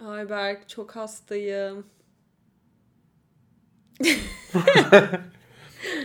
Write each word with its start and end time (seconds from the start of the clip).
Ayberk 0.00 0.68
çok 0.68 0.96
hastayım. 0.96 1.86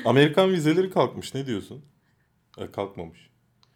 Amerikan 0.05 0.51
vizeleri 0.51 0.89
kalkmış. 0.89 1.33
Ne 1.33 1.45
diyorsun? 1.45 1.85
E, 2.57 2.71
kalkmamış. 2.71 3.29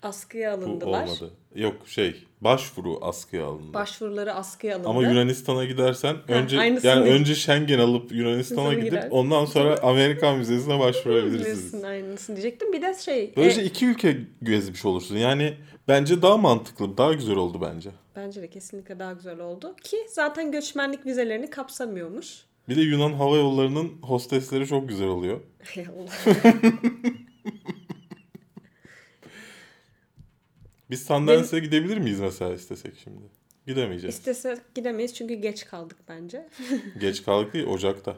Askıya 0.03 0.61
Bu 0.61 0.65
alındılar. 0.65 1.03
olmadı. 1.03 1.31
Yok 1.55 1.75
şey 1.87 2.15
başvuru 2.41 2.97
askıya 3.01 3.45
alındı. 3.45 3.73
Başvuruları 3.73 4.33
askıya 4.33 4.75
alındı. 4.75 4.89
Ama 4.89 5.03
Yunanistan'a 5.03 5.65
gidersen 5.65 6.15
önce 6.27 6.59
aynısını 6.59 6.89
yani 6.89 7.05
değil. 7.05 7.15
önce 7.15 7.35
Schengen 7.35 7.79
alıp 7.79 8.11
Yunanistan'a 8.11 8.73
gidip 8.73 8.85
gider. 8.91 9.07
ondan 9.11 9.45
sonra 9.45 9.79
Amerikan 9.81 10.39
vizesine 10.39 10.79
başvurabilirsiniz. 10.79 11.57
Bilirsin 11.57 11.83
aynısını 11.83 12.35
diyecektim. 12.35 12.73
Bir 12.73 12.81
de 12.81 12.95
şey. 13.05 13.33
Böylece 13.37 13.61
e, 13.61 13.65
iki 13.65 13.85
ülke 13.85 14.17
gezmiş 14.43 14.85
olursun. 14.85 15.17
Yani 15.17 15.53
bence 15.87 16.21
daha 16.21 16.37
mantıklı, 16.37 16.97
daha 16.97 17.13
güzel 17.13 17.35
oldu 17.35 17.61
bence. 17.61 17.89
bence 18.15 18.41
de 18.41 18.49
kesinlikle 18.49 18.99
daha 18.99 19.13
güzel 19.13 19.39
oldu. 19.39 19.75
Ki 19.83 19.97
zaten 20.09 20.51
göçmenlik 20.51 21.05
vizelerini 21.05 21.49
kapsamıyormuş. 21.49 22.45
Bir 22.69 22.75
de 22.75 22.81
Yunan 22.81 23.13
Hava 23.13 23.35
Yolları'nın 23.37 23.91
hostesleri 24.01 24.67
çok 24.67 24.89
güzel 24.89 25.07
oluyor. 25.07 25.39
Hay 25.75 25.85
Allah. 25.85 26.11
Biz 30.89 31.05
Sundance'e 31.05 31.59
gidebilir 31.59 31.97
miyiz 31.97 32.19
mesela 32.19 32.53
istesek 32.53 32.93
şimdi? 33.03 33.21
Gidemeyeceğiz. 33.67 34.15
İstesek 34.15 34.75
gidemeyiz 34.75 35.13
çünkü 35.13 35.33
geç 35.33 35.65
kaldık 35.65 35.97
bence. 36.09 36.47
Geç 36.99 37.23
kaldık 37.23 37.53
değil, 37.53 37.65
Ocak'ta. 37.65 38.15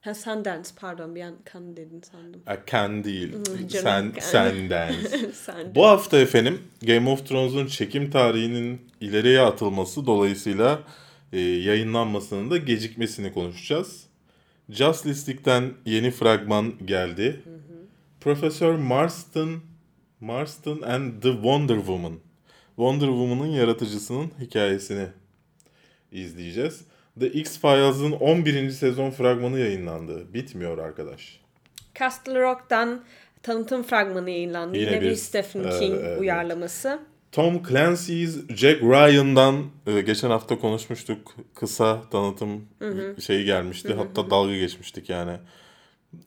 ha 0.00 0.14
Sundance 0.14 0.70
pardon 0.76 1.14
bir 1.14 1.20
an 1.22 1.34
kan 1.44 1.76
dedin 1.76 2.00
sandım. 2.12 2.42
A 2.46 2.56
can 2.66 3.04
değil. 3.04 3.32
canım, 3.68 4.12
Sen. 4.20 4.52
Sundance. 4.52 5.32
Sen. 5.32 5.74
Bu 5.74 5.86
hafta 5.86 6.18
efendim 6.18 6.62
Game 6.82 7.10
of 7.10 7.28
Thrones'un 7.28 7.66
çekim 7.66 8.10
tarihinin 8.10 8.80
ileriye 9.00 9.40
atılması 9.40 10.06
dolayısıyla 10.06 10.80
e, 11.32 11.40
yayınlanmasının 11.40 12.50
da 12.50 12.56
gecikmesini 12.56 13.32
konuşacağız. 13.32 14.06
Justice 14.70 15.20
League'den 15.32 15.72
yeni 15.86 16.10
fragman 16.10 16.74
geldi. 16.86 17.40
Profesör 18.20 18.74
Marston 18.74 19.60
Marston 20.22 20.82
and 20.82 21.22
the 21.22 21.32
Wonder 21.32 21.76
Woman. 21.76 22.12
Wonder 22.76 23.06
Woman'ın 23.06 23.46
yaratıcısının 23.50 24.30
hikayesini 24.40 25.06
izleyeceğiz. 26.12 26.80
The 27.20 27.26
X-Files'ın 27.32 28.12
11. 28.12 28.70
sezon 28.70 29.10
fragmanı 29.10 29.58
yayınlandı. 29.58 30.34
Bitmiyor 30.34 30.78
arkadaş. 30.78 31.40
Castle 31.98 32.40
Rock'tan 32.40 33.04
tanıtım 33.42 33.82
fragmanı 33.82 34.30
yayınlandı. 34.30 34.78
Yine 34.78 34.90
Yine, 34.90 35.00
bir- 35.00 35.10
bir 35.10 35.14
Stephen 35.14 35.60
Evet, 35.60 35.78
King 35.78 35.94
evet. 36.04 36.20
uyarlaması. 36.20 36.98
Tom 37.32 37.62
Clancy's 37.68 38.36
Jack 38.56 38.82
Ryan'dan 38.82 39.64
e, 39.86 40.00
geçen 40.00 40.30
hafta 40.30 40.58
konuşmuştuk. 40.58 41.34
Kısa 41.54 42.02
tanıtım 42.10 42.64
şeyi 43.20 43.44
gelmişti. 43.44 43.94
Hatta 43.94 44.30
dalga 44.30 44.56
geçmiştik 44.56 45.08
yani. 45.10 45.36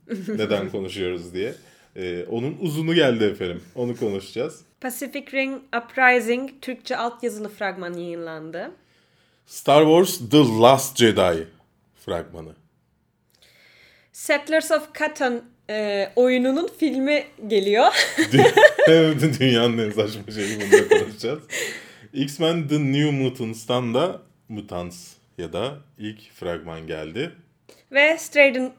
Neden 0.28 0.70
konuşuyoruz 0.70 1.34
diye. 1.34 1.56
E, 1.96 2.26
onun 2.30 2.58
uzunu 2.62 2.94
geldi 2.96 3.24
efendim. 3.24 3.64
Onu 3.76 3.98
konuşacağız. 3.98 4.62
Pacific 4.82 5.26
Ring 5.34 5.62
Uprising 5.78 6.50
Türkçe 6.62 6.98
altyazılı 6.98 7.50
fragman 7.50 7.94
yayınlandı. 7.94 8.72
Star 9.46 9.84
Wars 9.84 10.30
The 10.30 10.38
Last 10.62 10.98
Jedi 10.98 11.48
fragmanı. 12.06 12.56
Settlers 14.12 14.72
of 14.72 14.96
Catan 15.00 15.42
e, 15.70 16.10
oyununun 16.16 16.70
filmi 16.80 17.26
geliyor. 17.48 17.86
Dü- 18.18 19.40
Dünyanın 19.40 19.78
en 19.78 19.90
saçma 19.92 20.34
şeyi 20.34 20.60
bunu 20.62 20.90
konuşacağız. 20.90 21.40
X-Men 22.14 22.68
The 22.68 22.76
New 22.80 23.12
Mutants'tan 23.12 23.94
da 23.94 24.22
Mutants 24.50 25.14
ya 25.38 25.54
da 25.54 25.78
ilk 25.98 26.32
fragman 26.34 26.88
geldi. 26.88 27.32
Ve 27.96 28.18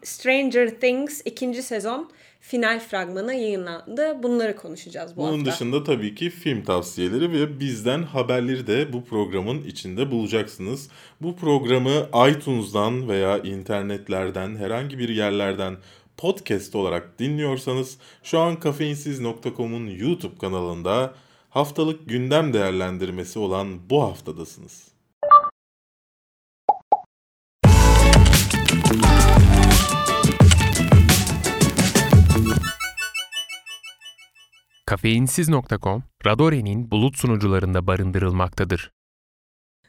Stranger, 0.03 0.81
Things 0.81 1.22
ikinci 1.25 1.62
sezon 1.62 2.11
final 2.41 2.81
fragmanı 2.81 3.34
yayınlandı. 3.34 4.22
Bunları 4.22 4.56
konuşacağız 4.56 5.16
bu 5.16 5.21
Bunun 5.21 5.38
hafta. 5.38 5.53
dışında 5.53 5.84
tabii 5.84 6.15
ki 6.15 6.31
film 6.31 6.62
tavsiyeleri 6.62 7.32
ve 7.32 7.60
bizden 7.60 8.03
haberleri 8.03 8.66
de 8.66 8.93
bu 8.93 9.05
programın 9.05 9.62
içinde 9.62 10.10
bulacaksınız. 10.10 10.88
Bu 11.22 11.37
programı 11.37 12.09
iTunes'dan 12.31 13.09
veya 13.09 13.38
internetlerden 13.38 14.56
herhangi 14.56 14.99
bir 14.99 15.09
yerlerden 15.09 15.76
podcast 16.16 16.75
olarak 16.75 17.19
dinliyorsanız 17.19 17.99
şu 18.22 18.38
an 18.38 18.60
kafeinsiz.com'un 18.60 19.87
YouTube 19.87 20.38
kanalında 20.38 21.15
haftalık 21.50 22.09
gündem 22.09 22.53
değerlendirmesi 22.53 23.38
olan 23.38 23.91
bu 23.91 24.03
haftadasınız. 24.03 24.96
Kafeinsiz.com, 34.87 36.03
Radore'nin 36.27 36.91
bulut 36.91 37.17
sunucularında 37.19 37.87
barındırılmaktadır. 37.87 38.91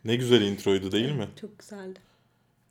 Ne 0.06 0.16
güzel 0.16 0.41
introydu 0.41 0.91
değil 0.91 1.12
mi? 1.12 1.28
Çok 1.41 1.59
güzeldi. 1.59 2.00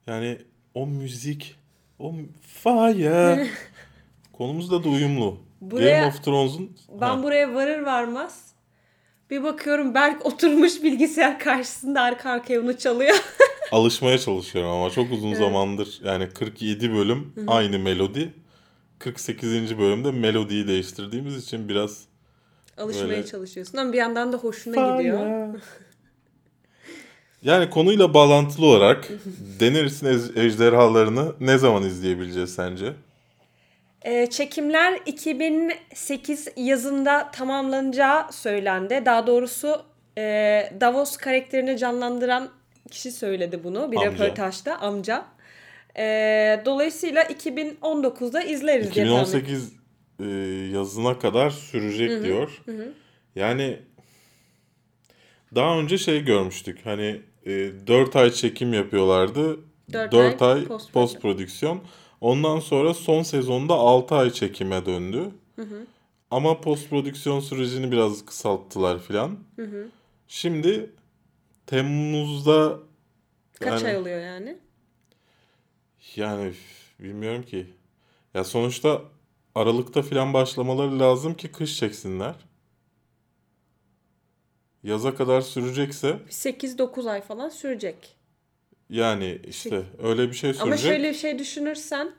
Yani 0.07 0.39
o 0.75 0.87
müzik, 0.87 1.57
o 1.99 2.15
fire 2.63 3.47
konumuzda 4.33 4.85
da 4.85 4.89
uyumlu. 4.89 5.39
Buraya- 5.61 5.97
Game 6.01 6.07
of 6.07 6.25
Thrones'un 6.25 6.77
Ben 7.01 7.07
Ha. 7.09 7.23
buraya 7.23 7.55
varır 7.55 7.81
varmaz 7.83 8.53
bir 9.31 9.43
bakıyorum 9.43 9.95
Berk 9.95 10.27
oturmuş 10.27 10.83
bilgisayar 10.83 11.39
karşısında 11.39 12.01
arka 12.01 12.31
arkaya 12.31 12.61
onu 12.61 12.79
çalıyor. 12.79 13.17
alışmaya 13.73 14.19
çalışıyorum 14.19 14.71
ama 14.71 14.91
çok 14.91 15.13
uzun 15.13 15.35
zamandır 15.35 16.01
yani 16.05 16.29
47 16.29 16.93
bölüm 16.95 17.35
aynı 17.47 17.79
melodi. 17.79 18.35
48. 18.99 19.79
bölümde 19.79 20.11
melodiyi 20.11 20.69
değiştirdiğimiz 20.69 21.45
için 21.45 21.69
biraz 21.69 22.05
Alışmaya 22.79 23.09
Böyle- 23.09 23.27
çalışıyorsun 23.27 23.79
ama 23.79 23.93
bir 23.93 23.99
yandan 23.99 24.33
da 24.33 24.37
hoşuna 24.37 24.97
gidiyor. 24.99 25.19
Fire. 25.19 25.61
Yani 27.43 27.71
konuyla 27.71 28.15
bağlantılı 28.15 28.67
olarak 28.67 29.09
Daenerys'in 29.61 30.07
ej- 30.07 30.41
ejderhalarını 30.47 31.33
ne 31.41 31.59
zaman 31.59 31.83
izleyebileceğiz 31.83 32.55
sence? 32.55 32.93
Ee, 34.03 34.27
çekimler 34.31 35.01
2008 35.07 36.49
yazında 36.57 37.31
tamamlanacağı 37.31 38.33
söylendi. 38.33 39.03
Daha 39.07 39.27
doğrusu 39.27 39.83
e, 40.19 40.23
Davos 40.81 41.17
karakterini 41.17 41.79
canlandıran 41.79 42.49
kişi 42.91 43.13
söyledi 43.13 43.65
bunu 43.65 43.93
bir 43.93 43.97
Amca. 43.97 44.11
röportajda 44.13 44.81
amca. 44.81 45.25
Ee, 45.99 46.63
dolayısıyla 46.65 47.23
2019'da 47.23 48.43
izleriz 48.43 48.95
diye 48.95 49.05
tahmin 49.07 49.21
2018 49.23 49.73
e, 50.21 50.25
yazına 50.73 51.19
kadar 51.19 51.51
sürecek 51.51 52.23
diyor. 52.25 52.63
Yani 53.37 53.79
daha 55.55 55.79
önce 55.79 55.99
şey 55.99 56.25
görmüştük. 56.25 56.87
Hani 56.87 57.23
e, 57.47 57.51
4 57.87 58.17
ay 58.17 58.31
çekim 58.33 58.73
yapıyorlardı. 58.73 59.61
Dört 59.93 60.13
4 60.13 60.43
ay 60.43 60.53
ay 60.53 60.65
post- 60.65 60.93
post 60.93 61.21
prodüksiyon. 61.23 61.81
Ondan 62.21 62.61
sonra 62.61 62.95
son 62.95 63.23
sezonda 63.23 63.75
6 63.75 64.15
ay 64.15 64.31
çekime 64.31 64.87
döndü. 64.87 65.31
Ama 66.31 66.61
post 66.61 66.91
prodüksiyon 66.91 67.41
sürecini 67.41 67.93
biraz 67.93 68.25
kısalttılar 68.27 68.99
filan. 69.03 69.39
Şimdi 70.29 70.91
Temmuz'da 71.67 72.79
Kaç 73.61 73.83
yani- 73.83 73.89
ay 73.93 73.97
oluyor 73.97 74.21
yani? 74.21 74.59
yani 76.17 76.53
bilmiyorum 76.99 77.43
ki. 77.43 77.67
Ya 78.35 78.45
sonuçta 78.45 79.03
Aralık'ta 79.57 80.03
filan 80.03 80.35
başlamaları 80.35 81.01
lazım 81.01 81.35
ki 81.35 81.53
kış 81.53 81.79
çeksinler. 81.79 82.35
Yaza 84.83 85.15
kadar 85.15 85.41
sürecekse 85.41 86.09
8-9 86.29 87.11
ay 87.11 87.23
falan 87.23 87.49
sürecek. 87.49 88.17
yani 88.91 89.41
işte 89.47 89.83
öyle 90.03 90.29
bir 90.29 90.33
şey 90.33 90.53
sürecek. 90.53 90.63
Ama 90.63 90.77
şöyle 90.77 91.09
bir 91.09 91.15
şey 91.15 91.39
düşünürsen 91.39 92.13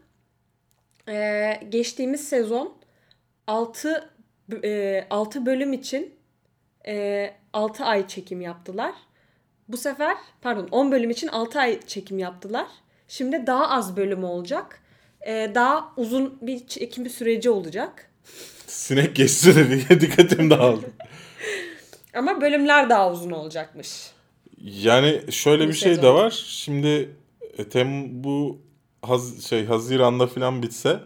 geçtiğimiz 1.70 2.28
sezon 2.28 2.78
6 3.48 4.10
6 5.10 5.46
bölüm 5.46 5.74
için 5.74 6.16
e, 6.88 7.34
6 7.54 7.86
ay 7.86 8.08
çekim 8.08 8.42
yaptılar. 8.42 8.94
Bu 9.68 9.78
sefer 9.78 10.18
pardon 10.42 10.68
10 10.72 10.92
bölüm 10.92 11.10
için 11.10 11.28
6 11.28 11.60
ay 11.60 11.82
çekim 11.88 12.20
yaptılar. 12.20 12.68
Şimdi 13.08 13.48
daha 13.48 13.70
az 13.70 13.98
bölüm 13.98 14.24
olacak. 14.24 14.82
E, 15.28 15.52
daha 15.56 15.94
uzun 15.98 16.38
bir 16.42 16.68
çekim 16.68 17.10
süreci 17.10 17.50
olacak. 17.50 18.12
Sinek 18.68 19.16
geçti 19.16 19.56
de 19.56 19.70
diye 19.70 20.02
dikkatim 20.02 20.50
dağıldı. 20.50 20.86
Ama 22.14 22.42
bölümler 22.42 22.90
daha 22.90 23.12
uzun 23.12 23.32
olacakmış. 23.32 24.12
Yani 24.62 25.22
şöyle 25.32 25.64
Bu 25.64 25.68
bir 25.68 25.74
şey 25.74 26.02
de 26.02 26.14
var. 26.14 26.44
Şimdi 26.48 27.16
e, 27.58 27.70
tem 27.70 28.24
bu 28.24 28.62
haz, 29.02 29.44
şey 29.46 29.66
Haziran'da 29.66 30.28
filan 30.28 30.64
bitse 30.64 31.00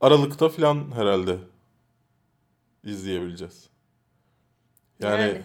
Aralık'ta 0.00 0.48
filan 0.48 0.92
herhalde 0.94 1.36
izleyebileceğiz. 2.84 3.68
Yani, 5.00 5.20
Yani. 5.22 5.42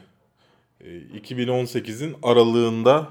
e, 0.81 1.19
2018'in 1.19 2.15
aralığında 2.23 3.07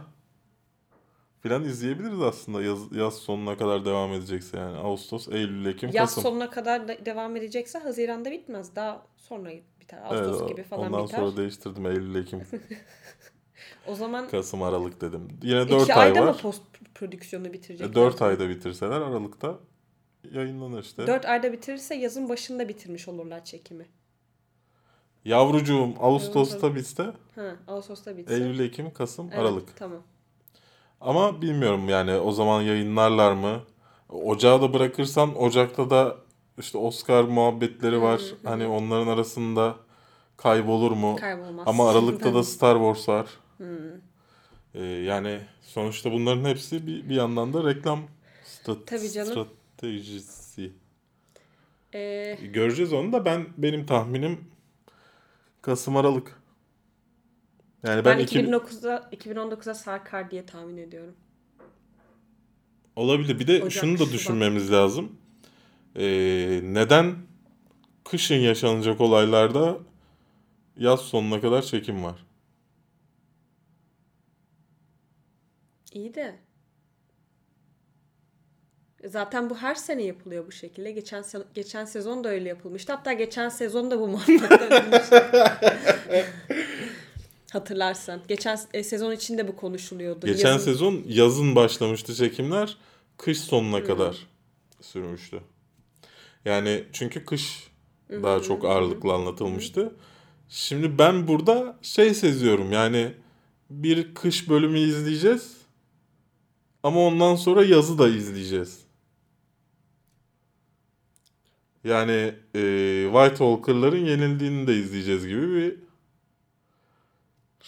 falan 1.48 1.64
izleyebiliriz 1.64 2.20
aslında 2.22 2.62
yaz, 2.62 2.92
yaz 2.92 3.14
sonuna 3.14 3.56
kadar 3.56 3.84
devam 3.84 4.12
edecekse 4.12 4.56
yani. 4.56 4.76
Ağustos, 4.76 5.28
Eylül, 5.28 5.66
Ekim, 5.66 5.90
Yaz 5.92 6.08
Kasım. 6.08 6.22
sonuna 6.22 6.50
kadar 6.50 6.88
da 6.88 7.06
devam 7.06 7.36
edecekse 7.36 7.78
Haziran'da 7.78 8.30
bitmez. 8.30 8.76
Daha 8.76 9.06
sonra 9.16 9.50
biter. 9.80 9.98
Ağustos 10.04 10.38
Evet, 10.40 10.48
gibi 10.48 10.62
falan 10.62 10.86
ondan 10.92 11.06
biter. 11.06 11.18
sonra 11.18 11.36
değiştirdim. 11.36 11.86
Eylül, 11.86 12.14
Ekim, 12.14 12.40
O 13.86 13.94
zaman 13.94 14.28
Kasım, 14.28 14.62
Aralık 14.62 15.00
dedim. 15.00 15.28
Yine 15.42 15.68
4 15.68 15.82
iki 15.82 15.94
ay 15.94 16.08
ayda 16.08 16.22
mı 16.22 16.36
post 16.36 16.62
prodüksiyonu 16.94 17.52
bitirecekler? 17.52 17.94
4 17.94 18.22
ayda 18.22 18.48
bitirseler 18.48 19.00
Aralık'ta 19.00 19.58
yayınlanır 20.32 20.82
işte. 20.82 21.06
4 21.06 21.26
ayda 21.26 21.52
bitirirse 21.52 21.94
yazın 21.94 22.28
başında 22.28 22.68
bitirmiş 22.68 23.08
olurlar 23.08 23.44
çekimi. 23.44 23.86
Yavrucuğum 25.24 25.94
Ağustos'ta 26.00 26.74
bitse 26.74 27.12
Ha, 27.34 27.56
Ağustos'ta 27.68 28.16
bitse. 28.16 28.34
Eylül, 28.34 28.58
Ekim, 28.58 28.92
Kasım, 28.92 29.26
Evet, 29.28 29.38
Aralık. 29.38 29.76
Tamam. 29.76 30.02
Ama 31.00 31.42
bilmiyorum 31.42 31.88
yani 31.88 32.12
o 32.14 32.32
zaman 32.32 32.62
yayınlarlar 32.62 33.32
mı? 33.32 33.60
Ocağı 34.08 34.62
da 34.62 34.72
bırakırsan 34.72 35.36
Ocak'ta 35.42 35.90
da 35.90 36.16
işte 36.58 36.78
Oscar 36.78 37.24
muhabbetleri 37.24 38.02
var. 38.02 38.20
Hani 38.44 38.66
onların 38.66 39.06
arasında 39.06 39.76
kaybolur 40.36 40.90
mu? 40.92 41.16
Kaybolmaz. 41.16 41.68
Ama 41.68 41.90
Aralık'ta 41.90 42.34
da. 42.34 42.42
Star 42.42 42.74
Wars 42.76 43.08
var. 43.08 43.26
Ee, 44.74 44.82
yani 44.84 45.40
sonuçta 45.62 46.12
bunların 46.12 46.44
hepsi 46.44 46.86
bir, 46.86 47.08
bir 47.08 47.14
yandan 47.14 47.52
da 47.52 47.64
reklam 47.64 48.00
stra- 48.44 48.84
Tabii 48.86 49.10
canım. 49.10 49.30
stratejisi. 49.76 50.72
Ee, 51.94 52.38
Göreceğiz 52.52 52.92
onu 52.92 53.12
da 53.12 53.24
ben 53.24 53.46
benim 53.58 53.86
tahminim 53.86 54.40
Kasım 55.62 55.96
Aralık. 55.96 56.40
Yani 57.84 58.04
ben 58.04 58.18
ben, 58.18 58.22
iki- 58.24 58.38
2009'da 58.38 59.08
2019'a 59.12 59.74
sarkar 59.74 60.30
diye 60.30 60.46
tahmin 60.46 60.76
ediyorum. 60.76 61.14
olabilir. 62.96 63.38
Bir 63.38 63.46
de 63.46 63.62
Ocak, 63.62 63.72
şunu 63.72 63.94
da 63.94 63.98
Şubat. 63.98 64.12
düşünmemiz 64.12 64.72
lazım. 64.72 65.18
Ee, 65.96 66.60
neden 66.62 67.14
kışın 68.04 68.34
yaşanacak 68.34 69.00
olaylarda 69.00 69.78
yaz 70.76 71.00
sonuna 71.00 71.40
kadar 71.40 71.62
çekim 71.62 72.04
var? 72.04 72.26
İyi 75.92 76.14
de 76.14 76.34
Zaten 79.04 79.50
bu 79.50 79.56
her 79.56 79.74
sene 79.74 80.02
yapılıyor 80.02 80.46
bu 80.46 80.52
şekilde. 80.52 80.90
Geçen 80.92 81.22
se- 81.22 81.44
geçen 81.54 81.84
sezon 81.84 82.24
da 82.24 82.28
öyle 82.28 82.48
yapılmıştı. 82.48 82.92
Hatta 82.92 83.12
geçen 83.12 83.48
sezon 83.48 83.90
da 83.90 84.00
bu 84.00 84.08
muhabbet 84.08 84.50
dönmüştü. 84.50 85.16
Hatırlarsan. 87.54 88.20
Geçen 88.28 88.58
e, 88.74 88.84
sezon 88.84 89.12
içinde 89.12 89.48
bu 89.48 89.56
konuşuluyordu. 89.56 90.26
Geçen 90.26 90.48
Yazın- 90.52 90.64
sezon 90.64 91.02
yazın 91.06 91.56
başlamıştı 91.56 92.14
çekimler. 92.14 92.76
Kış 93.18 93.40
sonuna 93.40 93.84
kadar 93.84 94.16
sürmüştü. 94.80 95.40
Yani 96.44 96.84
çünkü 96.92 97.24
kış 97.24 97.68
daha 98.10 98.42
çok 98.42 98.64
ağırlıklı 98.64 99.12
anlatılmıştı. 99.12 99.94
Şimdi 100.48 100.98
ben 100.98 101.28
burada 101.28 101.78
şey 101.82 102.14
seziyorum 102.14 102.72
yani 102.72 103.12
bir 103.70 104.14
kış 104.14 104.48
bölümü 104.48 104.78
izleyeceğiz 104.78 105.56
ama 106.82 107.00
ondan 107.06 107.36
sonra 107.36 107.64
yazı 107.64 107.98
da 107.98 108.08
izleyeceğiz. 108.08 108.78
Yani 111.84 112.34
e, 112.54 112.60
White 113.12 113.36
Walker'ların 113.36 114.04
yenildiğini 114.04 114.66
de 114.66 114.76
izleyeceğiz 114.76 115.26
gibi 115.26 115.54
bir 115.54 115.83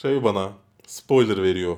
şey 0.03 0.25
bana 0.25 0.53
spoiler 0.87 1.43
veriyor. 1.43 1.77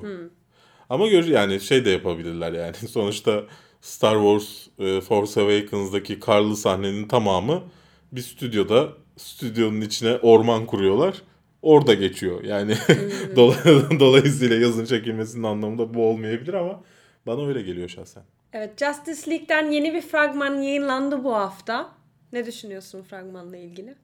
Ama 0.89 1.07
gör 1.07 1.23
yani 1.25 1.59
şey 1.59 1.85
de 1.85 1.89
yapabilirler 1.89 2.53
yani. 2.53 2.75
Sonuçta 2.89 3.43
Star 3.81 4.15
Wars 4.15 4.67
e, 4.79 5.01
Force 5.01 5.41
Awakens'daki 5.41 6.19
karlı 6.19 6.57
sahnenin 6.57 7.07
tamamı 7.07 7.63
bir 8.11 8.21
stüdyoda 8.21 8.89
stüdyonun 9.17 9.81
içine 9.81 10.15
orman 10.17 10.65
kuruyorlar. 10.65 11.21
Orada 11.61 11.93
geçiyor. 11.93 12.43
Yani 12.43 12.71
dola- 13.35 13.99
dolayısıyla 13.99 14.55
yazın 14.55 14.85
çekilmesinin 14.85 15.43
anlamında 15.43 15.93
bu 15.93 16.05
olmayabilir 16.09 16.53
ama 16.53 16.83
bana 17.27 17.47
öyle 17.47 17.61
geliyor 17.61 17.89
şahsen. 17.89 18.23
Evet 18.53 18.79
Justice 18.79 19.31
League'den 19.31 19.71
yeni 19.71 19.93
bir 19.93 20.01
fragman 20.01 20.61
yayınlandı 20.61 21.23
bu 21.23 21.35
hafta. 21.35 21.91
Ne 22.33 22.45
düşünüyorsun 22.45 23.01
fragmanla 23.03 23.57
ilgili? 23.57 23.95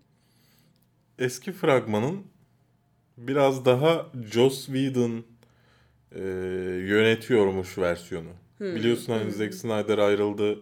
Eski 1.19 1.51
fragmanın 1.51 2.23
biraz 3.17 3.65
daha 3.65 4.06
Joss 4.31 4.65
Whedon 4.65 5.23
e, 6.15 6.19
yönetiyormuş 6.88 7.77
versiyonu. 7.77 8.29
Biliyorsun 8.59 9.13
hani 9.13 9.31
Zack 9.31 9.53
Snyder 9.53 9.97
ayrıldı. 9.97 10.59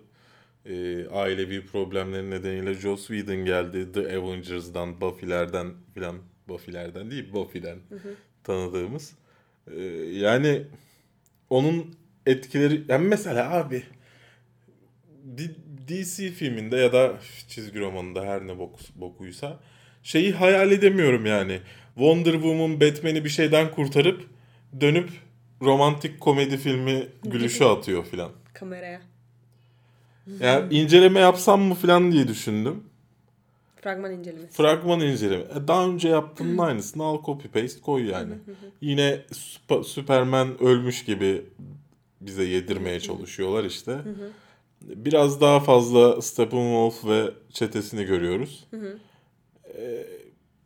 E, 0.66 1.08
ailevi 1.08 1.66
problemleri 1.66 2.30
nedeniyle 2.30 2.74
Joss 2.74 3.08
Whedon 3.08 3.46
geldi. 3.46 3.92
The 3.92 4.18
Avengers'dan, 4.18 5.02
Buffy'lerden 5.02 5.68
filan. 5.94 6.16
Buffy'lerden 6.48 7.12
değil, 7.12 7.34
Buffy'den 7.34 7.78
tanıdığımız. 8.44 9.14
E, 9.76 9.82
yani 10.12 10.62
onun 11.50 11.96
etkileri... 12.26 12.84
Yani 12.88 13.08
mesela 13.08 13.54
abi 13.54 13.84
D- 15.24 15.56
DC 15.88 16.32
filminde 16.32 16.78
ya 16.78 16.94
da 16.94 17.14
çizgi 17.48 17.80
romanında 17.80 18.26
her 18.26 18.48
ne 18.48 18.60
bok, 18.60 18.80
bokuysa 18.96 19.60
şeyi 20.04 20.32
hayal 20.32 20.72
edemiyorum 20.72 21.26
yani. 21.26 21.60
Wonder 21.96 22.34
Woman 22.34 22.82
Batman'i 22.82 23.24
bir 23.24 23.30
şeyden 23.30 23.72
kurtarıp 23.72 24.28
dönüp 24.82 25.10
romantik 25.62 26.20
komedi 26.20 26.58
filmi 26.58 27.08
gülüşü 27.24 27.64
atıyor 27.64 28.06
filan. 28.06 28.32
Kameraya. 28.54 29.02
Yani 30.40 30.74
inceleme 30.74 31.20
yapsam 31.20 31.62
mı 31.62 31.76
filan 31.76 32.12
diye 32.12 32.28
düşündüm. 32.28 32.84
Fragman 33.82 34.12
incelemesi. 34.12 34.54
Fragman 34.54 35.00
inceleme. 35.00 35.44
E, 35.44 35.68
Daha 35.68 35.88
önce 35.88 36.10
yaptığının 36.10 36.58
aynısını 36.58 37.04
al 37.04 37.24
copy 37.26 37.48
paste 37.48 37.82
koy 37.82 38.10
yani. 38.12 38.34
Yine 38.82 39.22
Süp- 39.32 39.84
Superman 39.84 40.64
ölmüş 40.64 41.06
gibi 41.06 41.46
bize 42.22 42.44
yedirmeye 42.44 43.00
çalışıyorlar 43.00 43.64
işte. 43.64 44.02
Biraz 44.82 45.42
daha 45.42 45.60
fazla 45.60 46.22
Steppenwolf 46.22 47.06
ve 47.06 47.32
çetesini 47.50 48.04
görüyoruz. 48.04 48.68
E, 49.78 50.06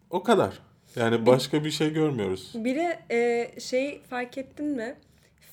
o 0.09 0.23
kadar. 0.23 0.53
Yani 0.99 1.25
başka 1.25 1.63
bir 1.63 1.71
şey 1.71 1.93
görmüyoruz. 1.93 2.51
Bir 2.55 2.75
de 2.75 2.99
e, 3.11 3.51
şey 3.59 4.01
fark 4.09 4.37
ettin 4.37 4.65
mi? 4.65 4.95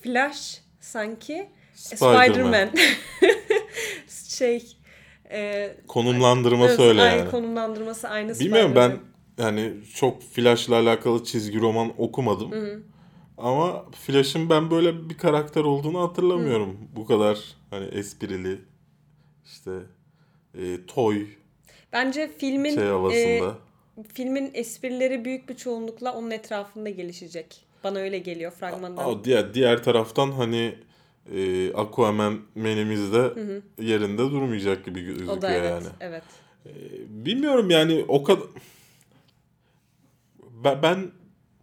Flash 0.01 0.61
sanki 0.79 1.49
Spider-Man. 1.73 2.25
Spider-Man. 2.25 2.69
şey 4.27 4.75
e, 5.31 5.71
Konumlandırması 5.87 6.81
öyle 6.81 7.01
aynı 7.01 7.19
yani. 7.19 7.31
konumlandırması 7.31 8.09
aynı 8.09 8.39
Bilmiyorum 8.39 8.71
ben 8.75 8.89
Spider-Man. 8.89 9.53
yani 9.53 9.73
çok 9.95 10.23
Flash'la 10.23 10.75
alakalı 10.75 11.23
çizgi 11.23 11.59
roman 11.59 11.93
okumadım. 11.97 12.51
Ama 13.37 13.85
Flash'ın 13.91 14.49
ben 14.49 14.71
böyle 14.71 15.09
bir 15.09 15.17
karakter 15.17 15.63
olduğunu 15.63 16.01
hatırlamıyorum. 16.01 16.77
Bu 16.95 17.05
kadar 17.05 17.39
hani 17.69 17.85
esprili 17.85 18.61
işte 19.45 19.71
e, 20.57 20.85
toy 20.85 21.25
Bence 21.93 22.31
filmin 22.37 22.75
şey 22.75 22.87
e, 22.87 22.89
havasında. 22.89 23.57
Filmin 24.13 24.51
esprileri 24.53 25.25
büyük 25.25 25.49
bir 25.49 25.55
çoğunlukla 25.55 26.13
onun 26.13 26.31
etrafında 26.31 26.89
gelişecek. 26.89 27.65
Bana 27.83 27.99
öyle 27.99 28.19
geliyor 28.19 28.51
fragmandan. 28.51 29.09
Aa, 29.09 29.23
diğer 29.23 29.53
diğer 29.53 29.83
taraftan 29.83 30.31
hani 30.31 30.75
e, 31.35 31.73
Aquaman 31.73 32.39
menimiz 32.55 33.13
de 33.13 33.33
yerinde 33.81 34.17
durmayacak 34.17 34.85
gibi 34.85 35.01
gözüküyor 35.01 35.37
o 35.37 35.41
da 35.41 35.51
evet. 35.51 35.71
yani. 35.71 35.87
Evet. 35.99 36.23
Bilmiyorum 37.09 37.69
yani 37.69 38.05
o 38.07 38.23
kadar 38.23 38.47
ben, 40.63 40.81
ben 40.81 41.11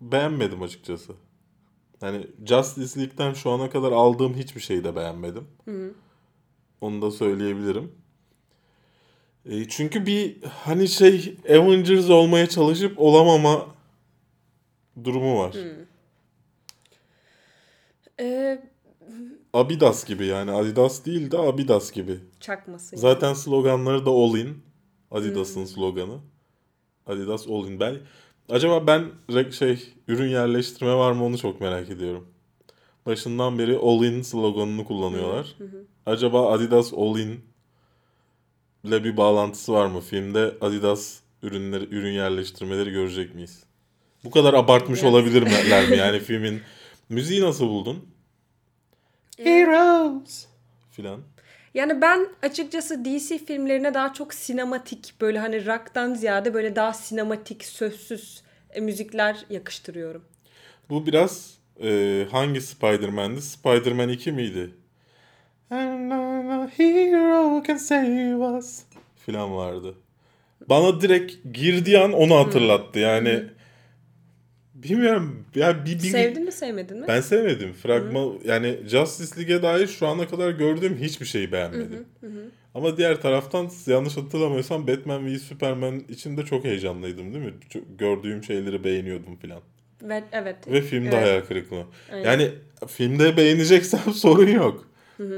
beğenmedim 0.00 0.62
açıkçası. 0.62 1.12
Yani 2.02 2.26
Justice 2.46 3.00
League'den 3.00 3.32
şu 3.32 3.50
ana 3.50 3.70
kadar 3.70 3.92
aldığım 3.92 4.34
hiçbir 4.34 4.60
şeyi 4.60 4.84
de 4.84 4.96
beğenmedim. 4.96 5.46
Onu 6.80 7.02
da 7.02 7.10
söyleyebilirim. 7.10 7.92
E, 9.46 9.68
çünkü 9.68 10.06
bir 10.06 10.42
hani 10.42 10.88
şey 10.88 11.37
Avengers 11.50 12.11
olmaya 12.11 12.49
çalışıp 12.49 12.99
olamama 13.00 13.66
durumu 15.04 15.38
var. 15.38 15.56
E, 18.20 18.58
Abidas 19.52 20.04
gibi 20.04 20.26
yani 20.26 20.50
Adidas 20.50 21.04
değil 21.04 21.30
de 21.30 21.38
Abidas 21.38 21.92
gibi. 21.92 22.18
çakması. 22.40 22.94
yani. 22.94 23.00
Zaten 23.00 23.34
sloganları 23.34 24.06
da 24.06 24.11
All 24.11 24.37
In. 24.37 24.62
Adidas'ın 25.11 25.64
sloganı. 25.64 26.18
Adidas 27.06 27.49
All 27.49 27.68
In. 27.68 27.80
Ben 27.80 27.96
acaba 28.49 28.87
ben 28.87 29.04
şey 29.50 29.92
ürün 30.08 30.28
yerleştirme 30.28 30.94
var 30.94 31.12
mı 31.12 31.25
onu 31.25 31.38
çok 31.38 31.61
merak 31.61 31.90
ediyorum. 31.90 32.28
Başından 33.06 33.58
beri 33.58 33.76
All 33.76 34.04
In 34.04 34.22
sloganını 34.22 34.84
kullanıyorlar. 34.84 35.54
Acaba 36.06 36.52
Adidas 36.52 36.92
All 36.94 37.18
In 37.18 37.40
ile 38.84 39.04
bir 39.04 39.16
bağlantısı 39.16 39.72
var 39.72 39.86
mı? 39.86 40.00
Filmde 40.00 40.54
Adidas 40.60 41.18
ürünleri 41.42 41.84
ürün 41.94 42.12
yerleştirmeleri 42.12 42.90
görecek 42.90 43.34
miyiz? 43.34 43.62
Bu 44.24 44.30
kadar 44.30 44.54
abartmış 44.54 45.00
Evet. 45.02 45.12
olabilirler 45.12 45.88
mi 45.88 45.96
yani 45.96 46.20
filmin 46.24 46.60
müziği 47.08 47.42
nasıl 47.42 47.68
buldun? 47.68 48.08
Heroes 49.38 50.46
filan. 50.90 51.20
Yani 51.74 52.00
ben 52.00 52.28
açıkçası 52.42 53.04
DC 53.04 53.38
filmlerine 53.38 53.94
daha 53.94 54.12
çok 54.12 54.34
sinematik 54.34 55.14
böyle 55.20 55.38
hani 55.38 55.66
rock'tan 55.66 56.14
ziyade 56.14 56.54
böyle 56.54 56.76
daha 56.76 56.92
sinematik 56.92 57.64
sözsüz 57.64 58.42
e, 58.70 58.80
müzikler 58.80 59.44
yakıştırıyorum. 59.50 60.24
Bu 60.90 61.06
biraz 61.06 61.54
e, 61.82 62.26
hangi 62.30 62.60
Spider-Man'di? 62.60 63.42
Spider-Man 63.42 64.08
2 64.08 64.32
miydi? 64.32 64.70
Not 65.73 66.50
a 66.50 66.71
hero 66.76 67.62
can 67.67 67.76
save 67.76 68.37
us 68.37 68.83
filan 69.26 69.57
vardı. 69.57 69.95
Bana 70.69 71.00
direkt 71.00 71.33
girdiği 71.52 71.99
an 71.99 72.12
onu 72.12 72.35
hatırlattı. 72.37 72.99
Yani 72.99 73.43
bilmiyorum 74.75 75.47
ya 75.55 75.85
bir, 75.85 75.93
bir 75.93 75.99
Sevdin 75.99 76.45
mi 76.45 76.52
sevmedin 76.52 77.00
mi? 77.00 77.05
ben 77.09 77.21
sevmedim. 77.21 77.73
Fragman 77.73 78.33
yani 78.45 78.79
Justice 78.87 79.41
League'e 79.41 79.62
dair 79.62 79.87
şu 79.87 80.07
ana 80.07 80.29
kadar 80.29 80.50
gördüğüm 80.50 80.97
hiçbir 80.97 81.26
şeyi 81.26 81.52
beğenmedim. 81.52 82.07
Ama 82.75 82.97
diğer 82.97 83.21
taraftan 83.21 83.71
yanlış 83.87 84.17
hatırlamıyorsam 84.17 84.87
Batman 84.87 85.26
v 85.26 85.38
Superman 85.38 86.00
için 86.09 86.37
de 86.37 86.45
çok 86.45 86.64
heyecanlıydım 86.64 87.35
değil 87.35 87.45
mi? 87.45 87.55
Çok- 87.69 87.99
gördüğüm 87.99 88.45
şeyleri 88.45 88.85
beğeniyordum 88.85 89.37
filan. 89.37 89.61
Ve, 90.02 90.25
evet. 90.33 90.57
Ve 90.69 90.83
filmde 90.83 91.17
Evet. 91.17 91.26
hayal 91.26 91.41
kırıklığı. 91.41 91.85
Aynen. 92.12 92.25
Yani 92.25 92.50
filmde 92.88 93.37
beğeneceksem 93.37 94.00
sorun 94.14 94.49
yok. 94.49 94.91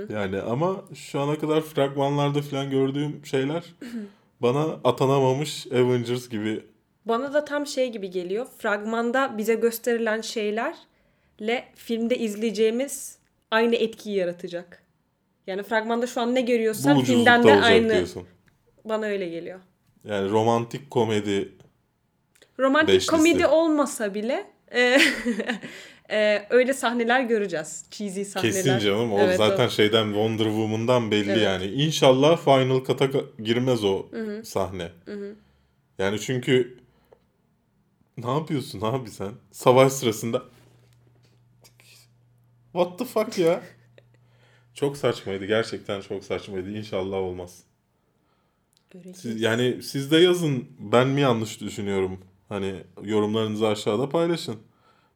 Yani 0.09 0.41
ama 0.41 0.85
şu 0.95 1.21
ana 1.21 1.39
kadar 1.39 1.61
fragmanlarda 1.61 2.43
falan 2.43 2.71
gördüğüm 2.71 3.27
şeyler 3.27 3.65
bana 4.41 4.63
atanamamış 4.85 5.67
Avengers 5.67 6.29
gibi 6.29 6.63
Bana 7.05 7.35
da 7.35 7.45
tam 7.45 7.67
şey 7.67 7.93
gibi 7.93 8.11
geliyor. 8.11 8.47
Fragmanda 8.59 9.39
bize 9.39 9.55
gösterilen 9.55 10.21
şeylerle 10.21 11.65
filmde 11.75 12.19
izleyeceğimiz 12.19 13.19
aynı 13.51 13.75
etkiyi 13.75 14.17
yaratacak. 14.17 14.83
Yani 15.47 15.63
fragmanda 15.63 16.07
şu 16.07 16.21
an 16.21 16.35
ne 16.35 16.41
görüyorsan 16.41 17.01
filmden 17.01 17.45
de 17.45 17.55
aynı. 17.55 17.93
diyorsun. 17.93 18.27
Bana 18.85 19.07
öyle 19.07 19.29
geliyor. 19.29 19.61
Yani 20.05 20.31
romantik 20.31 20.91
komedi 20.91 21.53
Romantik 22.59 22.89
Beşlisi. 22.89 23.11
komedi 23.11 23.47
olmasa 23.47 24.15
bile 24.15 24.47
e, 26.11 26.47
öyle 26.51 26.75
sahneler 26.75 27.21
göreceğiz. 27.21 27.85
Cheesy 27.91 28.23
sahneler. 28.23 28.55
kesin 28.55 28.79
canım. 28.79 29.13
O 29.13 29.19
Evet, 29.19 29.37
zaten 29.37 29.69
şeyden 29.69 30.05
Wonder 30.05 30.45
Woman'dan 30.45 31.11
belli 31.11 31.31
Evet. 31.31 31.43
yani. 31.43 31.67
İnşallah 31.67 32.37
Final 32.45 32.85
Cut'a 32.85 33.09
girmez 33.43 33.85
o 33.85 34.07
sahne. 34.45 34.89
Yani 35.99 36.21
çünkü 36.21 36.79
ne 38.19 38.31
yapıyorsun 38.31 38.81
abi 38.81 39.11
sen? 39.11 39.33
Savaş 39.51 39.93
sırasında 39.93 40.43
What 42.73 42.99
the 42.99 43.05
fuck 43.05 43.39
ya? 43.39 43.63
çok 44.75 44.97
saçmaydı. 44.97 45.45
Gerçekten 45.45 46.01
çok 46.01 46.25
saçmaydı. 46.25 46.71
İnşallah 46.71 47.17
olmaz. 47.17 47.63
Göreceğiz. 48.91 49.19
Siz, 49.19 49.41
yani 49.41 49.83
siz 49.83 50.11
de 50.11 50.17
yazın. 50.17 50.69
Ben 50.79 51.09
mi 51.09 51.21
yanlış 51.21 51.61
düşünüyorum? 51.61 52.21
Hani 52.49 52.75
yorumlarınızı 53.03 53.69
aşağıda 53.69 54.09
paylaşın. 54.09 54.57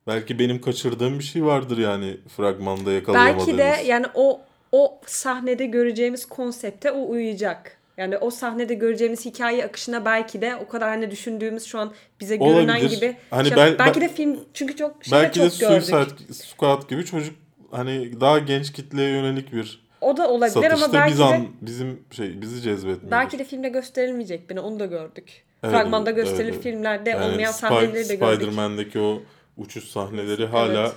Belki 0.08 0.38
benim 0.38 0.60
kaçırdığım 0.60 1.18
bir 1.18 1.24
şey 1.24 1.44
vardır 1.44 1.78
yani 1.78 2.16
fragmanda 2.36 2.92
yakalayamadığınız. 2.92 3.58
Belki 3.58 3.58
de 3.58 3.86
yani 3.86 4.06
o 4.14 4.40
o 4.72 5.00
sahnede 5.06 5.66
göreceğimiz 5.66 6.26
konsepte 6.26 6.90
o 6.92 7.10
uyacak. 7.10 7.78
Yani 7.96 8.18
o 8.18 8.30
sahnede 8.30 8.74
göreceğimiz 8.74 9.24
hikaye 9.24 9.64
akışına 9.64 10.04
belki 10.04 10.40
de 10.40 10.56
o 10.56 10.68
kadar 10.68 10.88
hani 10.88 11.10
düşündüğümüz 11.10 11.64
şu 11.64 11.78
an 11.78 11.92
bize 12.20 12.36
görünen 12.36 12.74
Olabilir. 12.74 12.90
gibi. 12.90 13.16
Hani 13.30 13.48
şey- 13.48 13.56
bel- 13.56 13.78
belki 13.78 14.00
bel- 14.00 14.08
de 14.08 14.14
film 14.14 14.38
çünkü 14.54 14.76
çok 14.76 15.04
şeyde 15.04 15.22
Belki 15.22 15.40
de 15.40 15.50
çok 15.50 15.60
gördük. 15.60 15.84
Suicide 15.84 16.34
Squad 16.34 16.88
gibi 16.88 17.04
çocuk 17.04 17.34
hani 17.70 18.20
daha 18.20 18.38
genç 18.38 18.72
kitleye 18.72 19.10
yönelik 19.10 19.52
bir 19.52 19.88
O 20.00 20.16
da 20.16 20.30
olabilir 20.30 20.52
satışta 20.52 20.84
ama 20.84 20.92
belki 20.92 21.12
biz 21.12 21.18
de 21.18 21.24
an, 21.24 21.46
bizim 21.60 22.00
şey 22.10 22.42
bizi 22.42 22.62
cezbetmiyor. 22.62 23.10
belki 23.10 23.38
de 23.38 23.44
filmde 23.44 23.68
gösterilmeyecek 23.68 24.50
bile 24.50 24.60
onu 24.60 24.80
da 24.80 24.86
gördük. 24.86 25.44
Evet, 25.62 25.74
Fragmanda 25.74 26.10
gösterilir 26.10 26.52
evet. 26.52 26.62
filmlerde 26.62 27.10
yani 27.10 27.24
olmayan 27.24 27.52
sahneleri 27.52 28.08
de 28.08 28.14
gördük. 28.14 28.36
Spider-Man'deki 28.36 28.98
o 28.98 29.22
uçuş 29.58 29.84
sahneleri 29.84 30.46
hala 30.46 30.80
Evet. 30.86 30.96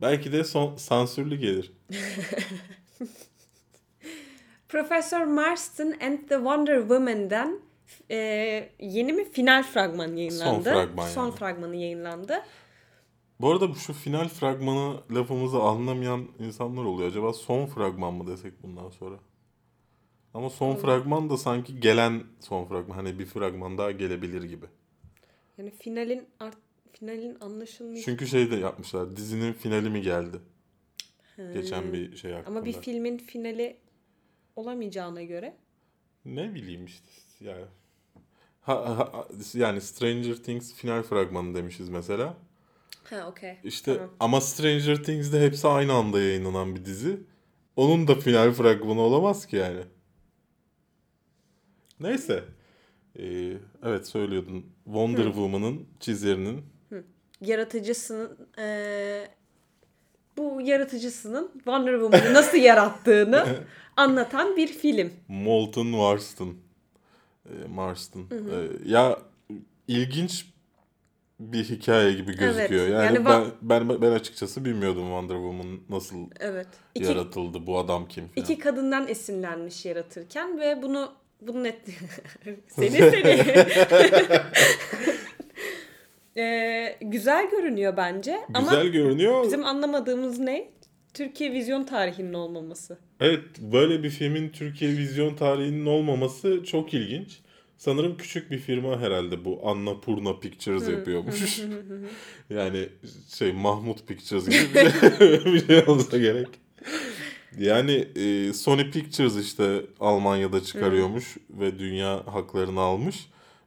belki 0.00 0.32
de 0.32 0.44
son 0.44 0.76
sansürlü 0.76 1.36
gelir. 1.36 1.72
Professor 4.68 5.24
Marston 5.24 5.94
and 6.00 6.18
the 6.28 6.34
Wonder 6.36 6.78
Woman'dan 6.80 7.60
e, 8.10 8.16
yeni 8.80 9.12
mi 9.12 9.24
final 9.24 9.62
fragman 9.62 10.16
yayınlandı. 10.16 10.70
fragman 10.70 11.08
Son 11.08 11.24
yani. 11.24 11.34
fragmanı 11.34 11.76
yayınlandı. 11.76 12.42
Bu 13.40 13.50
arada 13.52 13.70
bu 13.70 13.74
şu 13.74 13.92
final 13.92 14.28
fragmanı 14.28 15.00
lafımızı 15.10 15.58
anlamayan 15.62 16.28
insanlar 16.38 16.84
oluyor. 16.84 17.08
Acaba 17.08 17.32
son 17.32 17.66
fragman 17.66 18.14
mı 18.14 18.26
desek 18.26 18.62
bundan 18.62 18.90
sonra? 18.90 19.16
Ama 20.34 20.50
son 20.50 20.76
fragman 20.76 21.30
da 21.30 21.36
sanki 21.36 21.80
gelen 21.80 22.24
son 22.40 22.64
fragman. 22.64 22.94
Hani 22.94 23.18
bir 23.18 23.26
fragman 23.26 23.78
daha 23.78 23.90
gelebilir 23.90 24.42
gibi. 24.42 24.66
Yani 25.58 25.70
finalin 25.70 26.28
art, 26.40 26.56
finalin 26.92 27.36
anlaşılmayacak. 27.40 28.04
Çünkü 28.04 28.26
şey 28.26 28.50
de 28.50 28.56
yapmışlar. 28.56 29.16
Dizinin 29.16 29.52
finali 29.52 29.90
mi 29.90 30.02
geldi? 30.02 30.36
Geçen 31.36 31.92
bir 31.92 32.16
şey 32.16 32.32
hakkında. 32.32 32.50
Ama 32.56 32.66
bir 32.66 32.72
filmin 32.72 33.18
finali 33.18 33.76
olamayacağına 34.56 35.22
göre. 35.22 35.56
Ne 36.24 36.54
bileyim 36.54 36.86
işte 36.86 37.06
yani. 37.40 37.64
Ha, 38.60 38.74
ha- 38.98 39.12
ha- 39.12 39.28
yani 39.54 39.80
Stranger 39.80 40.34
Things 40.34 40.74
final 40.74 41.02
fragmanı 41.02 41.54
demişiz 41.54 41.88
mesela. 41.88 42.36
Ha 43.04 43.28
okey. 43.28 43.58
İşte 43.64 43.94
Tamam. 43.94 44.10
ama 44.20 44.40
Stranger 44.40 45.04
Things'de 45.04 45.40
hepsi 45.40 45.68
aynı 45.68 45.92
anda 45.92 46.20
yayınlanan 46.20 46.76
bir 46.76 46.84
dizi. 46.84 47.20
Onun 47.76 48.08
da 48.08 48.14
final 48.14 48.52
fragmanı 48.52 49.00
olamaz 49.00 49.46
ki 49.46 49.56
yani. 49.56 49.82
Neyse. 52.00 52.44
Ee, 53.18 53.52
evet 53.82 54.06
söylüyordun. 54.06 54.66
Wonder 54.84 55.24
Woman'ın 55.24 55.88
çizerinin 56.00 56.64
Yaratıcısının 57.42 58.36
eee, 58.58 59.28
bu 60.36 60.60
yaratıcısının 60.64 61.50
Wonder 61.54 61.92
Woman'ı 61.92 62.34
nasıl 62.34 62.58
yarattığını 62.58 63.46
anlatan 63.96 64.56
bir 64.56 64.68
film. 64.68 65.12
Molten 65.28 65.86
Marston. 65.86 66.54
Ee, 67.46 67.50
Marston. 67.68 68.20
Ee, 68.30 68.90
ya 68.90 69.18
ilginç 69.88 70.46
bir 71.40 71.64
hikaye 71.64 72.12
gibi 72.12 72.36
gözüküyor. 72.36 72.82
Evet, 72.84 72.92
Yani, 72.94 73.04
yani 73.16 73.24
ben, 73.24 73.44
ben 73.88 74.02
ben 74.02 74.12
açıkçası 74.12 74.64
bilmiyordum 74.64 75.02
Wonder 75.02 75.34
Woman 75.34 75.80
nasıl 75.88 76.16
Evet. 76.40 76.66
İki, 76.94 77.06
yaratıldı, 77.06 77.66
bu 77.66 77.78
adam 77.78 78.08
kim 78.08 78.28
falan. 78.28 78.44
iki 78.44 78.58
kadından 78.58 79.08
esinlenmiş 79.08 79.84
yaratırken 79.86 80.60
ve 80.60 80.82
bunu 80.82 81.12
bunu 81.40 81.64
net 81.64 81.80
seni 82.68 82.90
seni 83.10 83.44
Eee, 86.36 86.98
güzel 87.00 87.50
görünüyor 87.50 87.96
bence 87.96 88.36
ama 88.54 88.70
Güzel 88.70 88.88
görünüyor. 88.88 89.44
bizim 89.44 89.64
anlamadığımız 89.64 90.38
ne? 90.38 90.68
Türkiye 91.14 91.52
vizyon 91.52 91.84
tarihinin 91.84 92.32
olmaması. 92.32 92.98
Evet, 93.20 93.40
böyle 93.60 94.02
bir 94.02 94.10
filmin 94.10 94.48
Türkiye 94.48 94.90
vizyon 94.90 95.34
tarihinin 95.34 95.86
olmaması 95.86 96.64
çok 96.64 96.94
ilginç. 96.94 97.38
Sanırım 97.76 98.16
küçük 98.16 98.50
bir 98.50 98.58
firma 98.58 99.00
herhalde 99.00 99.44
bu 99.44 99.60
Annapurna 99.68 100.38
Pictures 100.38 100.88
yapıyormuş. 100.88 101.60
yani 102.50 102.88
şey 103.38 103.52
Mahmut 103.52 104.06
Pictures 104.06 104.44
gibi 104.48 104.74
bir 104.74 104.90
şey, 105.18 105.44
bir 105.54 105.66
şey 105.66 105.84
olsa 105.86 106.18
gerek. 106.18 106.48
Yani 107.58 108.08
e, 108.16 108.52
Sony 108.52 108.90
Pictures 108.90 109.36
işte 109.36 109.80
Almanya'da 110.00 110.62
çıkarıyormuş 110.62 111.36
ve 111.50 111.78
dünya 111.78 112.22
haklarını 112.26 112.80
almış. 112.80 113.16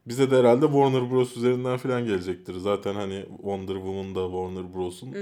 Bize 0.06 0.30
de 0.30 0.36
herhalde 0.36 0.66
Warner 0.66 1.10
Bros 1.10 1.36
üzerinden 1.36 1.76
falan 1.76 2.04
gelecektir. 2.04 2.54
Zaten 2.54 2.94
hani 2.94 3.24
Wonder 3.36 3.74
Woman 3.74 4.14
da 4.14 4.24
Warner 4.24 4.74
Bros'un 4.74 5.14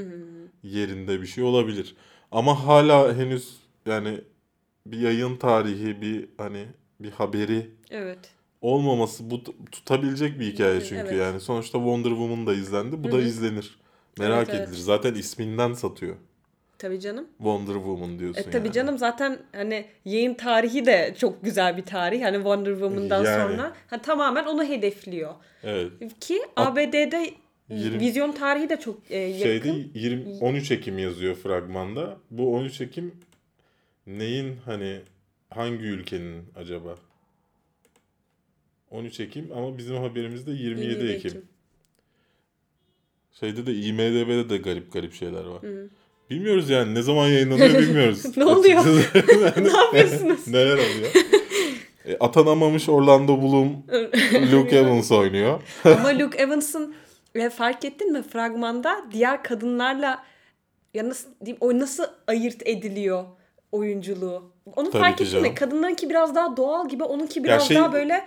yerinde 0.62 1.22
bir 1.22 1.26
şey 1.26 1.44
olabilir. 1.44 1.96
Ama 2.32 2.66
hala 2.66 3.16
henüz 3.16 3.56
yani 3.86 4.20
bir 4.86 4.98
yayın 4.98 5.36
tarihi, 5.36 6.00
bir 6.02 6.28
hani 6.38 6.66
bir 7.00 7.10
haberi 7.10 7.70
Evet. 7.90 8.18
olmaması 8.60 9.30
bu 9.30 9.44
tutabilecek 9.72 10.40
bir 10.40 10.52
hikaye 10.52 10.80
çünkü 10.80 10.94
Evet. 10.96 11.12
yani. 11.20 11.40
Sonuçta 11.40 11.78
Wonder 11.78 12.10
Woman 12.10 12.46
da 12.46 12.54
izlendi, 12.54 13.04
bu 13.04 13.12
da 13.12 13.20
izlenir. 13.20 13.78
Merak 14.18 14.48
Evet, 14.48 14.54
evet. 14.58 14.68
edilir. 14.68 14.82
Zaten 14.82 15.14
isminden 15.14 15.72
satıyor. 15.72 16.16
Tabii 16.84 17.00
canım. 17.00 17.26
Wonder 17.38 17.74
Woman 17.74 18.18
diyorsun 18.18 18.40
E 18.40 18.50
tabii 18.50 18.66
yani. 18.66 18.74
canım 18.74 18.98
zaten 18.98 19.38
hani 19.52 19.84
yayın 20.04 20.34
tarihi 20.34 20.86
de 20.86 21.14
çok 21.18 21.44
güzel 21.44 21.76
bir 21.76 21.82
tarih. 21.84 22.22
Hani 22.22 22.36
Wonder 22.36 22.70
Woman'dan 22.72 23.24
Yani. 23.24 23.52
sonra 23.52 23.72
ha, 23.86 24.02
tamamen 24.02 24.44
onu 24.44 24.64
hedefliyor. 24.64 25.34
Evet. 25.62 25.92
Ki 26.20 26.38
ABD'de 26.56 27.30
Yirmi- 27.70 28.00
vizyon 28.00 28.32
tarihi 28.32 28.68
de 28.68 28.80
çok 28.80 29.10
e, 29.10 29.16
yakın. 29.18 29.42
Şeyde 29.42 29.74
20 29.94 30.38
13 30.40 30.70
Ekim 30.70 30.98
yazıyor 30.98 31.34
fragmanda. 31.34 32.16
Bu 32.30 32.54
13 32.56 32.80
Ekim 32.80 33.14
neyin 34.06 34.56
hani 34.64 35.00
hangi 35.50 35.84
ülkenin 35.84 36.42
acaba? 36.56 36.94
13 38.90 39.20
Ekim 39.20 39.50
ama 39.56 39.78
bizim 39.78 39.96
haberimizde 39.96 40.50
27, 40.50 40.90
27 40.90 41.12
Ekim. 41.12 41.30
Ekim. 41.30 41.42
Şeyde 43.40 43.66
de 43.66 43.74
IMDb'de 43.74 44.48
de 44.50 44.56
garip 44.56 44.92
garip 44.92 45.12
şeyler 45.14 45.44
var. 45.44 45.60
Bilmiyoruz 46.34 46.70
yani 46.70 46.94
ne 46.94 47.02
zaman 47.02 47.26
yayınlanıyor 47.28 47.74
bilmiyoruz. 47.78 48.36
Ne 48.36 48.44
oluyor? 48.44 48.84
Ne 49.56 49.68
yapıyorsunuz? 49.72 50.48
Neler 50.48 50.74
oluyor? 50.74 51.10
E, 52.06 52.16
atanamamış 52.20 52.88
Orlando 52.88 53.42
Bloom 53.42 53.82
Luke 54.52 54.76
Evans 54.76 55.12
oynuyor. 55.12 55.60
Ama 55.84 56.18
Luke 56.18 56.38
Evans'ın 56.38 56.94
e, 57.34 57.50
fark 57.50 57.84
ettin 57.84 58.12
mi 58.12 58.22
fragmanda 58.22 59.04
diğer 59.12 59.42
kadınlarla 59.42 60.24
ya 60.94 61.08
nasıl 61.08 61.28
diyeyim 61.44 61.58
o 61.60 61.78
nasıl 61.78 62.04
ayırt 62.26 62.66
ediliyor 62.68 63.24
oyunculuğu. 63.72 64.52
Onu 64.76 64.90
Tabii 64.90 65.02
fark 65.02 65.20
ettin 65.20 65.42
mi? 65.42 65.54
Kadınlarınki 65.54 66.10
biraz 66.10 66.34
daha 66.34 66.56
doğal 66.56 66.88
gibi, 66.88 67.04
onunki 67.04 67.44
biraz 67.44 67.68
şey- 67.68 67.76
daha 67.76 67.92
böyle 67.92 68.24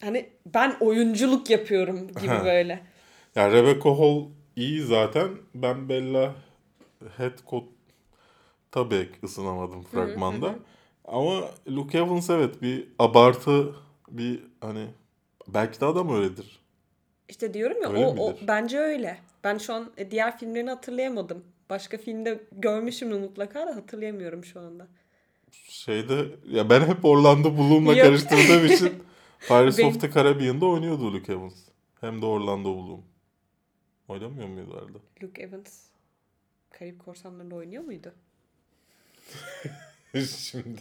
hani 0.00 0.26
ben 0.54 0.72
oyunculuk 0.80 1.50
yapıyorum 1.50 2.08
gibi 2.08 2.26
Ha. 2.28 2.44
böyle. 2.44 2.80
Ya 3.36 3.52
Rebecca 3.52 3.90
Hall 3.90 4.20
iyi 4.56 4.82
zaten. 4.82 5.28
Ben 5.54 5.88
Bella 5.88 6.34
Headcoat 7.16 7.64
tabii 8.72 9.10
ısınamadım 9.24 9.82
fragmanda. 9.82 10.54
Ama 11.04 11.50
Luke 11.68 11.98
Evans 11.98 12.30
evet 12.30 12.62
bir 12.62 12.88
abartı 12.98 13.74
bir 14.08 14.42
hani 14.60 14.86
belki 15.48 15.80
de 15.80 15.86
adam 15.86 16.14
öyledir. 16.14 16.60
İşte 17.28 17.54
diyorum 17.54 17.82
ya 17.82 17.88
Öyle 17.88 18.06
o, 18.06 18.28
o 18.28 18.36
bence 18.48 18.78
öyle. 18.78 19.18
Ben 19.44 19.58
şu 19.58 19.74
an 19.74 19.92
e, 19.96 20.10
diğer 20.10 20.38
filmlerini 20.38 20.70
hatırlayamadım. 20.70 21.44
Başka 21.70 21.98
filmde 21.98 22.40
görmüşümdür 22.52 23.20
mutlaka 23.20 23.66
da 23.66 23.76
hatırlayamıyorum 23.76 24.44
şu 24.44 24.60
anda. 24.60 24.88
Şeyde 25.52 26.26
ya 26.48 26.70
ben 26.70 26.80
hep 26.80 27.04
Orlando 27.04 27.56
Bloom'la 27.56 27.94
karıştırdığım 28.02 28.66
için 28.72 28.92
Pirates 29.40 29.78
Benim- 29.78 29.88
of 29.88 30.00
the 30.00 30.10
Caribbean'da 30.10 30.66
oynuyordu 30.66 31.12
Luke 31.12 31.32
Evans. 31.32 31.54
Hem 32.00 32.22
de 32.22 32.26
Orlando 32.26 32.74
Bloom. 32.76 33.04
Oynamıyor 34.08 34.48
muydu 34.48 34.74
arada? 34.74 34.98
Luke 35.22 35.42
Evans 35.42 35.89
Karayip 36.70 36.98
Korsanları'nda 36.98 37.54
oynuyor 37.54 37.84
muydu? 37.84 38.12
Şimdi 40.38 40.80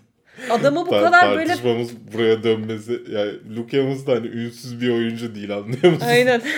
Adamı 0.50 0.86
bu 0.86 0.90
tar- 0.90 1.04
kadar 1.04 1.36
böyle 1.36 1.48
tartışmamız 1.48 2.14
buraya 2.14 2.44
dönmesi 2.44 3.04
yani 3.10 3.56
Luke 3.56 3.78
Evans 3.78 4.08
da 4.08 4.12
hani 4.12 4.28
ünsüz 4.28 4.82
bir 4.82 4.90
oyuncu 4.90 5.36
değil 5.36 5.56
anlıyor 5.58 5.94
musun? 5.94 6.06
Aynen. 6.08 6.42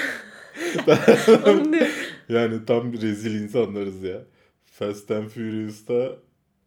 Yani 2.30 2.66
tam 2.66 2.94
bir 2.94 3.02
rezil 3.02 3.42
insanlarız 3.42 4.04
ya. 4.04 4.22
Fast 4.66 5.12
and 5.12 5.28
Furious'ta 5.30 6.18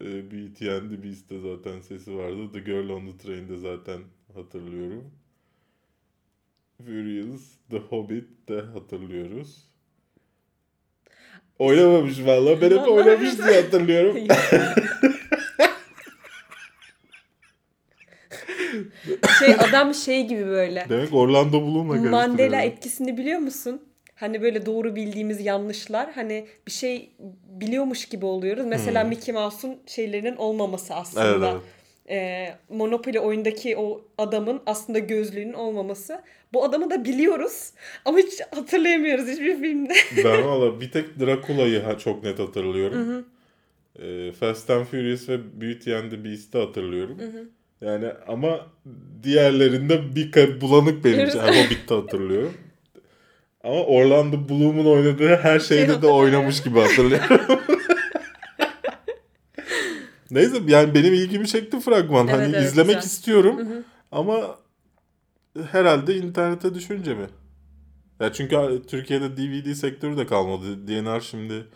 e, 0.00 0.30
Beauty 0.30 0.70
and 0.70 0.90
the 0.90 1.02
Beast'te 1.02 1.40
zaten 1.40 1.80
sesi 1.80 2.16
vardı. 2.16 2.52
The 2.52 2.60
Girl 2.60 2.88
on 2.88 3.06
the 3.10 3.18
Train'de 3.18 3.56
zaten 3.56 4.00
hatırlıyorum. 4.34 5.10
Furious, 6.86 7.42
The 7.70 7.78
Hobbit 7.78 8.48
de 8.48 8.60
hatırlıyoruz. 8.60 9.68
Oynamamış 11.58 12.24
valla. 12.26 12.60
Ben 12.60 12.70
hep 12.70 12.88
oynamış 12.88 13.38
diye 13.38 13.60
hatırlıyorum. 13.62 14.16
şey 19.38 19.54
adam 19.54 19.94
şey 19.94 20.26
gibi 20.26 20.46
böyle. 20.46 20.86
Demek 20.88 21.14
Orlando 21.14 21.62
Bloom'la. 21.62 22.10
Mandela 22.10 22.60
etkisini 22.60 23.16
biliyor 23.18 23.38
musun? 23.38 23.82
Hani 24.14 24.42
böyle 24.42 24.66
doğru 24.66 24.96
bildiğimiz 24.96 25.40
yanlışlar. 25.44 26.12
Hani 26.14 26.46
bir 26.66 26.72
şey 26.72 27.10
biliyormuş 27.60 28.04
gibi 28.06 28.26
oluyoruz. 28.26 28.66
Mesela 28.66 29.02
Hmm. 29.02 29.08
Mickey 29.08 29.34
Mouse'un 29.34 29.76
şeylerinin 29.86 30.36
olmaması 30.36 30.92
Evet, 30.92 31.02
aslında. 31.02 31.50
evet. 31.50 31.60
Ee, 32.08 32.54
Monopoly 32.68 33.18
oyundaki 33.18 33.76
o 33.76 34.04
adamın 34.18 34.60
aslında 34.66 34.98
gözlüğünün 34.98 35.52
olmaması. 35.52 36.22
Bu 36.52 36.64
adamı 36.64 36.90
da 36.90 37.04
biliyoruz 37.04 37.72
ama 38.04 38.18
hiç 38.18 38.40
hatırlayamıyoruz 38.50 39.28
hiçbir 39.28 39.56
filmde. 39.60 39.94
Ben 40.24 40.44
valla 40.44 40.80
bir 40.80 40.90
tek 40.90 41.20
Dracula'yı 41.20 41.82
çok 42.04 42.24
net 42.24 42.38
hatırlıyorum. 42.38 43.26
Ee, 44.02 44.32
Fast 44.32 44.70
and 44.70 44.84
Furious 44.84 45.28
ve 45.28 45.60
Beauty 45.60 45.94
and 45.94 46.10
the 46.10 46.24
Beast'i 46.24 46.58
hatırlıyorum. 46.58 47.18
Yani 47.80 48.06
ama 48.28 48.66
diğerlerinde 49.22 50.16
bir 50.16 50.60
bulanık 50.60 51.04
benim 51.04 51.26
için. 51.26 51.38
Yani 51.46 51.64
Hobbit'te 51.64 51.94
hatırlıyorum. 51.94 52.54
Ama 53.64 53.84
Orlando 53.84 54.48
Bloom'un 54.48 54.86
oynadığı 54.86 55.36
her 55.36 55.60
şeyde 55.60 56.02
de 56.02 56.06
oynamış 56.06 56.62
gibi 56.62 56.80
hatırlıyorum. 56.80 57.60
Neyse 60.30 60.62
yani 60.66 60.94
benim 60.94 61.14
ilgimi 61.14 61.48
çekti 61.48 61.80
fragman. 61.80 62.28
Evet, 62.28 62.38
hani 62.38 62.56
evet, 62.56 62.64
izlemek 62.64 62.96
güzel. 62.96 63.08
istiyorum. 63.08 63.84
Ama 64.12 64.58
herhalde 65.70 66.16
internete 66.16 66.74
düşünce 66.74 67.14
mi? 67.14 67.26
Ya 68.20 68.32
çünkü 68.32 68.82
Türkiye'de 68.86 69.36
DVD 69.36 69.72
sektörü 69.74 70.16
de 70.16 70.26
kalmadı. 70.26 70.88
DNR 70.88 71.20
şimdi 71.20 71.66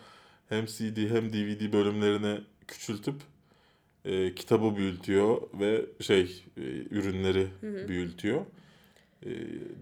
hem 0.49 0.65
CD 0.65 0.97
hem 0.97 1.33
DVD 1.33 1.73
bölümlerini 1.73 2.41
küçültüp 2.67 3.15
e, 4.05 4.35
kitabı 4.35 4.75
büyütüyor 4.75 5.41
ve 5.59 5.85
şey 6.01 6.43
e, 6.57 6.61
ürünleri 6.91 7.47
büyütüyor. 7.61 8.41
E, 9.25 9.29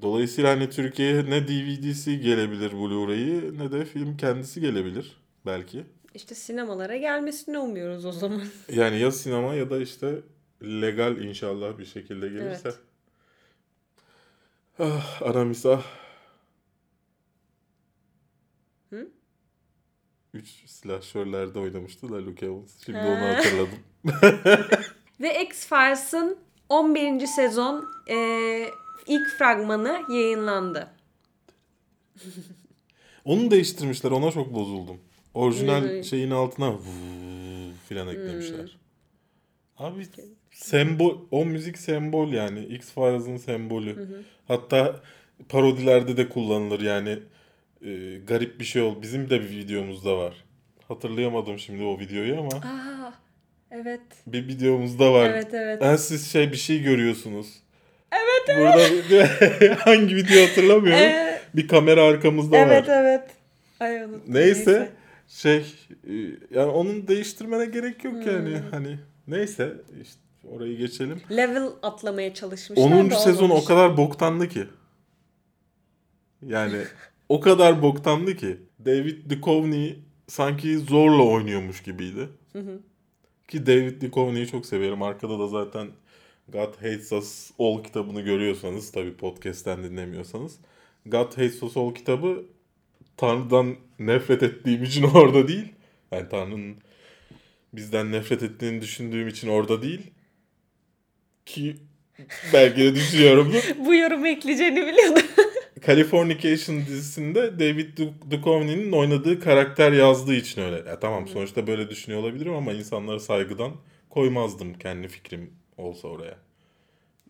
dolayısıyla 0.01 0.51
hani 0.51 0.69
Türkiye'ye 0.69 1.25
ne 1.25 1.47
DVD'si 1.47 2.19
gelebilir 2.19 2.71
Blu-ray'i 2.71 3.59
ne 3.59 3.71
de 3.71 3.85
film 3.85 4.17
kendisi 4.17 4.61
gelebilir 4.61 5.17
belki. 5.45 5.83
İşte 6.17 6.35
sinemalara 6.35 6.97
gelmesini 6.97 7.59
umuyoruz 7.59 8.05
o 8.05 8.11
zaman. 8.11 8.41
Yani 8.73 8.99
ya 8.99 9.11
sinema 9.11 9.53
ya 9.53 9.69
da 9.69 9.77
işte 9.81 10.19
legal 10.63 11.17
inşallah 11.17 11.77
bir 11.77 11.85
şekilde 11.85 12.27
gelirse. 12.29 12.69
Evet. 12.69 12.79
Ah 14.79 15.21
Aramis 15.21 15.65
ah. 15.65 15.83
Hı? 18.89 19.07
Üç 20.33 20.47
silahşörlerde 20.69 21.59
oynamıştı 21.59 22.09
da 22.09 22.25
Luke 22.25 22.45
Evans. 22.45 22.85
Şimdi 22.85 22.97
Ha. 22.99 23.07
onu 23.07 23.21
hatırladım. 23.35 23.79
Ve 25.19 25.43
X-Files'ın 25.43 26.37
11. 26.69 27.27
sezon 27.27 27.85
eee, 28.07 28.71
ilk 29.07 29.29
fragmanı 29.29 30.01
yayınlandı. 30.09 30.87
Onu 33.25 33.51
değiştirmişler. 33.51 34.11
Ona 34.11 34.31
çok 34.31 34.53
bozuldum. 34.53 34.97
Orijinal 35.37 35.81
Hı. 35.83 36.03
şeyin 36.03 36.31
altına 36.31 36.73
filan 37.89 38.07
eklemişler. 38.07 38.77
Abi 39.77 40.03
sembol, 40.51 41.17
o 41.31 41.45
müzik 41.45 41.77
sembol 41.77 42.31
yani. 42.33 42.65
X-Files'ın 42.65 43.37
sembolü. 43.37 44.07
Hatta 44.47 44.95
parodilerde 45.49 46.17
de 46.17 46.29
kullanılır 46.29 46.81
yani. 46.81 47.19
e, 47.85 48.17
garip 48.27 48.59
bir 48.59 48.65
şey 48.65 48.81
ol. 48.81 49.01
Bizim 49.01 49.29
de 49.29 49.41
bir 49.41 49.49
videomuzda 49.49 50.17
var. 50.17 50.33
Hatırlayamadım 50.87 51.59
şimdi 51.59 51.83
o 51.83 51.99
videoyu 51.99 52.39
ama 52.39 52.55
Aa, 52.55 53.13
evet. 53.71 54.01
bir 54.27 54.47
videomuzda 54.47 55.13
var. 55.13 55.29
Evet 55.29 55.53
evet. 55.53 55.81
Ha, 55.83 55.97
siz 55.97 56.31
şey 56.31 56.51
bir 56.51 56.57
şey 56.57 56.81
görüyorsunuz. 56.83 57.47
Evet 58.11 58.57
Burada 58.59 59.29
hangi 59.85 60.15
video 60.15 60.47
hatırlamıyorum. 60.47 61.03
Ee, 61.03 61.41
bir 61.53 61.67
kamera 61.67 62.03
arkamızda 62.03 62.57
evet 62.57 62.87
var. 62.89 63.01
evet. 63.03 63.23
Ay 63.79 64.03
unuttum. 64.03 64.21
Neyse, 64.27 64.89
şey 65.27 65.57
e, 66.07 66.13
yani 66.51 66.71
onun 66.71 67.07
değiştirmene 67.07 67.65
gerek 67.65 68.03
yok 68.03 68.13
Hmm. 68.13 68.31
yani 68.31 68.61
hani 68.71 68.99
neyse 69.27 69.73
işte 70.01 70.19
orayı 70.51 70.77
geçelim. 70.77 71.21
Level 71.31 71.69
atlamaya 71.81 72.33
çalışmışlar 72.33 72.91
10. 72.91 73.09
da 73.11 73.15
sezon 73.15 73.49
o 73.49 73.65
kadar 73.65 73.97
boktandı 73.97 74.49
ki. 74.49 74.63
Yani 76.45 76.81
o 77.29 77.39
kadar 77.39 77.81
boktandı 77.81 78.35
ki 78.35 78.57
David 78.85 79.29
Duchovny 79.31 79.89
sanki 80.27 80.77
zorla 80.77 81.23
oynuyormuş 81.23 81.83
gibiydi. 81.83 82.29
Ki 83.47 83.65
David 83.65 84.01
Duchovny'yi 84.01 84.47
çok 84.47 84.65
severim. 84.65 85.03
Arkada 85.03 85.39
da 85.39 85.47
zaten 85.47 85.87
God 86.47 86.75
Hates 86.75 87.11
Us 87.11 87.51
All 87.59 87.83
kitabını 87.83 88.21
görüyorsanız 88.21 88.91
tabi 88.91 89.13
podcast'ten 89.17 89.83
dinlemiyorsanız. 89.83 90.59
God 91.05 91.31
Hates 91.31 91.63
Us 91.63 91.77
All 91.77 91.93
kitabı 91.93 92.45
Tanrı'dan 93.17 93.75
nefret 93.99 94.43
ettiğim 94.43 94.83
için 94.83 95.03
orada 95.13 95.47
değil. 95.47 95.65
Yani 96.11 96.29
Tanrı'nın 96.29 96.75
bizden 97.73 98.11
nefret 98.11 98.43
ettiğini 98.43 98.81
düşündüğüm 98.81 99.27
için 99.27 99.47
orada 99.47 99.81
değil. 99.81 100.01
Ki 101.45 101.75
belki 102.53 102.77
de 102.83 102.95
düşünüyorumdur. 102.95 103.63
Bu 103.85 103.95
yorumu 103.95 104.27
ekleyeceğini 104.27 104.87
biliyordum. 104.87 105.23
Californication 105.85 106.77
dizisinde 106.85 107.59
David 107.59 107.97
Du- 107.97 108.31
Duchovny'nin 108.31 108.91
oynadığı 108.91 109.39
karakter 109.39 109.91
yazdığı 109.91 110.35
için 110.35 110.61
öyle. 110.61 110.89
Ya 110.89 110.99
tamam 110.99 111.27
sonuçta 111.27 111.67
böyle 111.67 111.89
düşünüyor 111.89 112.21
olabilirim 112.21 112.53
ama 112.53 112.73
insanlara 112.73 113.19
saygıdan 113.19 113.71
koymazdım 114.09 114.73
kendi 114.73 115.07
fikrim 115.07 115.51
olsa 115.77 116.07
oraya. 116.07 116.37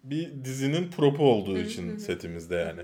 Bir 0.04 0.30
dizinin 0.46 0.92
propu 0.92 1.24
olduğu 1.24 1.58
için 1.60 1.98
setimizde 1.98 2.56
yani. 2.56 2.82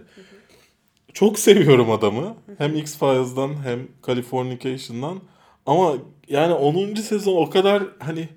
Çok 1.13 1.39
seviyorum 1.39 1.91
adamı. 1.91 2.35
Hem 2.57 2.75
X-Files'dan 2.75 3.63
hem 3.63 3.87
Californication'dan. 4.07 5.19
Ama 5.65 5.93
yani 6.27 6.53
10. 6.53 6.95
sezon 6.95 7.35
o 7.35 7.49
kadar 7.49 7.83
hani 7.99 8.29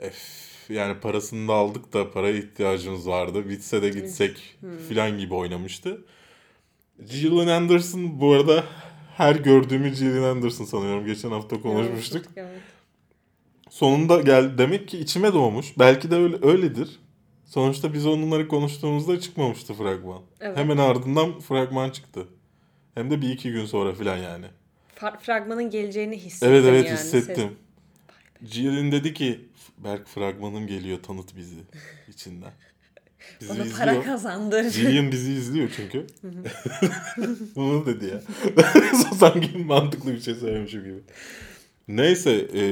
ef, 0.00 0.16
yani 0.68 1.00
parasını 1.00 1.48
da 1.48 1.52
aldık 1.52 1.92
da 1.92 2.10
paraya 2.10 2.38
ihtiyacımız 2.38 3.08
vardı. 3.08 3.48
Bitse 3.48 3.82
de 3.82 3.88
gitsek 3.88 4.56
filan 4.88 5.18
gibi 5.18 5.34
oynamıştı. 5.34 6.04
Gillian 7.10 7.46
Anderson 7.46 8.20
bu 8.20 8.32
arada 8.32 8.64
her 9.16 9.36
gördüğümü 9.36 9.88
Gillian 9.88 10.22
Anderson 10.22 10.64
sanıyorum. 10.64 11.06
Geçen 11.06 11.30
hafta 11.30 11.60
konuşmuştuk. 11.60 12.24
Evet. 12.36 12.60
Sonunda 13.70 14.20
gel 14.20 14.58
demek 14.58 14.88
ki 14.88 14.98
içime 14.98 15.32
doğmuş. 15.32 15.78
Belki 15.78 16.10
de 16.10 16.16
öyle 16.16 16.36
öyledir. 16.42 17.00
Sonuçta 17.54 17.94
biz 17.94 18.06
onları 18.06 18.48
konuştuğumuzda 18.48 19.20
çıkmamıştı 19.20 19.74
fragman. 19.74 20.22
Evet. 20.40 20.56
Hemen 20.56 20.76
ardından 20.76 21.40
fragman 21.40 21.90
çıktı. 21.90 22.26
Hem 22.94 23.10
de 23.10 23.22
bir 23.22 23.28
iki 23.28 23.52
gün 23.52 23.66
sonra 23.66 23.94
falan 23.94 24.16
yani. 24.16 24.46
Fa- 24.96 25.18
fragmanın 25.18 25.70
geleceğini 25.70 26.16
hissettim 26.18 26.48
Evet 26.54 26.64
evet 26.68 26.86
yani. 26.86 26.98
hissettim. 26.98 27.50
Gillian 28.50 28.92
dedi 28.92 29.14
ki 29.14 29.48
Berk 29.78 30.08
fragmanım 30.08 30.66
geliyor 30.66 31.02
tanıt 31.02 31.36
bizi 31.36 31.56
içinden. 32.08 32.52
Bizi 33.40 33.50
Bana 33.50 33.58
izliyor. 33.58 33.78
para 33.78 34.02
kazandır. 34.02 34.64
Gillian 34.72 35.12
bizi 35.12 35.32
izliyor 35.32 35.68
çünkü. 35.76 36.06
Bunu 37.56 37.86
dedi 37.86 38.06
ya. 38.06 38.20
Sanki 39.18 39.58
mantıklı 39.58 40.12
bir 40.14 40.20
şey 40.20 40.34
söylemişim 40.34 40.84
gibi. 40.84 40.98
Neyse. 41.88 42.30
e, 42.54 42.62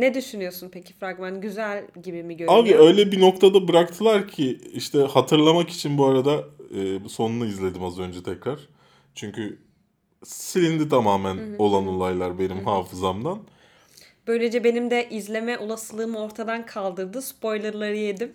ne 0.00 0.14
düşünüyorsun 0.14 0.68
peki 0.72 0.92
fragman? 0.92 1.40
Güzel 1.40 1.86
gibi 2.02 2.22
mi 2.22 2.36
görünüyor? 2.36 2.62
abi 2.62 2.76
öyle 2.76 3.12
bir 3.12 3.20
noktada 3.20 3.68
bıraktılar 3.68 4.28
ki 4.28 4.60
işte 4.72 4.98
hatırlamak 4.98 5.70
için 5.70 5.98
bu 5.98 6.06
arada 6.06 6.44
e, 6.74 7.08
sonunu 7.08 7.46
izledim 7.46 7.84
az 7.84 7.98
önce 7.98 8.22
tekrar. 8.22 8.58
Çünkü 9.14 9.58
silindi 10.24 10.88
tamamen 10.88 11.38
olan 11.58 11.86
olaylar 11.86 12.38
benim 12.38 12.64
hafızamdan. 12.64 13.38
Böylece 14.26 14.64
benim 14.64 14.90
de 14.90 15.08
izleme 15.10 15.58
olasılığımı 15.58 16.18
ortadan 16.18 16.66
kaldırdı. 16.66 17.22
Spoilerları 17.22 17.96
yedim. 17.96 18.32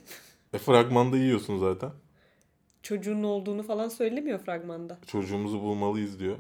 E, 0.54 0.58
fragmanda 0.58 1.17
yiyorsun 1.17 1.60
zaten. 1.60 1.91
Çocuğun 2.84 3.24
olduğunu 3.24 3.63
falan 3.63 3.89
söylemiyor 3.89 4.39
fragmanda. 4.39 4.98
Çocuğumuzu 5.08 5.62
bulmalıyız 5.62 6.19
diyor. 6.19 6.38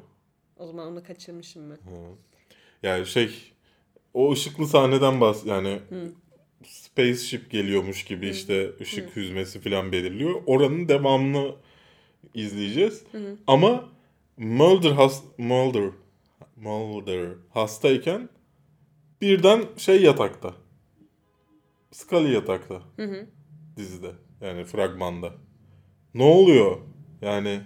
O 0.57 0.67
zaman 0.67 0.87
onu 0.87 1.03
kaçırmışım 1.03 1.69
ben. 1.69 1.77
Yani 2.83 3.05
şey 3.05 3.54
o 4.15 4.31
ışıklı 4.31 4.67
sahneden 4.67 5.21
bahs 5.21 5.45
yani 5.45 5.79
spaceship 6.67 7.51
geliyormuş 7.51 8.03
gibi 8.03 8.29
işte 8.29 8.71
ışık 8.81 9.15
hüzmesi 9.15 9.59
falan 9.59 9.91
belirliyor. 9.91 10.41
Oranın 10.45 10.87
devamını 10.87 11.55
izleyeceğiz. 12.33 13.03
Ama 13.47 13.89
Mulder 14.37 14.91
has 14.91 15.23
Mulder 15.37 15.91
Mulder 16.55 17.29
hastayken 17.49 18.29
birden 19.21 19.63
şey 19.77 20.01
yatakta. 20.01 20.53
Scully 21.91 22.33
yatakta. 22.33 22.81
Dizide. 23.77 24.11
Yani 24.41 24.65
fragmanda. 24.65 25.33
Ne 26.13 26.23
oluyor? 26.23 26.77
Yani 27.21 27.61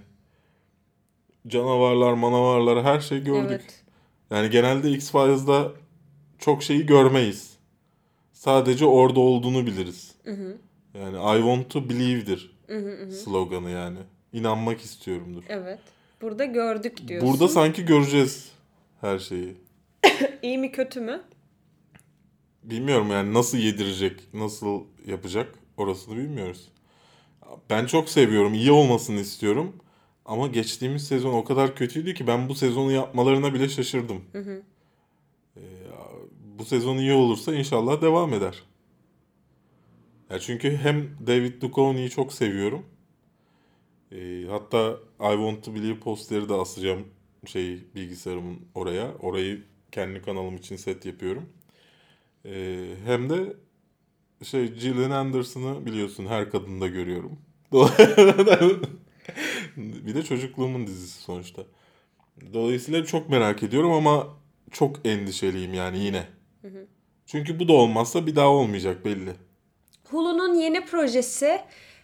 canavarlar, 1.48 2.14
manavarlar 2.14 2.84
her 2.84 3.00
şeyi 3.00 3.24
gördük. 3.24 3.62
Evet. 3.62 3.84
Yani 4.32 4.50
genelde 4.50 4.92
X-Files'da 4.92 5.72
çok 6.40 6.64
şeyi 6.64 6.86
görmeyiz. 6.86 7.58
Sadece 8.34 8.86
orada 8.86 9.20
olduğunu 9.20 9.66
biliriz. 9.68 10.16
Yani 10.94 11.38
I 11.38 11.42
want 11.42 11.70
to 11.70 11.90
believe'dir 11.90 12.60
sloganı 13.12 13.70
yani. 13.70 13.98
İnanmak 14.34 14.82
istiyorumdur. 14.82 15.44
Evet. 15.50 15.80
Burada 16.22 16.46
gördük 16.46 17.08
diyorsun. 17.08 17.30
Burada 17.30 17.48
sanki 17.48 17.86
göreceğiz 17.86 18.52
her 19.02 19.20
şeyi. 19.20 19.58
İyi 20.42 20.58
mi 20.58 20.72
kötü 20.72 21.02
mü? 21.02 21.22
Bilmiyorum 22.64 23.12
yani 23.12 23.34
nasıl 23.34 23.58
yedirecek, 23.58 24.34
nasıl 24.34 24.82
yapacak 25.06 25.56
orasını 25.78 26.18
bilmiyoruz. 26.18 26.70
Ben 27.70 27.86
çok 27.86 28.10
seviyorum, 28.10 28.54
iyi 28.54 28.72
olmasını 28.72 29.20
istiyorum. 29.20 29.76
Ama 30.26 30.48
geçtiğimiz 30.48 31.08
sezon 31.08 31.34
o 31.34 31.44
kadar 31.44 31.76
kötüydü 31.76 32.14
ki 32.14 32.28
ben 32.28 32.50
bu 32.50 32.56
sezonu 32.56 32.92
yapmalarına 32.92 33.54
bile 33.54 33.70
şaşırdım. 33.70 34.22
Ee, 34.36 34.62
bu 36.60 36.66
sezon 36.66 36.98
iyi 36.98 37.14
olursa 37.14 37.56
inşallah 37.56 38.02
devam 38.02 38.34
eder. 38.34 38.64
Ya 40.30 40.40
çünkü 40.40 40.78
hem 40.78 41.18
David 41.28 41.62
Duchovny'yi 41.62 42.10
çok 42.10 42.34
seviyorum. 42.34 42.86
Ee, 44.12 44.46
hatta 44.50 45.00
I 45.20 45.34
Want 45.34 45.64
to 45.66 45.76
Believe 45.76 46.00
posteri 46.00 46.50
de 46.50 46.54
asacağım 46.54 47.08
şey 47.46 47.84
bilgisayarımın 47.96 48.60
oraya. 48.76 49.14
Orayı 49.16 49.64
kendi 49.92 50.22
kanalım 50.22 50.56
için 50.58 50.76
set 50.76 51.06
yapıyorum. 51.06 51.50
Ee, 52.46 52.86
hem 53.06 53.30
de 53.30 53.54
şey 54.44 54.74
Gillian 54.74 55.12
Anderson'ı 55.12 55.86
biliyorsun 55.86 56.26
her 56.26 56.52
kadında 56.52 56.88
görüyorum. 56.88 57.40
bir 59.78 60.16
de 60.16 60.24
çocukluğumun 60.24 60.88
dizisi 60.88 61.22
sonuçta. 61.22 61.64
Dolayısıyla 62.54 63.06
çok 63.06 63.30
merak 63.30 63.64
ediyorum 63.64 63.92
ama 63.92 64.28
çok 64.72 65.08
endişeliyim 65.08 65.74
yani 65.74 66.00
yine. 66.00 66.39
Çünkü 67.26 67.60
bu 67.60 67.68
da 67.68 67.74
olmazsa 67.74 68.28
bir 68.28 68.36
daha 68.36 68.48
olmayacak 68.50 69.06
belli. 69.06 69.32
Hulu'nun 70.10 70.54
yeni 70.54 70.86
projesi 70.86 71.62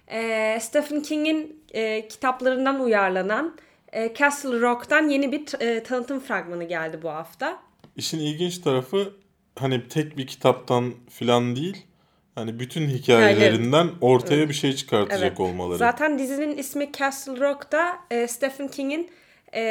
e, 0.08 0.58
Stephen 0.62 1.02
King'in 1.02 1.64
e, 1.74 2.08
kitaplarından 2.08 2.80
uyarlanan 2.80 3.58
e, 3.94 4.14
Castle 4.14 4.60
Rock'tan 4.60 5.10
yeni 5.10 5.32
bir 5.32 5.62
e, 5.62 5.84
tanıtım 5.84 6.20
fragmanı 6.20 6.64
geldi 6.64 7.00
bu 7.04 7.10
hafta. 7.10 7.60
İşin 7.96 8.20
ilginç 8.20 8.58
tarafı 8.58 9.14
hani 9.60 9.88
tek 9.88 10.18
bir 10.18 10.28
kitaptan 10.28 10.94
filan 11.10 11.56
değil. 11.56 11.86
Hani 12.36 12.60
bütün 12.60 12.88
hikayelerinden 12.88 13.90
ortaya 14.02 14.50
bir 14.50 14.54
şey 14.54 14.74
çıkartacak 14.76 15.22
Evet. 15.22 15.40
olmaları. 15.40 15.78
Zaten 15.78 16.20
dizinin 16.20 16.58
ismi 16.58 16.92
Castle 16.92 17.40
Rock'ta 17.40 17.98
e, 18.12 18.28
Stephen 18.28 18.68
King'in 18.68 19.10
e, 19.56 19.62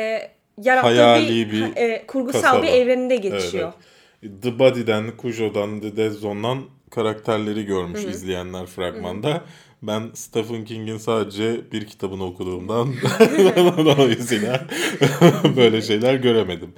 yarattığı 0.62 0.88
Hayali 0.88 1.28
bir, 1.28 1.52
bir 1.52 1.76
e, 1.76 2.06
kurgusal 2.06 2.40
kasaba. 2.40 2.62
bir 2.62 2.68
evreninde 2.68 3.14
Evet, 3.14 3.22
geçiyor. 3.22 3.72
evet. 3.76 3.93
The 4.42 4.58
Body'den, 4.58 5.12
Cujo'dan, 5.22 5.80
The 5.80 5.96
Dead 5.96 6.10
Zone'dan 6.10 6.62
karakterleri 6.90 7.64
görmüş 7.64 8.04
izleyenler 8.04 8.66
fragmanda. 8.66 9.44
Ben 9.82 10.10
Stephen 10.14 10.64
King'in 10.64 10.96
sadece 10.96 11.72
bir 11.72 11.86
kitabını 11.86 12.24
okuduğumdan 12.24 12.94
dolayısıyla 13.84 14.66
böyle 15.56 15.82
şeyler 15.82 16.14
göremedim. 16.14 16.72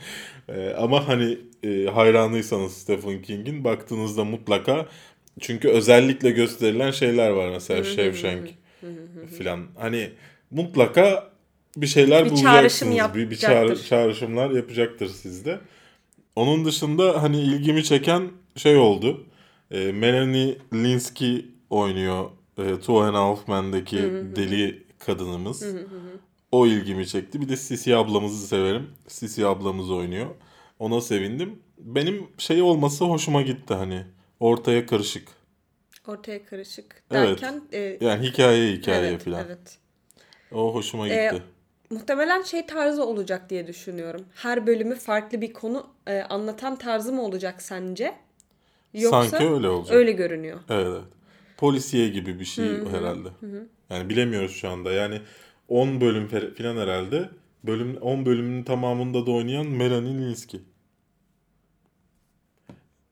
Ee, 0.49 0.75
ama 0.79 1.09
hani 1.09 1.39
e, 1.65 1.87
hayranıysanız 1.87 2.73
Stephen 2.73 3.23
King'in 3.23 3.65
baktığınızda 3.65 4.25
mutlaka 4.25 4.87
çünkü 5.41 5.69
özellikle 5.69 6.31
gösterilen 6.31 6.91
şeyler 6.91 7.31
var 7.31 7.49
mesela 7.51 7.85
Shawshank 7.85 8.49
filan. 9.39 9.67
Hani 9.79 10.11
mutlaka 10.51 11.31
bir 11.77 11.87
şeyler 11.87 12.25
Bir 12.25 12.31
bulacaksınız. 12.31 12.53
çağrışım 12.53 13.15
bir, 13.15 13.31
bir 13.31 13.37
çağrışımlar 13.89 14.51
yapacaktır 14.51 15.09
sizde. 15.09 15.59
Onun 16.37 16.64
dışında 16.64 17.22
hani 17.22 17.40
ilgimi 17.40 17.85
çeken 17.85 18.31
şey 18.57 18.77
oldu. 18.77 19.27
E, 19.70 19.92
Melanie 19.92 20.59
Linsky 20.75 21.44
oynuyor. 21.70 22.31
E, 22.59 22.62
Two 22.81 23.01
and 23.01 23.14
a 23.14 23.18
Half 23.18 23.49
Men'deki 23.49 23.96
deli 24.37 24.83
kadınımız. 24.99 25.64
O 26.53 26.66
ilgimi 26.66 27.07
çekti. 27.07 27.40
Bir 27.40 27.49
de 27.49 27.57
Sisi 27.57 27.96
ablamızı 27.96 28.46
severim. 28.46 28.90
Sisi 29.09 29.46
ablamız 29.46 29.90
oynuyor. 29.90 30.27
Ona 30.79 31.01
sevindim. 31.01 31.59
Benim 31.79 32.27
şey 32.38 32.62
olması 32.62 33.05
hoşuma 33.05 33.42
gitti 33.42 33.75
hani. 33.75 34.03
Ortaya 34.40 34.87
karışık. 34.87 35.29
Ortaya 36.07 36.44
karışık 36.46 37.03
Evet. 37.11 37.29
derken 37.29 37.62
e, 37.72 37.99
Yani 38.01 38.27
hikaye 38.27 38.72
hikaye 38.72 39.09
evet, 39.11 39.25
falan. 39.25 39.44
evet. 39.46 39.79
O 40.53 40.75
hoşuma 40.75 41.09
Ee, 41.09 41.31
gitti. 41.31 41.42
Muhtemelen 41.90 42.42
şey 42.42 42.66
tarzı 42.66 43.05
olacak 43.05 43.51
diye 43.51 43.66
düşünüyorum. 43.66 44.25
Her 44.35 44.66
bölümü 44.66 44.94
farklı 44.94 45.40
bir 45.40 45.53
konu 45.53 45.87
e, 46.07 46.22
anlatan 46.22 46.77
tarzı 46.77 47.12
mı 47.12 47.22
olacak 47.22 47.62
sence? 47.62 48.14
Yoksa 48.94 49.25
Sanki 49.25 49.55
öyle 49.55 49.68
olacak. 49.68 49.96
öyle 49.96 50.12
görünüyor. 50.12 50.61
Evet, 50.70 50.87
evet. 50.90 51.03
Polisiye 51.57 52.09
gibi 52.09 52.40
bir 52.40 52.44
şey 52.44 52.68
herhalde. 52.87 53.29
Yani 53.90 54.09
bilemiyoruz 54.09 54.53
şu 54.53 54.68
anda. 54.68 54.92
Yani 54.92 55.20
10 55.68 56.01
bölüm 56.01 56.29
falan 56.29 56.77
herhalde. 56.77 57.29
Bölüm 57.64 57.96
10 57.96 58.27
bölümün 58.27 58.62
tamamında 58.62 59.27
da 59.27 59.31
oynayan 59.31 59.66
Melanie 59.66 60.18
Linsky. 60.18 60.62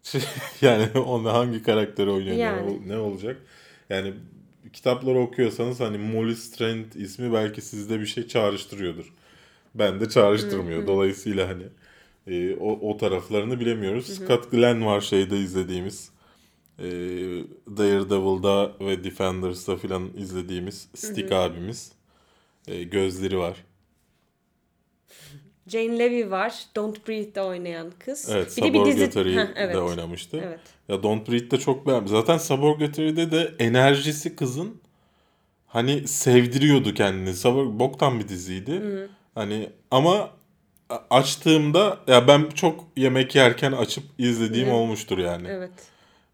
yani 0.60 0.88
onda 0.98 1.32
hangi 1.32 1.62
karakteri 1.62 2.10
oynuyor 2.10 2.36
Yani. 2.36 2.88
ne 2.88 2.96
olacak? 2.98 3.36
Yani 3.90 4.14
kitapları 4.74 5.18
okuyorsanız 5.18 5.80
hani 5.80 5.98
Molly 5.98 6.36
Strand 6.36 6.92
ismi 6.94 7.32
belki 7.32 7.60
sizde 7.60 8.00
bir 8.00 8.06
şey 8.06 8.28
çağrıştırıyordur. 8.28 9.12
Ben 9.74 10.00
de 10.00 10.08
çağrıştırmıyor. 10.08 10.86
Dolayısıyla 10.86 11.48
hani 11.48 11.64
e, 12.26 12.56
o, 12.56 12.90
o 12.90 12.96
taraflarını 12.96 13.60
bilemiyoruz. 13.60 14.06
Scott 14.06 14.50
Glenn 14.50 14.86
var 14.86 15.00
şeyde 15.00 15.38
izlediğimiz. 15.38 16.10
E, 16.78 16.84
Daredevil'da 17.76 18.72
ve 18.80 19.04
Defenders'da 19.04 19.76
filan 19.76 20.10
izlediğimiz 20.16 20.88
Stick 20.94 21.32
abimiz. 21.32 21.92
E, 22.68 22.82
gözleri 22.82 23.38
var. 23.38 23.64
Jane 25.68 25.98
Levy 25.98 26.30
var. 26.30 26.54
Don't 26.76 27.08
Breathe'de 27.08 27.42
oynayan 27.42 27.92
kız. 27.98 28.28
Evet, 28.32 28.56
bir 28.56 28.62
de 28.62 28.74
bir 28.74 28.84
dizi 28.84 29.36
Heh, 29.36 29.46
evet. 29.56 29.76
oynamıştı. 29.76 30.40
Evet. 30.46 30.60
Ya 30.88 31.02
Don't 31.02 31.28
Breathe 31.28 31.50
de 31.50 31.58
çok 31.58 31.86
beğendim. 31.86 32.08
Zaten 32.08 32.38
Saborgatory'de 32.38 33.30
de 33.30 33.54
enerjisi 33.58 34.36
kızın 34.36 34.80
hani 35.66 36.08
sevdiriyordu 36.08 36.94
kendini. 36.94 37.34
Sabor 37.34 37.78
boktan 37.78 38.20
bir 38.20 38.28
diziydi. 38.28 38.82
Hani 39.34 39.70
ama 39.90 40.30
açtığımda 41.10 41.98
ya 42.06 42.28
ben 42.28 42.48
çok 42.54 42.84
yemek 42.96 43.34
yerken 43.34 43.72
açıp 43.72 44.04
izlediğim 44.18 44.68
Hı 44.68 44.72
hı. 44.72 44.76
olmuştur 44.76 45.18
yani. 45.18 45.48
Evet. 45.50 45.70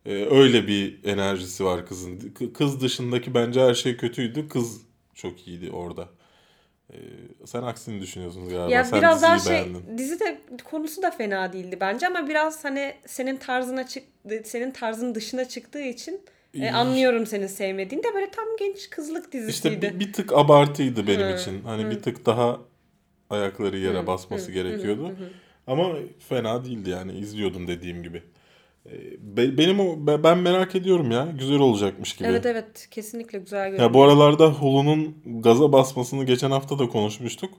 Ee, 0.06 0.26
öyle 0.30 0.66
bir 0.66 1.04
enerjisi 1.04 1.64
var 1.64 1.86
kızın. 1.86 2.34
Kız 2.54 2.80
dışındaki 2.80 3.34
bence 3.34 3.60
her 3.60 3.74
şey 3.74 3.96
kötüydü. 3.96 4.48
Kız 4.48 4.80
çok 5.14 5.48
iyiydi 5.48 5.70
orada. 5.70 6.08
Ee, 6.92 7.46
sen 7.46 7.62
aksini 7.62 8.00
düşünüyorsun 8.00 8.48
galiba. 8.48 8.70
Ya 8.70 8.84
sen 8.84 8.98
biraz 8.98 9.22
daha 9.22 9.38
şey 9.38 9.52
beğendin. 9.52 9.98
dizi 9.98 10.20
de 10.20 10.40
konusu 10.64 11.02
da 11.02 11.10
fena 11.10 11.52
değildi 11.52 11.78
bence 11.80 12.06
ama 12.06 12.28
biraz 12.28 12.64
hani 12.64 12.94
senin 13.06 13.36
tarzına 13.36 13.86
çık 13.86 14.04
senin 14.44 14.70
tarzın 14.70 15.14
dışına 15.14 15.44
çıktığı 15.48 15.82
için 15.82 16.20
e, 16.54 16.70
anlıyorum 16.70 17.26
senin 17.26 17.46
sevmediğini 17.46 18.04
de 18.04 18.14
böyle 18.14 18.30
tam 18.30 18.44
genç 18.58 18.90
kızlık 18.90 19.24
İşte 19.24 19.32
dizisiydi. 19.38 19.82
bir, 19.94 20.00
bir 20.00 20.12
tık 20.12 20.32
abartıydı 20.32 21.06
benim 21.06 21.28
Hı, 21.28 21.34
için. 21.34 21.62
Hani 21.62 21.84
hı. 21.86 21.90
bir 21.90 22.02
tık 22.02 22.26
daha 22.26 22.60
ayakları 23.30 23.78
yere 23.78 23.98
Hı, 24.02 24.06
basması 24.06 24.50
hı, 24.50 24.54
gerekiyordu. 24.54 25.02
hı, 25.04 25.08
hı, 25.08 25.12
hı. 25.12 25.28
Ama 25.66 25.94
fena 26.28 26.64
değildi 26.64 26.90
yani 26.90 27.12
izliyordum 27.12 27.68
dediğim 27.68 28.02
gibi. 28.02 28.22
Ee, 28.86 28.90
be- 29.36 29.58
benim 29.58 29.80
o 29.80 30.06
be- 30.06 30.22
ben 30.24 30.38
merak 30.38 30.74
ediyorum 30.74 31.10
ya. 31.10 31.28
Güzel 31.38 31.58
olacakmış 31.58 32.16
gibi. 32.16 32.28
Evet 32.28 32.46
evet 32.46 32.88
kesinlikle 32.90 33.38
güzel 33.38 33.64
görünüyor. 33.68 33.88
Ya 33.90 33.94
bu 33.94 34.02
aralarda 34.02 34.46
Hulu'nun 34.52 35.16
gaza 35.26 35.72
basmasını 35.72 36.24
geçen 36.24 36.50
hafta 36.50 36.78
da 36.78 36.88
konuşmuştuk. 36.88 37.54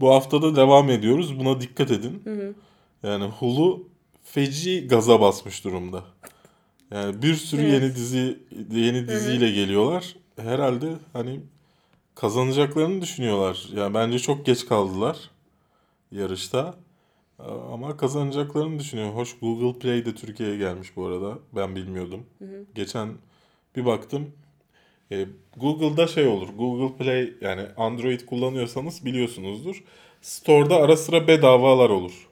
Bu 0.00 0.14
hafta 0.14 0.42
da 0.42 0.56
devam 0.56 0.90
ediyoruz. 0.90 1.38
Buna 1.38 1.60
dikkat 1.60 1.90
edin. 1.90 2.20
Hı 2.24 2.34
hı. 2.34 2.54
Yani 3.02 3.24
Hulu 3.24 3.88
feci 4.22 4.88
gaza 4.88 5.20
basmış 5.20 5.64
durumda. 5.64 6.04
Yani 6.90 7.22
bir 7.22 7.34
sürü 7.34 7.62
Evet. 7.62 7.72
yeni 7.72 7.94
dizi 7.94 8.38
yeni 8.72 9.08
diziyle 9.08 9.50
geliyorlar. 9.50 10.16
Herhalde 10.36 10.86
hani 11.12 11.40
kazanacaklarını 12.14 13.02
düşünüyorlar. 13.02 13.66
Yani 13.74 13.94
bence 13.94 14.18
çok 14.18 14.46
geç 14.46 14.66
kaldılar 14.66 15.16
yarışta. 16.12 16.74
Ama 17.38 17.96
kazanacaklarını 17.96 18.78
düşünüyor. 18.78 19.08
Hoş 19.10 19.38
Google 19.38 19.78
Play 19.78 20.06
de 20.06 20.14
Türkiye'ye 20.14 20.56
gelmiş 20.56 20.96
bu 20.96 21.06
arada. 21.06 21.38
Ben 21.52 21.76
bilmiyordum. 21.76 22.26
Geçen 22.74 23.08
bir 23.76 23.84
baktım. 23.86 24.32
E, 25.12 25.26
Google'da 25.56 26.06
şey 26.06 26.26
olur. 26.26 26.48
Google 26.58 26.96
Play 27.04 27.34
yani 27.40 27.62
Android 27.76 28.20
kullanıyorsanız 28.20 29.04
biliyorsunuzdur. 29.04 29.84
Store'da 30.22 30.76
ara 30.76 30.96
sıra 30.96 31.28
bedavalar 31.28 31.90
olur. 31.90 32.28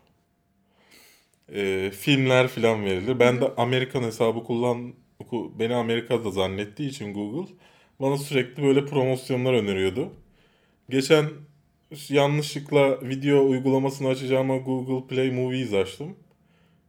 E, 1.55 1.90
filmler 1.90 2.49
falan 2.49 2.85
verilir. 2.85 3.19
Ben 3.21 3.40
de 3.40 3.53
Amerikan 3.57 4.03
hesabı 4.03 4.45
kullan 4.45 4.95
ku- 5.31 5.59
beni 5.59 5.75
Amerika'da 5.75 6.31
zannettiği 6.31 6.90
için 6.90 7.14
Google 7.14 7.53
bana 8.01 8.19
sürekli 8.19 8.62
böyle 8.62 8.87
promosyonlar 8.87 9.53
öneriyordu. 9.55 10.12
Geçen 10.90 11.31
yanlışlıkla 12.09 13.00
video 13.02 13.46
uygulamasını 13.48 14.09
açacağıma 14.09 14.57
Google 14.57 15.07
Play 15.07 15.30
Movies 15.30 15.72
açtım. 15.72 16.16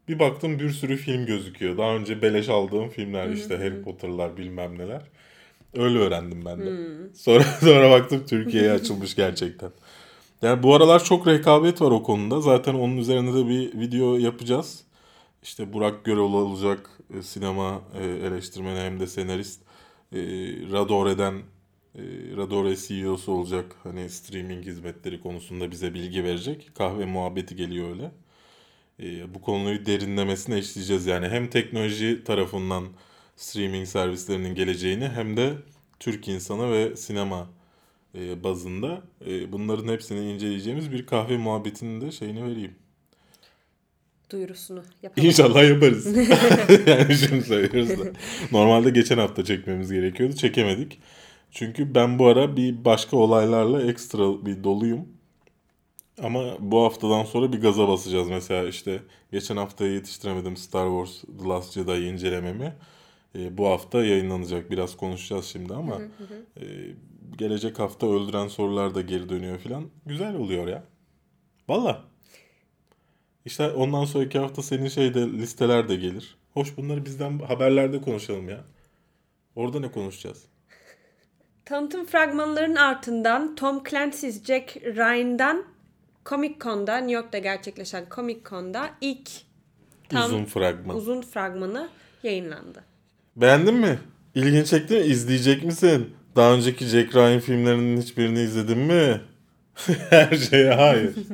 Bir 0.08 0.20
baktım 0.20 0.60
bir 0.60 0.70
sürü 0.70 0.98
film 0.98 1.26
gözüküyor. 1.26 1.78
Daha 1.78 1.96
önce 1.96 2.22
beleş 2.22 2.50
aldığım 2.50 2.90
filmler 2.90 3.30
işte 3.30 3.58
Harry 3.58 3.82
Potter'lar 3.82 4.38
bilmem 4.38 4.78
neler. 4.78 5.02
Öyle 5.74 5.98
öğrendim 5.98 6.46
ben 6.46 6.60
de. 6.60 6.72
Sonra 7.14 7.44
sonra 7.60 7.92
baktım 7.92 8.24
Türkiye'ye 8.28 8.72
açılmış 8.80 9.16
gerçekten. 9.16 9.72
Yani 10.42 10.64
bu 10.64 10.76
aralar 10.76 11.04
çok 11.04 11.28
rekabet 11.28 11.82
var 11.82 11.92
o 11.92 12.04
konuda. 12.04 12.42
Zaten 12.42 12.74
onun 12.74 12.98
üzerine 12.98 13.34
de 13.34 13.48
bir 13.48 13.80
video 13.80 14.18
yapacağız. 14.18 14.84
İşte 15.44 15.74
Burak 15.74 16.06
Görel 16.06 16.20
olacak 16.20 16.90
e, 17.18 17.22
sinema 17.22 17.82
e, 18.02 18.06
eleştirmeni 18.06 18.80
hem 18.80 19.00
de 19.00 19.08
senarist. 19.08 19.62
E, 20.12 20.18
Radore'den 20.72 21.42
Radore 22.38 22.76
CEO'su 22.76 23.32
olacak. 23.32 23.76
Hani 23.84 24.10
streaming 24.10 24.66
hizmetleri 24.66 25.22
konusunda 25.22 25.72
bize 25.72 25.94
bilgi 25.94 26.24
verecek. 26.24 26.72
Kahve 26.76 27.06
muhabbeti 27.06 27.56
geliyor 27.56 27.90
öyle. 27.90 28.12
E, 29.00 29.34
bu 29.34 29.42
konuyu 29.42 29.86
derinlemesine 29.86 30.60
işleyeceğiz 30.60 31.06
yani. 31.06 31.28
Hem 31.28 31.50
teknoloji 31.50 32.24
tarafından 32.24 32.86
streaming 33.36 33.88
servislerinin 33.88 34.56
geleceğini 34.56 35.08
hem 35.08 35.38
de 35.38 35.54
Türk 36.00 36.28
insanı 36.28 36.72
ve 36.72 36.96
sinema 36.96 37.50
e, 38.16 38.44
bazında 38.44 39.02
e, 39.28 39.52
bunların 39.52 39.88
hepsini 39.94 40.32
inceleyeceğimiz 40.32 40.92
bir 40.92 41.06
kahve 41.06 41.38
muhabbetinin 41.38 42.02
de 42.02 42.12
şeyini 42.12 42.44
vereyim. 42.44 42.76
Duyurusunu 44.30 44.84
yapalım. 45.04 45.28
İnşallah 45.28 45.70
yaparız. 45.70 46.06
yani 46.88 47.16
şunu 47.16 47.42
söylüyoruz 47.42 47.90
da. 47.90 48.12
Normalde 48.52 48.90
geçen 48.90 49.18
hafta 49.18 49.46
çekmemiz 49.46 49.92
gerekiyordu. 49.92 50.36
Çekemedik. 50.36 51.00
Çünkü 51.56 51.96
ben 51.96 52.20
bu 52.20 52.28
ara 52.28 52.58
bir 52.58 52.86
başka 52.86 53.18
olaylarla 53.18 53.82
ekstra 53.82 54.46
bir 54.46 54.64
doluyum. 54.64 55.08
Ama 56.24 56.44
bu 56.60 56.84
haftadan 56.84 57.24
sonra 57.24 57.54
bir 57.54 57.62
gaza 57.62 57.88
basacağız. 57.88 58.30
Mesela 58.30 58.68
işte 58.68 59.02
geçen 59.32 59.58
haftaya 59.58 59.92
yetiştiremedim 59.92 60.58
Star 60.58 60.88
Wars 60.88 61.38
The 61.40 61.50
Last 61.50 61.74
Jedi'yi 61.74 62.14
incelememi. 62.14 62.76
E, 63.36 63.58
bu 63.58 63.68
hafta 63.68 64.06
yayınlanacak. 64.06 64.72
Biraz 64.72 64.98
konuşacağız 64.98 65.46
şimdi 65.46 65.74
ama 65.74 66.02
e, 66.58 66.64
gelecek 67.38 67.80
hafta 67.80 68.08
öldüren 68.08 68.48
sorular 68.48 68.96
da 68.96 69.02
geri 69.02 69.30
dönüyor 69.30 69.60
falan. 69.60 69.90
Güzel 70.06 70.36
oluyor 70.36 70.68
ya. 70.68 70.84
Valla. 71.70 72.04
İşte 73.46 73.72
ondan 73.72 74.06
sonraki 74.06 74.40
hafta 74.40 74.62
senin 74.62 74.88
şeyde 74.88 75.28
listeler 75.28 75.90
de 75.90 75.96
gelir. 75.96 76.38
Hoş 76.54 76.78
bunları 76.78 77.06
bizden 77.06 77.40
haberlerde 77.40 78.02
konuşalım 78.02 78.50
ya. 78.50 78.64
Orada 79.56 79.80
ne 79.80 79.92
konuşacağız? 79.92 80.55
Tanıtım 81.66 82.06
fragmanlarının 82.06 82.76
ardından 82.76 83.56
Tom 83.56 83.84
Clancy's 83.90 84.44
Jack 84.44 84.78
Ryan'dan 84.78 85.64
Comic 86.26 86.56
Con'da 86.62 86.98
New 86.98 87.12
York'ta 87.14 87.38
gerçekleşen 87.38 88.06
Comic 88.16 88.40
Con'da 88.50 88.90
ilk 89.02 89.30
tam 90.10 90.26
Uzun 90.26 90.46
fragman. 90.46 90.96
uzun 90.96 91.22
fragmanı 91.22 91.90
yayınlandı. 92.24 92.84
Beğendin 93.36 93.74
mi? 93.74 94.00
İlgini 94.36 94.66
çekti 94.66 94.94
mi? 94.94 95.00
İzleyecek 95.00 95.64
misin? 95.64 96.14
Daha 96.36 96.54
önceki 96.54 96.86
Jack 96.86 97.16
Ryan 97.16 97.40
filmlerinin 97.40 98.02
hiçbirini 98.02 98.40
izledin 98.42 98.78
mi? 98.78 99.22
Her 100.10 100.36
şeye 100.38 100.74
hayır. 100.74 101.16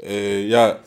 Ee, 0.00 0.14
ya 0.24 0.80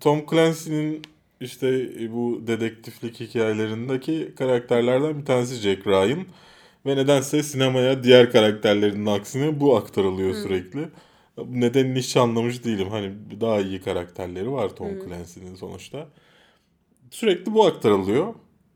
Tom 0.00 0.26
Clancy'nin 0.30 1.02
işte 1.40 1.88
bu 2.12 2.42
dedektiflik 2.46 3.20
hikayelerindeki 3.20 4.32
karakterlerden 4.38 5.20
bir 5.20 5.24
tanesi 5.24 5.54
Jack 5.54 5.86
Ryan. 5.86 6.24
Ve 6.86 6.96
nedense 6.96 7.42
sinemaya 7.42 8.02
diğer 8.04 8.32
karakterlerinin 8.32 9.06
aksine 9.06 9.60
bu 9.60 9.76
aktarılıyor 9.76 10.34
sürekli. 10.34 10.88
Nedenini 11.46 11.98
hiç 11.98 12.16
anlamış 12.16 12.64
değilim. 12.64 12.88
Hani 12.90 13.12
daha 13.40 13.60
iyi 13.60 13.80
karakterleri 13.82 14.52
var 14.52 14.76
Tom 14.76 14.88
Clancy'nin 15.04 15.54
sonuçta. 15.54 16.08
Sürekli 17.10 17.54
bu 17.54 17.66
aktarılıyor. 17.66 18.34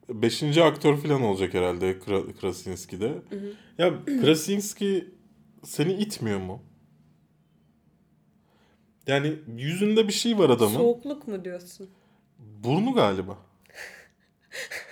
Beşinci 0.09 0.65
aktör 0.65 0.97
falan 0.97 1.23
olacak 1.23 1.55
herhalde 1.55 1.93
Kra- 1.93 2.35
Krasinski'de. 2.41 3.13
Ya 3.79 4.05
Krasinski 4.05 5.09
seni 5.65 5.93
itmiyor 5.93 6.41
mu? 6.41 6.63
Yani 9.07 9.33
yüzünde 9.57 10.09
bir 10.09 10.13
şey 10.13 10.39
var 10.39 10.51
adamın. 10.51 10.75
Soğukluk 10.75 11.29
mu 11.29 11.45
diyorsun? 11.45 11.91
Burnu 12.39 12.93
galiba. 12.93 13.39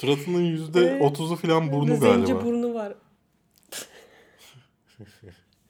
Suratının 0.00 0.40
yüzde 0.44 0.98
otuzu 1.00 1.36
falan 1.36 1.72
burnu 1.72 1.96
Zenci 1.96 2.32
galiba. 2.32 2.44
burnu 2.44 2.74
var. 2.74 2.92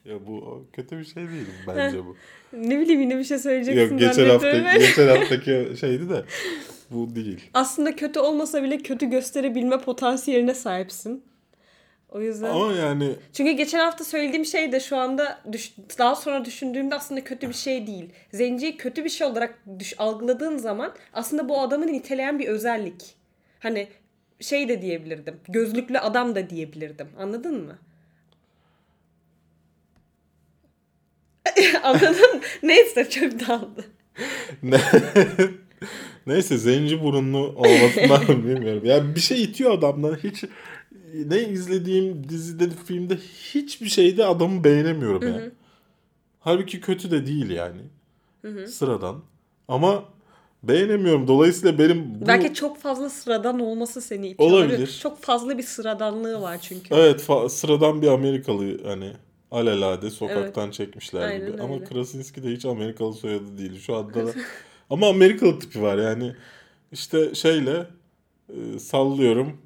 Ya 0.04 0.26
bu 0.26 0.66
kötü 0.72 0.98
bir 0.98 1.04
şey 1.04 1.28
değil 1.28 1.46
bence 1.66 2.04
bu. 2.04 2.16
Ne 2.52 2.80
bileyim 2.80 3.00
yine 3.00 3.18
bir 3.18 3.24
şey 3.24 3.38
söyleyeceksin 3.38 3.80
Yok 3.98 3.98
geçen 4.00 4.28
hafta 4.28 4.76
geçen 4.78 5.08
haftaki 5.18 5.72
şeydi 5.80 6.08
de 6.10 6.24
bu 6.90 7.14
değil. 7.14 7.40
Aslında 7.54 7.96
kötü 7.96 8.20
olmasa 8.20 8.62
bile 8.62 8.78
kötü 8.78 9.10
gösterebilme 9.10 9.78
potansiyeline 9.78 10.54
sahipsin. 10.54 11.24
O 12.08 12.20
yüzden. 12.20 12.50
Ama 12.50 12.72
yani 12.72 13.12
Çünkü 13.32 13.50
geçen 13.52 13.78
hafta 13.78 14.04
söylediğim 14.04 14.44
şey 14.44 14.72
de 14.72 14.80
şu 14.80 14.96
anda 14.96 15.40
düş- 15.52 15.74
daha 15.98 16.14
sonra 16.14 16.44
düşündüğümde 16.44 16.94
aslında 16.94 17.24
kötü 17.24 17.48
bir 17.48 17.54
şey 17.54 17.86
değil. 17.86 18.10
Zenciyi 18.32 18.76
kötü 18.76 19.04
bir 19.04 19.10
şey 19.10 19.26
olarak 19.26 19.58
düş- 19.78 19.94
algıladığın 19.98 20.56
zaman 20.56 20.92
aslında 21.12 21.48
bu 21.48 21.60
adamı 21.60 21.86
niteleyen 21.86 22.38
bir 22.38 22.48
özellik. 22.48 23.14
Hani 23.58 23.88
şey 24.40 24.68
de 24.68 24.82
diyebilirdim. 24.82 25.36
Gözlüklü 25.48 25.98
adam 25.98 26.34
da 26.34 26.50
diyebilirdim. 26.50 27.08
Anladın 27.18 27.64
mı? 27.64 27.78
Anladın 31.82 32.34
mı? 32.36 32.40
Neyse 32.62 33.10
çok 33.10 33.48
daldı. 33.48 33.84
Ne- 34.62 34.80
Neyse 36.26 36.58
zenci 36.58 37.02
burunlu 37.02 37.38
olmasından 37.38 38.28
bilmiyorum. 38.44 38.84
Ya 38.84 39.14
bir 39.14 39.20
şey 39.20 39.42
itiyor 39.42 39.72
adamdan. 39.72 40.14
Hiç 40.14 40.44
ne 41.26 41.40
izlediğim 41.42 42.28
dizide, 42.28 42.70
filmde 42.86 43.16
hiçbir 43.54 43.88
şeyde 43.88 44.24
adamı 44.24 44.64
beğenemiyorum 44.64 45.28
ya. 45.28 45.40
Halbuki 46.40 46.80
kötü 46.80 47.10
de 47.10 47.26
değil 47.26 47.50
yani. 47.50 47.80
Sıradan. 48.66 49.22
Ama 49.68 50.04
beğenemiyorum. 50.62 51.28
Dolayısıyla 51.28 51.78
benim 51.78 52.20
bu... 52.20 52.26
Belki 52.26 52.54
çok 52.54 52.78
fazla 52.78 53.10
sıradan 53.10 53.60
olması 53.60 54.00
seni 54.00 54.28
itiyor. 54.28 54.50
Olabilir. 54.50 54.98
Çok 55.02 55.22
fazla 55.22 55.58
bir 55.58 55.62
sıradanlığı 55.62 56.40
var 56.40 56.58
çünkü. 56.62 56.94
Evet 56.94 57.26
sıradan 57.48 58.02
bir 58.02 58.06
Amerikalı 58.08 58.84
hani 58.84 59.12
alelade 59.50 60.10
sokaktan 60.10 60.70
çekmişler 60.70 61.20
Aynen 61.28 61.46
gibi. 61.52 61.62
Ama 61.62 61.74
öyle. 61.74 61.84
Krasinski 61.84 62.42
de 62.42 62.48
hiç 62.52 62.64
Amerikalı 62.64 63.14
soyadı 63.14 63.58
değil. 63.58 63.80
Şu 63.80 63.96
anda 63.96 64.26
da 64.26 64.32
ama 64.90 65.08
Amerikalı 65.08 65.58
tipi 65.58 65.82
var 65.82 65.98
yani. 65.98 66.32
İşte 66.92 67.34
şeyle 67.34 67.86
e, 68.48 68.78
sallıyorum. 68.78 69.60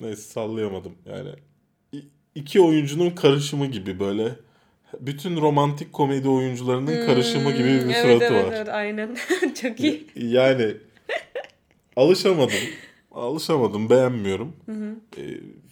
Neyse 0.00 0.22
sallayamadım. 0.22 0.92
Yani 1.06 1.30
i- 1.94 2.08
iki 2.34 2.60
oyuncunun 2.60 3.10
karışımı 3.10 3.66
gibi 3.66 4.00
böyle 4.00 4.36
bütün 5.00 5.36
romantik 5.36 5.92
komedi 5.92 6.28
oyuncularının 6.28 7.06
karışımı 7.06 7.52
gibi 7.52 7.68
bir 7.68 7.82
Hmm, 7.82 7.90
evet, 7.90 8.02
suratı 8.02 8.24
evet, 8.24 8.46
var. 8.46 8.52
Evet 8.52 8.68
aynen. 8.68 9.16
Çok 9.62 9.80
iyi. 9.80 10.06
Yani 10.16 10.76
alışamadım. 11.96 12.54
Alışamadım, 13.12 13.90
beğenmiyorum. 13.90 14.56
E, 15.16 15.22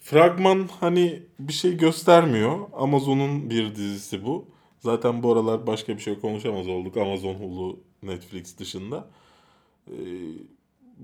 fragman 0.03 0.69
hani 0.81 1.23
bir 1.39 1.53
şey 1.53 1.77
göstermiyor. 1.77 2.59
Amazon'un 2.73 3.51
bir 3.51 3.75
dizisi 3.75 4.25
bu. 4.25 4.49
Zaten 4.81 5.23
bu 5.23 5.33
aralar 5.33 5.67
başka 5.67 5.97
bir 5.97 6.03
şey 6.03 6.21
konuşamaz 6.21 6.69
olduk. 6.69 6.97
Amazon, 6.97 7.35
Hulu, 7.35 7.81
Netflix 8.03 8.59
dışında. 8.59 9.09
E, 9.87 9.97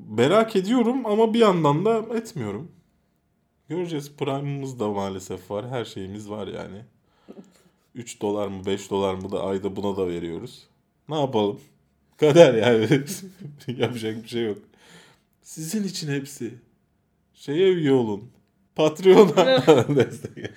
merak 0.09 0.57
ediyorum 0.57 1.07
ama 1.07 1.35
bir 1.35 1.39
yandan 1.39 1.85
da 1.85 2.17
etmiyorum. 2.17 2.73
Göreceğiz. 3.69 4.17
Prime'ımız 4.17 4.81
da 4.81 4.89
maalesef 4.89 5.51
var. 5.51 5.69
Her 5.69 5.85
şeyimiz 5.85 6.31
var 6.31 6.47
yani. 6.47 6.85
3 7.95 8.23
dolar 8.23 8.49
mı 8.49 8.67
5 8.67 8.91
dolar 8.91 9.15
mı 9.15 9.33
da 9.33 9.45
ayda 9.45 9.77
buna 9.77 9.97
da 9.97 10.09
veriyoruz. 10.09 10.67
Ne 11.09 11.21
yapalım? 11.21 11.61
Kader 12.17 12.55
yani. 12.55 13.05
Yapacak 13.81 14.25
bir 14.25 14.29
şey 14.29 14.45
yok. 14.45 14.59
Sizin 15.43 15.85
için 15.85 16.09
hepsi. 16.09 16.55
Şeye 17.35 17.73
üye 17.73 17.93
olun. 17.93 18.31
Patreon'a 18.77 19.67
destek. 19.97 20.51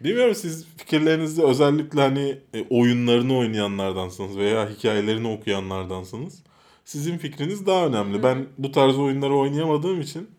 Bilmiyorum 0.00 0.34
siz 0.34 0.66
fikirlerinizde 0.76 1.42
özellikle 1.42 2.00
hani 2.00 2.38
e, 2.54 2.64
oyunlarını 2.70 3.36
oynayanlardansınız 3.36 4.36
veya 4.36 4.70
hikayelerini 4.70 5.28
okuyanlardansınız. 5.28 6.42
Sizin 6.84 7.18
fikriniz 7.18 7.66
daha 7.66 7.86
önemli. 7.86 8.22
Ben 8.22 8.46
bu 8.58 8.72
tarz 8.72 8.98
oyunları 8.98 9.36
oynayamadığım 9.36 10.00
için 10.00 10.30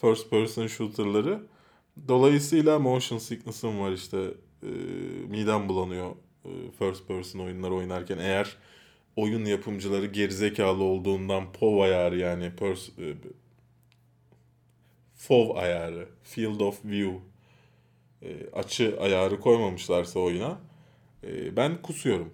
first 0.00 0.30
person 0.30 0.66
shooter'ları 0.66 1.40
dolayısıyla 2.08 2.78
motion 2.78 3.18
sickness'ım 3.18 3.80
var 3.80 3.92
işte 3.92 4.18
e, 4.64 4.68
midem 5.28 5.68
bulanıyor 5.68 6.10
e, 6.44 6.50
first 6.78 7.08
person 7.08 7.40
oyunlar 7.40 7.70
oynarken 7.70 8.18
eğer 8.18 8.56
oyun 9.16 9.44
yapımcıları 9.44 10.06
gerizekalı 10.06 10.82
olduğundan 10.82 11.52
POV 11.52 11.78
ayarı 11.80 12.18
yani 12.18 12.44
pers- 12.60 13.10
e, 13.10 13.14
FOV 15.14 15.56
ayarı 15.56 16.08
Field 16.22 16.60
of 16.60 16.84
View 16.84 17.18
e, 18.22 18.50
açı 18.52 18.96
ayarı 19.00 19.40
koymamışlarsa 19.40 20.20
oyuna 20.20 20.58
e, 21.24 21.56
ben 21.56 21.82
kusuyorum. 21.82 22.32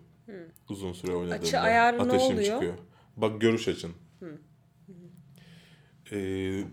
Uzun 0.69 0.93
süre 0.93 1.13
oynadığımda. 1.13 1.35
Açı 1.47 1.59
ayarı 1.61 1.99
ne 1.99 2.03
Ateşim 2.03 2.37
oluyor? 2.37 2.53
çıkıyor. 2.53 2.75
Bak 3.17 3.41
görüş 3.41 3.69
açın. 3.69 3.93
E, 6.13 6.17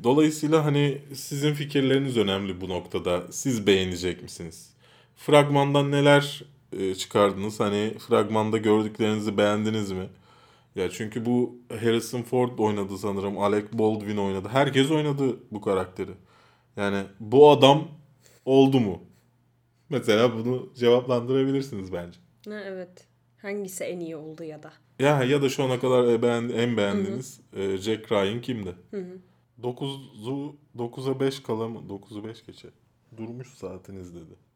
dolayısıyla 0.03 0.65
hani 0.65 1.01
sizin 1.15 1.53
fikirleriniz 1.53 2.17
önemli 2.17 2.61
bu 2.61 2.69
noktada. 2.69 3.31
Siz 3.31 3.67
beğenecek 3.67 4.23
misiniz? 4.23 4.73
Fragmandan 5.17 5.91
neler 5.91 6.43
e, 6.71 6.95
çıkardınız? 6.95 7.59
Hani 7.59 7.93
fragmanda 8.07 8.57
gördüklerinizi 8.57 9.37
beğendiniz 9.37 9.91
mi? 9.91 10.09
Ya 10.75 10.89
çünkü 10.89 11.25
bu 11.25 11.55
Harrison 11.69 12.21
Ford 12.21 12.57
oynadı 12.57 12.97
sanırım. 12.97 13.37
Alec 13.39 13.65
Baldwin 13.73 14.17
oynadı. 14.17 14.47
Herkes 14.47 14.91
oynadı 14.91 15.39
bu 15.51 15.61
karakteri. 15.61 16.11
Yani 16.75 17.03
bu 17.19 17.51
adam 17.51 17.87
oldu 18.45 18.79
mu? 18.79 19.03
Mesela 19.89 20.37
bunu 20.37 20.73
cevaplandırabilirsiniz 20.75 21.93
bence. 21.93 22.19
Ha, 22.49 22.61
evet. 22.65 23.07
Hangisi 23.41 23.83
en 23.83 23.99
iyi 23.99 24.15
oldu 24.15 24.43
ya 24.43 24.63
da. 24.63 24.73
Ya 24.99 25.23
ya 25.23 25.41
da 25.41 25.49
şu 25.49 25.63
ana 25.63 25.79
kadar 25.79 26.07
e, 26.07 26.21
beğen, 26.21 26.49
en 26.49 26.77
beğendiğiniz 26.77 27.39
e, 27.53 27.77
Jack 27.77 28.11
Ryan 28.11 28.41
kimdi? 28.41 28.75
9'u 29.61 30.55
9'a 30.77 31.19
5 31.19 31.39
kala 31.39 31.67
mı? 31.67 31.79
9'u 31.89 32.23
5 32.23 32.45
geçe. 32.45 32.67
Durmuş 33.17 33.47
saatiniz 33.47 34.15
dedi. 34.15 34.46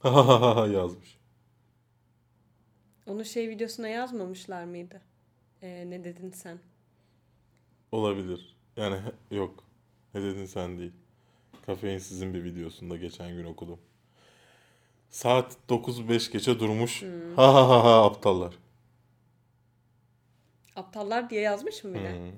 Ha 0.00 0.14
ha 0.14 0.40
ha 0.40 0.56
ha 0.56 0.66
yazmış. 0.66 1.18
Onu 3.06 3.24
şey 3.24 3.48
videosuna 3.48 3.88
yazmamışlar 3.88 4.64
mıydı? 4.64 5.00
Ee, 5.62 5.90
ne 5.90 6.04
dedin 6.04 6.30
sen? 6.30 6.58
Olabilir. 7.92 8.56
Yani 8.76 9.00
yok. 9.30 9.64
Ne 10.14 10.22
dedin 10.22 10.46
sen 10.46 10.78
değil. 10.78 10.92
Kafein 11.66 11.98
sizin 11.98 12.34
bir 12.34 12.44
videosunda 12.44 12.96
geçen 12.96 13.36
gün 13.36 13.44
okudum. 13.44 13.78
Saat 15.10 15.56
9.05 15.68 16.32
geçe 16.32 16.60
durmuş. 16.60 17.02
Ha 17.36 17.54
ha 17.54 17.68
ha 17.68 17.84
ha 17.84 18.04
aptallar. 18.04 18.54
Aptallar 20.76 21.30
diye 21.30 21.40
yazmış 21.40 21.84
mı 21.84 21.94
bir 21.94 22.00
de? 22.00 22.18
Hmm. 22.18 22.32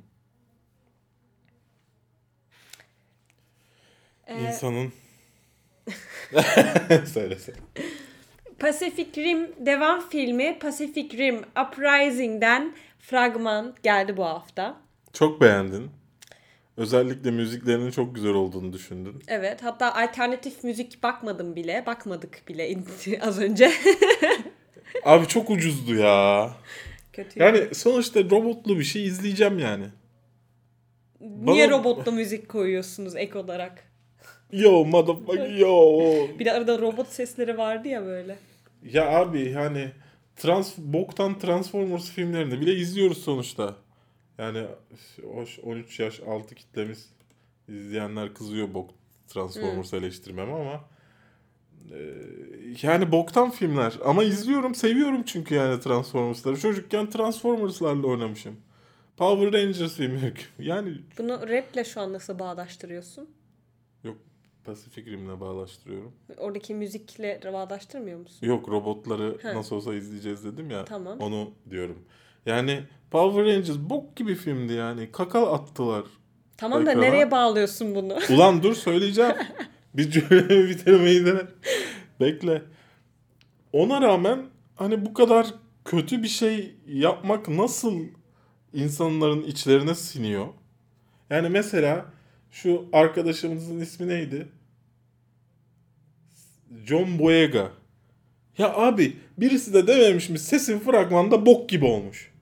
Ee, 4.26 4.48
İnsanın... 4.48 4.92
Söylesene. 7.12 7.56
Pacific 8.58 9.22
Rim 9.24 9.66
devam 9.66 10.08
filmi 10.08 10.58
Pacific 10.58 11.18
Rim 11.18 11.44
Uprising'den 11.66 12.74
fragman 12.98 13.74
geldi 13.82 14.16
bu 14.16 14.24
hafta. 14.24 14.76
Çok 15.12 15.40
beğendin. 15.40 15.90
Özellikle 16.76 17.30
müziklerinin 17.30 17.90
çok 17.90 18.14
güzel 18.14 18.32
olduğunu 18.32 18.72
düşündün. 18.72 19.22
Evet 19.28 19.62
hatta 19.62 19.94
alternatif 19.94 20.64
müzik 20.64 21.02
bakmadım 21.02 21.56
bile. 21.56 21.82
Bakmadık 21.86 22.48
bile 22.48 22.76
az 23.20 23.38
önce. 23.38 23.72
Abi 25.04 25.26
çok 25.26 25.50
ucuzdu 25.50 25.94
ya. 25.94 26.50
Kötü. 27.12 27.40
Yani 27.42 27.74
sonuçta 27.74 28.20
robotlu 28.20 28.78
bir 28.78 28.84
şey 28.84 29.06
izleyeceğim 29.06 29.58
yani. 29.58 29.86
Niye 31.20 31.70
bana- 31.70 31.78
robotla 31.78 32.12
müzik 32.12 32.48
koyuyorsunuz 32.48 33.16
ek 33.16 33.38
olarak? 33.38 33.91
Yo 34.52 34.84
motherfucker 34.84 35.50
yo. 35.50 36.00
Bir 36.38 36.44
de 36.44 36.52
arada 36.52 36.78
robot 36.78 37.08
sesleri 37.08 37.58
vardı 37.58 37.88
ya 37.88 38.04
böyle. 38.06 38.38
Ya 38.84 39.10
abi 39.10 39.50
yani 39.50 39.88
trans 40.36 40.78
boktan 40.78 41.38
Transformers 41.38 42.10
filmlerini 42.10 42.60
bile 42.60 42.74
izliyoruz 42.74 43.18
sonuçta. 43.18 43.76
Yani 44.38 44.66
hoş 45.34 45.58
13 45.58 46.00
yaş 46.00 46.20
altı 46.20 46.54
kitlemiz 46.54 47.12
izleyenler 47.68 48.34
kızıyor 48.34 48.74
bok 48.74 48.90
Transformers 49.28 49.94
eleştirmem 49.94 50.52
ama 50.52 50.84
e, 51.90 51.98
yani 52.82 53.12
boktan 53.12 53.50
filmler 53.50 53.94
ama 54.04 54.24
izliyorum 54.24 54.74
seviyorum 54.74 55.22
çünkü 55.26 55.54
yani 55.54 55.80
Transformers'ları. 55.80 56.60
Çocukken 56.60 57.10
Transformers'larla 57.10 58.06
oynamışım. 58.06 58.56
Power 59.16 59.52
Rangers 59.52 59.96
filmi 59.96 60.32
yani 60.58 60.94
Bunu 61.18 61.48
raple 61.48 61.84
şu 61.84 62.00
an 62.00 62.12
nasıl 62.12 62.38
bağdaştırıyorsun? 62.38 63.30
yok 64.04 64.16
Pacific 64.64 65.10
Rim'le 65.10 65.40
bağlaştırıyorum. 65.40 66.12
Oradaki 66.38 66.74
müzikle 66.74 67.40
bağdaştırmıyor 67.52 68.18
musun? 68.18 68.46
Yok 68.46 68.68
robotları 68.68 69.38
He. 69.42 69.54
nasıl 69.54 69.76
olsa 69.76 69.94
izleyeceğiz 69.94 70.44
dedim 70.44 70.70
ya. 70.70 70.84
Tamam. 70.84 71.18
Onu 71.20 71.50
diyorum. 71.70 71.98
Yani 72.46 72.82
Power 73.10 73.44
Rangers 73.44 73.78
bok 73.78 74.16
gibi 74.16 74.34
filmdi 74.34 74.72
yani. 74.72 75.12
Kaka 75.12 75.52
attılar. 75.52 76.04
Tamam 76.56 76.86
da 76.86 76.92
nereye 76.92 77.30
bağlıyorsun 77.30 77.94
bunu? 77.94 78.18
Ulan 78.30 78.62
dur 78.62 78.74
söyleyeceğim. 78.74 79.34
Bir 79.94 80.10
cümlemi 80.10 80.68
bitirmeyi 80.68 81.26
dene. 81.26 81.40
Bekle. 82.20 82.62
Ona 83.72 84.00
rağmen 84.00 84.46
hani 84.76 85.06
bu 85.06 85.14
kadar 85.14 85.54
kötü 85.84 86.22
bir 86.22 86.28
şey 86.28 86.76
yapmak 86.86 87.48
nasıl 87.48 88.00
insanların 88.72 89.42
içlerine 89.42 89.94
siniyor? 89.94 90.46
Yani 91.30 91.48
mesela 91.48 92.06
şu 92.52 92.88
arkadaşımızın 92.92 93.80
ismi 93.80 94.08
neydi? 94.08 94.48
John 96.86 97.18
Boyega. 97.18 97.72
Ya 98.58 98.74
abi 98.74 99.16
birisi 99.38 99.74
de 99.74 99.86
dememiş 99.86 100.28
mi 100.28 100.38
sesin 100.38 100.78
fragmanda 100.78 101.46
bok 101.46 101.68
gibi 101.68 101.84
olmuş. 101.84 102.32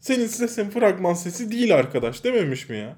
Senin 0.00 0.26
sesin 0.26 0.70
fragman 0.70 1.14
sesi 1.14 1.50
değil 1.50 1.74
arkadaş 1.74 2.24
dememiş 2.24 2.68
mi 2.68 2.76
ya? 2.76 2.96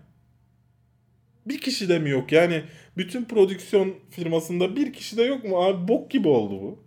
Bir 1.46 1.60
kişi 1.60 1.88
de 1.88 1.98
mi 1.98 2.10
yok? 2.10 2.32
Yani 2.32 2.62
bütün 2.96 3.24
prodüksiyon 3.24 3.94
firmasında 4.10 4.76
bir 4.76 4.92
kişi 4.92 5.16
de 5.16 5.22
yok 5.22 5.44
mu? 5.44 5.62
Abi 5.62 5.88
bok 5.88 6.10
gibi 6.10 6.28
oldu 6.28 6.62
bu. 6.62 6.84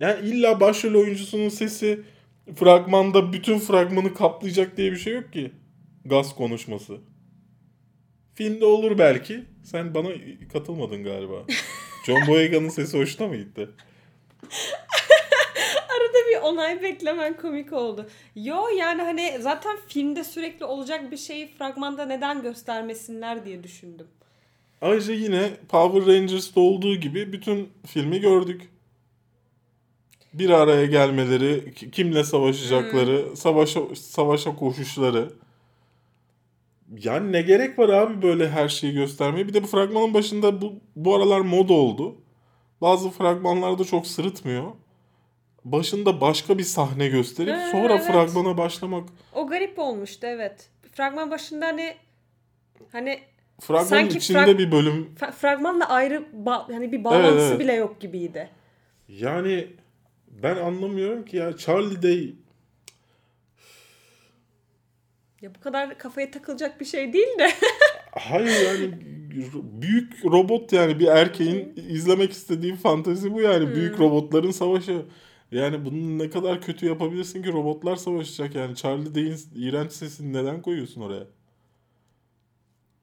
Yani 0.00 0.28
illa 0.28 0.60
başrol 0.60 0.94
oyuncusunun 0.94 1.48
sesi 1.48 2.00
fragmanda 2.56 3.32
bütün 3.32 3.58
fragmanı 3.58 4.14
kaplayacak 4.14 4.76
diye 4.76 4.92
bir 4.92 4.96
şey 4.96 5.14
yok 5.14 5.32
ki. 5.32 5.52
Gaz 6.08 6.34
konuşması. 6.34 6.96
Filmde 8.34 8.64
olur 8.64 8.98
belki. 8.98 9.44
Sen 9.64 9.94
bana 9.94 10.08
katılmadın 10.52 11.04
galiba. 11.04 11.44
John 12.06 12.26
Boyega'nın 12.28 12.68
sesi 12.68 12.98
hoşuna 12.98 13.26
mı 13.28 13.36
gitti? 13.36 13.68
Arada 15.88 16.18
bir 16.30 16.36
onay 16.42 16.82
beklemen 16.82 17.36
komik 17.36 17.72
oldu. 17.72 18.06
Yo 18.36 18.56
yani 18.78 19.02
hani 19.02 19.36
zaten 19.40 19.76
filmde 19.88 20.24
sürekli 20.24 20.64
olacak 20.64 21.10
bir 21.10 21.16
şeyi 21.16 21.48
fragmanda 21.48 22.06
neden 22.06 22.42
göstermesinler 22.42 23.44
diye 23.44 23.62
düşündüm. 23.62 24.06
Ayrıca 24.80 25.14
yine 25.14 25.50
Power 25.68 26.14
Rangers'ta 26.14 26.60
olduğu 26.60 26.96
gibi 26.96 27.32
bütün 27.32 27.68
filmi 27.86 28.20
gördük. 28.20 28.62
Bir 30.34 30.50
araya 30.50 30.86
gelmeleri, 30.86 31.74
ki- 31.74 31.90
kimle 31.90 32.24
savaşacakları, 32.24 33.36
savaşa 33.36 33.80
savaşa 33.94 34.56
koşuşları. 34.56 35.32
Yani 36.98 37.32
ne 37.32 37.42
gerek 37.42 37.78
var 37.78 37.88
abi 37.88 38.22
böyle 38.22 38.48
her 38.48 38.68
şeyi 38.68 38.94
göstermeye? 38.94 39.48
Bir 39.48 39.54
de 39.54 39.62
bu 39.62 39.66
fragmanın 39.66 40.14
başında 40.14 40.60
bu 40.60 40.72
bu 40.96 41.14
aralar 41.16 41.40
moda 41.40 41.72
oldu. 41.72 42.14
Bazı 42.80 43.10
fragmanlarda 43.10 43.84
çok 43.84 44.06
sırıtmıyor. 44.06 44.64
Başında 45.64 46.20
başka 46.20 46.58
bir 46.58 46.62
sahne 46.62 47.08
gösterip 47.08 47.54
Ha, 47.54 47.68
sonra 47.72 47.94
evet. 47.94 48.06
fragmana 48.06 48.58
başlamak. 48.58 49.08
O 49.34 49.46
garip 49.46 49.78
olmuştu 49.78 50.26
evet. 50.26 50.70
Fragman 50.92 51.30
başında 51.30 51.66
hani 51.66 51.94
hani 52.92 53.18
Fragmanın 53.60 53.86
Sanki 53.88 54.18
içinde 54.18 54.38
frag- 54.38 54.58
bir 54.58 54.72
bölüm 54.72 55.14
fra- 55.20 55.32
fragmanla 55.32 55.88
ayrı 55.88 56.22
ba- 56.44 56.72
hani 56.74 56.92
bir 56.92 57.04
bağlantısı 57.04 57.46
evet. 57.50 57.60
bile 57.60 57.72
yok 57.72 58.00
gibiydi. 58.00 58.48
Yani 59.08 59.66
ben 60.28 60.56
anlamıyorum 60.56 61.24
ki 61.24 61.36
ya 61.36 61.56
Charlie 61.56 62.02
Day 62.02 62.34
Ya 65.42 65.54
bu 65.54 65.60
kadar 65.60 65.98
kafaya 65.98 66.30
takılacak 66.30 66.80
bir 66.80 66.84
şey 66.84 67.12
değil 67.12 67.38
de. 67.38 67.48
hayır 68.10 68.66
yani 68.66 69.00
büyük 69.82 70.24
robot 70.24 70.72
yani 70.72 70.98
bir 70.98 71.06
erkeğin 71.06 71.72
izlemek 71.88 72.32
istediği 72.32 72.76
fantezi 72.76 73.32
bu 73.32 73.40
yani 73.40 73.74
büyük 73.74 74.00
robotların 74.00 74.50
savaşı. 74.50 75.06
Yani 75.52 75.84
bunu 75.84 76.18
ne 76.18 76.30
kadar 76.30 76.60
kötü 76.60 76.86
yapabilirsin 76.86 77.42
ki 77.42 77.52
robotlar 77.52 77.96
savaşacak 77.96 78.54
yani 78.54 78.76
Charlie 78.76 79.14
Day'in 79.14 79.38
iğrenç 79.54 79.92
sesini 79.92 80.32
neden 80.32 80.62
koyuyorsun 80.62 81.00
oraya? 81.00 81.26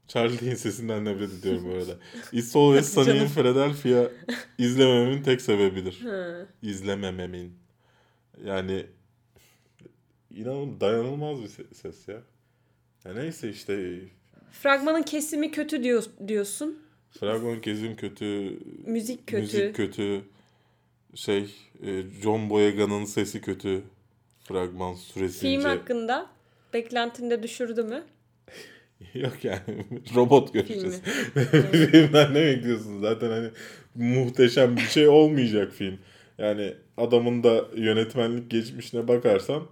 Charlie 0.07 0.41
Day'in 0.41 0.55
sesinden 0.55 1.05
nefret 1.05 1.33
ediyorum 1.33 1.63
bu 1.65 1.73
arada. 1.73 1.97
It's 2.31 2.55
Always 2.55 2.93
Sunny. 2.93 3.27
Philadelphia 3.27 4.09
izlemememin 4.57 5.23
tek 5.23 5.41
sebebidir. 5.41 5.99
İzlemememin. 6.61 7.57
Yani 8.45 8.85
inanın 10.33 10.79
dayanılmaz 10.79 11.41
bir 11.41 11.47
se- 11.47 11.73
ses 11.73 12.07
ya. 12.07 12.21
Ya 13.05 13.13
neyse 13.13 13.49
işte 13.49 13.99
Fragmanın 14.51 15.03
kesimi 15.03 15.51
kötü 15.51 15.83
diyor, 15.83 16.03
diyorsun. 16.27 16.79
fragman 17.19 17.61
kezim 17.61 17.95
kötü, 17.95 18.59
Müzik 18.85 19.27
kötü. 19.27 19.41
müzik 19.41 19.75
kötü, 19.75 20.21
şey 21.15 21.55
e, 21.83 22.01
John 22.23 22.49
Boyega'nın 22.49 23.05
sesi 23.05 23.41
kötü. 23.41 23.81
Fragman 24.43 24.93
süresince. 24.93 25.39
Film 25.55 25.63
hakkında 25.63 26.29
beklentinde 26.73 27.43
düşürdü 27.43 27.83
mü? 27.83 28.03
Yok 29.13 29.43
yani 29.45 29.59
robot 30.15 30.53
göreceğiz. 30.53 31.01
Filmden 31.71 32.33
ne 32.33 32.45
bekliyorsun 32.45 33.01
zaten 33.01 33.29
hani 33.29 33.49
muhteşem 33.95 34.75
bir 34.77 34.81
şey 34.81 35.07
olmayacak 35.07 35.71
film. 35.73 35.97
Yani 36.37 36.73
adamın 36.97 37.43
da 37.43 37.65
yönetmenlik 37.75 38.51
geçmişine 38.51 39.07
bakarsan 39.07 39.63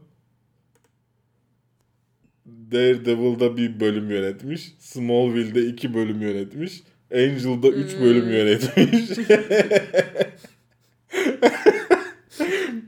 Daredevil'da 2.46 3.58
bir 3.58 3.80
bölüm 3.80 4.10
yönetmiş. 4.10 4.74
Smallville'de 4.80 5.66
iki 5.66 5.94
bölüm 5.94 6.22
yönetmiş. 6.22 6.84
Angel'da 7.14 7.68
üç 7.68 8.00
bölüm 8.00 8.30
yönetmiş. 8.30 9.18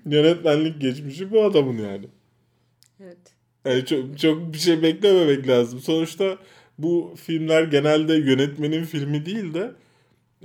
yönetmenlik 0.06 0.82
geçmişi 0.82 1.32
bu 1.32 1.44
adamın 1.44 1.78
yani. 1.78 2.06
Evet. 3.04 3.18
Yani 3.66 3.86
çok, 3.86 4.20
çok 4.20 4.54
bir 4.54 4.58
şey 4.58 4.84
beklememek 4.84 5.48
lazım. 5.48 5.80
Sonuçta 5.80 6.38
bu 6.78 7.16
filmler 7.18 7.64
genelde 7.64 8.14
yönetmenin 8.14 8.84
filmi 8.84 9.26
değil 9.26 9.54
de 9.54 9.72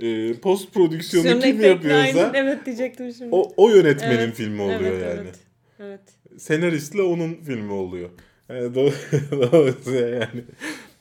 e, 0.01 0.33
post 0.33 0.73
prodüksiyonu 0.73 1.39
kim 1.39 1.61
yapıyorsa 1.61 2.31
evet 2.35 2.65
diyecektim 2.65 3.13
şimdi. 3.13 3.35
o, 3.35 3.51
o 3.57 3.69
yönetmenin 3.69 4.17
Evet, 4.17 4.35
filmi 4.35 4.61
oluyor 4.61 4.81
evet, 4.81 5.01
yani. 5.01 5.19
Evet. 5.21 5.39
evet. 5.79 6.41
Senaristle 6.41 7.01
onun 7.01 7.33
filmi 7.33 7.71
oluyor. 7.71 8.09
Yani 8.49 8.75
do- 8.75 9.51
dolayısıyla 9.51 10.09
yani 10.09 10.43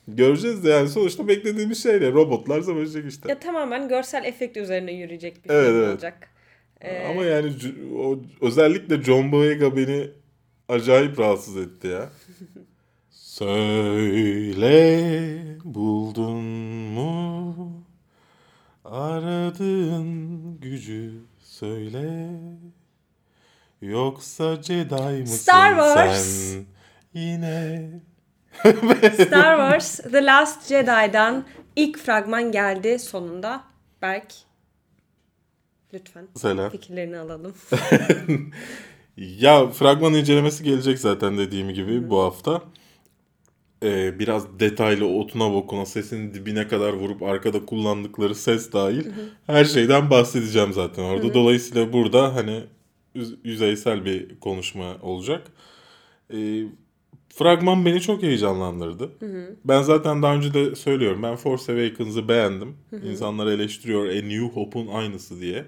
göreceğiz 0.09 0.65
de 0.65 0.71
yani 0.71 0.89
sonuçta 0.89 1.29
beklediğimiz 1.29 1.83
şeyle 1.83 2.13
robotlar 2.13 2.61
savaşacak 2.63 3.05
işte. 3.09 3.29
Ya 3.29 3.39
tamamen 3.39 3.89
görsel 3.89 4.25
efekt 4.25 4.57
üzerine 4.57 4.93
yürüyecek 4.93 5.45
bir 5.45 5.51
Evet, 5.51 5.67
film 5.67 5.77
evet. 5.77 5.89
olacak. 5.93 6.29
Ee, 6.81 7.07
Ama 7.11 7.25
yani 7.25 7.53
o, 7.99 8.19
özellikle 8.41 9.03
John 9.03 9.33
Boyega 9.33 9.77
beni 9.77 10.11
acayip 10.69 11.19
rahatsız 11.19 11.57
etti 11.57 11.87
ya. 11.87 12.11
Söyle 13.11 15.39
buldun 15.65 16.43
mu 16.95 17.55
aradığın 18.85 20.61
gücü 20.61 21.13
söyle 21.41 22.29
yoksa 23.83 24.63
Jedi 24.63 24.95
mısın 25.21 25.37
Star 25.37 25.71
Wars. 25.77 26.23
sen 26.23 26.65
yine 27.19 27.91
Star 29.15 29.57
Wars 29.59 29.97
The 30.13 30.27
Last 30.27 30.69
Jedi'dan 30.69 31.45
ilk 31.77 31.99
fragman 31.99 32.53
geldi 32.53 32.99
sonunda. 32.99 33.65
Berk 34.03 34.35
lütfen 35.95 36.27
Selam. 36.37 36.71
fikirlerini 36.71 37.19
alalım. 37.19 37.55
Ya 39.17 39.69
fragman 39.69 40.15
incelemesi 40.15 40.65
gelecek 40.65 40.99
zaten 40.99 41.39
dediğim 41.39 41.71
gibi 41.71 42.11
bu 42.11 42.23
hafta. 42.23 42.63
Ee, 43.83 44.19
biraz 44.19 44.61
detaylı 44.61 45.07
otuna 45.07 45.53
bokuna 45.53 45.87
sesin 45.87 46.35
dibine 46.35 46.69
kadar 46.69 46.93
vurup 46.93 47.23
arkada 47.23 47.67
kullandıkları 47.67 48.35
ses 48.35 48.73
dahil 48.73 49.07
her 49.47 49.65
şeyden 49.65 50.11
bahsedeceğim 50.11 50.73
zaten 50.73 51.03
orada. 51.03 51.35
Dolayısıyla 51.35 51.93
burada 51.93 52.35
hani 52.35 52.65
yüz- 53.15 53.39
yüzeysel 53.45 54.05
bir 54.05 54.41
konuşma 54.41 54.97
olacak. 55.03 55.47
Ee, 56.35 56.63
fragman 57.39 57.85
beni 57.87 58.01
çok 58.01 58.23
heyecanlandırdı. 58.23 59.11
Ben 59.65 59.83
zaten 59.83 60.23
daha 60.23 60.35
önce 60.35 60.55
de 60.55 60.75
söylüyorum. 60.77 61.23
Ben 61.23 61.37
Force 61.37 61.73
Awakens'ı 61.73 62.29
beğendim. 62.29 62.77
İnsanlar 63.11 63.47
eleştiriyor 63.47 64.09
A 64.09 64.13
New 64.15 64.47
Hope'un 64.47 64.87
aynısı 64.87 65.41
diye. 65.41 65.65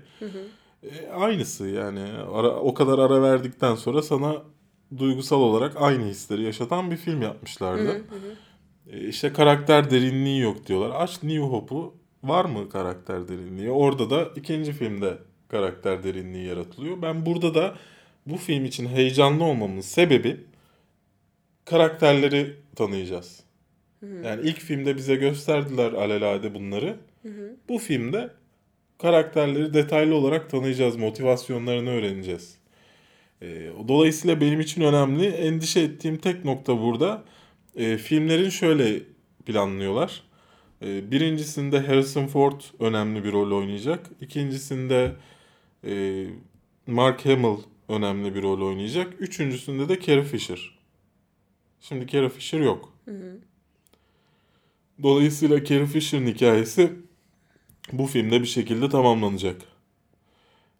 E, 0.83 1.09
aynısı 1.09 1.68
yani 1.68 2.01
ara, 2.33 2.49
o 2.51 2.75
kadar 2.75 2.99
ara 2.99 3.23
verdikten 3.23 3.75
sonra 3.75 4.03
sana 4.03 4.43
duygusal 4.99 5.41
olarak 5.41 5.73
aynı 5.77 6.05
hisleri 6.05 6.43
yaşatan 6.43 6.91
bir 6.91 6.97
film 6.97 7.23
yapmışlardı. 7.23 7.83
E, 8.93 9.09
işte 9.09 9.33
karakter 9.33 9.91
derinliği 9.91 10.41
yok 10.41 10.66
diyorlar. 10.66 11.03
Aç 11.03 11.23
New 11.23 11.43
Hope'u 11.43 11.95
var 12.25 12.45
mı 12.45 12.68
karakter 12.68 13.29
derinliği? 13.29 13.71
Orada 13.71 14.11
da 14.11 14.29
ikinci 14.37 14.73
filmde 14.73 15.18
karakter 15.49 16.05
derinliği 16.05 16.47
yaratılıyor. 16.47 17.03
Ben 17.03 17.27
burada 17.27 17.55
da 17.55 17.75
bu 18.27 18.37
film 18.37 18.64
için 18.64 18.87
heyecanlı 18.87 19.45
olmamın 19.45 19.81
sebebi 19.81 20.41
karakterleri 21.65 22.57
tanıyacağız. 22.77 23.41
Yani 24.25 24.49
ilk 24.49 24.59
filmde 24.59 24.97
bize 24.97 25.15
gösterdiler 25.17 25.93
alelade 25.93 26.55
bunları. 26.55 26.97
Bu 27.69 27.79
filmde 27.79 28.31
karakterleri 28.99 29.75
detaylı 29.75 30.15
olarak 30.15 30.51
tanıyacağız, 30.51 30.97
motivasyonlarını 30.97 31.91
öğreneceğiz. 31.91 32.59
Ee, 33.43 33.71
dolayısıyla 33.89 34.41
benim 34.41 34.61
için 34.61 34.83
önemli. 34.83 35.27
Endişe 35.27 35.81
ettiğim 35.81 36.17
tek 36.17 36.45
nokta 36.45 36.81
burada. 36.81 37.25
Ee, 37.77 37.97
filmlerin 37.97 38.49
şöyle 38.51 39.01
planlıyorlar. 39.47 40.23
Ee, 40.83 41.11
birincisinde 41.11 41.81
Harrison 41.81 42.27
Ford 42.27 42.61
önemli 42.79 43.25
bir 43.25 43.33
rol 43.33 43.59
oynayacak. 43.59 44.07
İkincisinde 44.21 45.13
e, 45.87 46.27
Mark 46.87 47.27
Hamill 47.27 47.59
önemli 47.89 48.35
bir 48.35 48.43
rol 48.43 48.61
oynayacak. 48.61 49.15
Üçüncüsünde 49.19 49.89
de 49.89 50.01
Carrie 50.01 50.25
Fisher. 50.25 50.80
Şimdi 51.81 52.07
Carrie 52.07 52.28
Fisher 52.28 52.61
yok. 52.61 52.93
Dolayısıyla 55.03 55.64
Carrie 55.64 55.87
Fisher'ın 55.87 56.26
hikayesi 56.26 56.93
bu 57.93 58.07
filmde 58.07 58.41
bir 58.41 58.47
şekilde 58.47 58.89
tamamlanacak. 58.89 59.62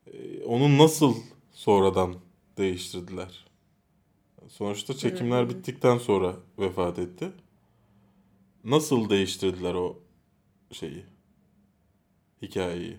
Ee, 0.07 0.45
Onu 0.45 0.79
nasıl 0.79 1.15
sonradan 1.53 2.15
değiştirdiler? 2.59 3.47
Sonuçta 4.49 4.95
çekimler 4.97 5.49
bittikten 5.51 5.99
sonra 5.99 6.37
vefat 6.59 6.99
etti. 6.99 7.29
Nasıl 8.65 9.11
değiştirdiler 9.11 9.75
o 9.75 9.99
şeyi? 10.73 11.05
Hikayeyi. 12.43 12.97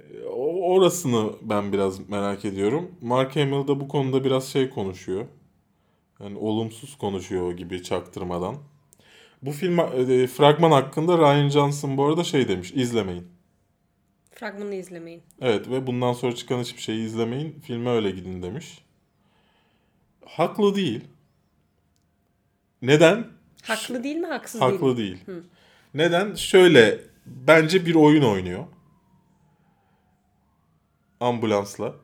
Ee, 0.00 0.24
o- 0.24 0.72
Orasını 0.74 1.32
ben 1.42 1.72
biraz 1.72 2.08
merak 2.08 2.44
ediyorum. 2.44 2.90
Mark 3.02 3.36
Hamill 3.36 3.68
da 3.68 3.80
bu 3.80 3.88
konuda 3.88 4.24
biraz 4.24 4.48
şey 4.48 4.70
konuşuyor. 4.70 5.26
Yani 6.20 6.38
olumsuz 6.38 6.98
konuşuyor 6.98 7.52
gibi 7.52 7.82
çaktırmadan. 7.82 8.56
Bu 9.42 9.52
film 9.52 9.78
e, 9.78 10.26
fragman 10.26 10.70
hakkında 10.70 11.18
Ryan 11.18 11.48
Johnson 11.48 11.96
bu 11.96 12.04
arada 12.04 12.24
şey 12.24 12.48
demiş. 12.48 12.72
izlemeyin. 12.72 13.28
Fragmanı 14.30 14.74
izlemeyin. 14.74 15.22
Evet 15.40 15.68
ve 15.70 15.86
bundan 15.86 16.12
sonra 16.12 16.34
çıkan 16.34 16.60
hiçbir 16.60 16.82
şeyi 16.82 17.06
izlemeyin. 17.06 17.60
Filme 17.60 17.90
öyle 17.90 18.10
gidin 18.10 18.42
demiş. 18.42 18.78
Haklı 20.26 20.74
değil. 20.74 21.04
Neden? 22.82 23.26
Haklı 23.62 24.04
değil 24.04 24.16
mi 24.16 24.26
haksız 24.26 24.60
değil? 24.60 24.72
Haklı 24.72 24.96
değil. 24.96 25.24
Neden? 25.94 26.34
Şöyle 26.34 27.00
bence 27.26 27.86
bir 27.86 27.94
oyun 27.94 28.22
oynuyor. 28.22 28.64
Ambulansla. 31.20 31.94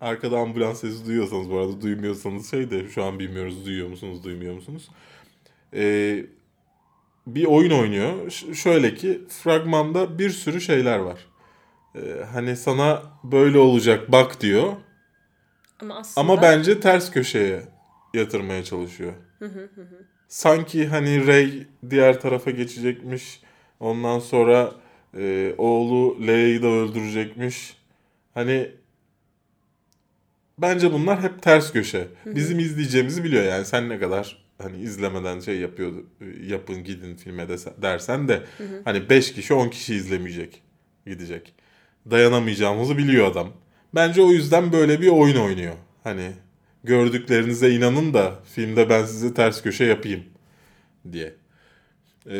Arkada 0.00 0.38
ambulans 0.38 0.80
sesi 0.80 1.06
duyuyorsanız 1.06 1.50
bu 1.50 1.58
arada 1.58 1.80
duymuyorsanız 1.80 2.50
şey 2.50 2.70
de 2.70 2.88
şu 2.88 3.04
an 3.04 3.18
bilmiyoruz 3.18 3.66
duyuyor 3.66 3.88
musunuz 3.88 4.24
duymuyor 4.24 4.54
musunuz? 4.54 4.88
Ee, 5.74 6.24
bir 7.26 7.44
oyun 7.44 7.70
oynuyor. 7.70 8.30
Ş- 8.30 8.54
şöyle 8.54 8.94
ki 8.94 9.20
fragmanda 9.28 10.18
bir 10.18 10.30
sürü 10.30 10.60
şeyler 10.60 10.98
var. 10.98 11.26
Ee, 11.94 12.00
hani 12.32 12.56
sana 12.56 13.02
böyle 13.24 13.58
olacak 13.58 14.12
bak 14.12 14.40
diyor. 14.40 14.72
Ama 15.82 15.94
aslında 15.96 16.32
Ama 16.32 16.42
bence 16.42 16.80
ters 16.80 17.10
köşeye 17.10 17.62
yatırmaya 18.14 18.64
çalışıyor. 18.64 19.12
Sanki 20.28 20.86
hani 20.86 21.26
Rey 21.26 21.66
diğer 21.90 22.20
tarafa 22.20 22.50
geçecekmiş. 22.50 23.40
Ondan 23.80 24.18
sonra 24.18 24.72
e, 25.18 25.54
oğlu 25.58 26.26
Leia'yı 26.26 26.62
da 26.62 26.66
öldürecekmiş. 26.66 27.76
Hani 28.34 28.70
bence 30.58 30.92
bunlar 30.92 31.22
hep 31.22 31.42
ters 31.42 31.72
köşe. 31.72 32.08
Bizim 32.26 32.58
izleyeceğimizi 32.58 33.24
biliyor 33.24 33.44
yani. 33.44 33.64
Sen 33.64 33.88
ne 33.88 33.98
kadar 33.98 34.44
hani 34.62 34.76
izlemeden 34.82 35.40
şey 35.40 35.58
yapıyordu 35.60 36.06
yapın 36.46 36.84
gidin 36.84 37.16
filme 37.16 37.42
dese- 37.42 37.82
dersen 37.82 38.28
de 38.28 38.42
hani 38.84 39.10
5 39.10 39.32
kişi 39.34 39.54
10 39.54 39.68
kişi 39.68 39.94
izlemeyecek 39.94 40.62
gidecek. 41.06 41.54
Dayanamayacağımızı 42.10 42.98
biliyor 42.98 43.26
adam. 43.30 43.52
Bence 43.94 44.22
o 44.22 44.30
yüzden 44.30 44.72
böyle 44.72 45.00
bir 45.00 45.08
oyun 45.08 45.36
oynuyor. 45.36 45.74
Hani 46.04 46.30
gördüklerinize 46.84 47.70
inanın 47.70 48.14
da 48.14 48.34
filmde 48.54 48.88
ben 48.88 49.04
size 49.04 49.34
ters 49.34 49.62
köşe 49.62 49.84
yapayım 49.84 50.24
diye. 51.12 51.34
Ee, 52.28 52.38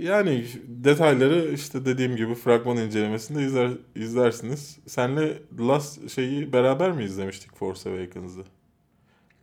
yani 0.00 0.44
detayları 0.66 1.52
işte 1.54 1.84
dediğim 1.84 2.16
gibi 2.16 2.34
fragman 2.34 2.76
incelemesinde 2.76 3.42
izler, 3.42 3.70
izlersiniz. 3.94 4.78
Senle 4.86 5.38
Last 5.58 6.10
şeyi 6.10 6.52
beraber 6.52 6.92
mi 6.92 7.04
izlemiştik 7.04 7.56
Force 7.56 7.90
Awakens'ı? 7.90 8.44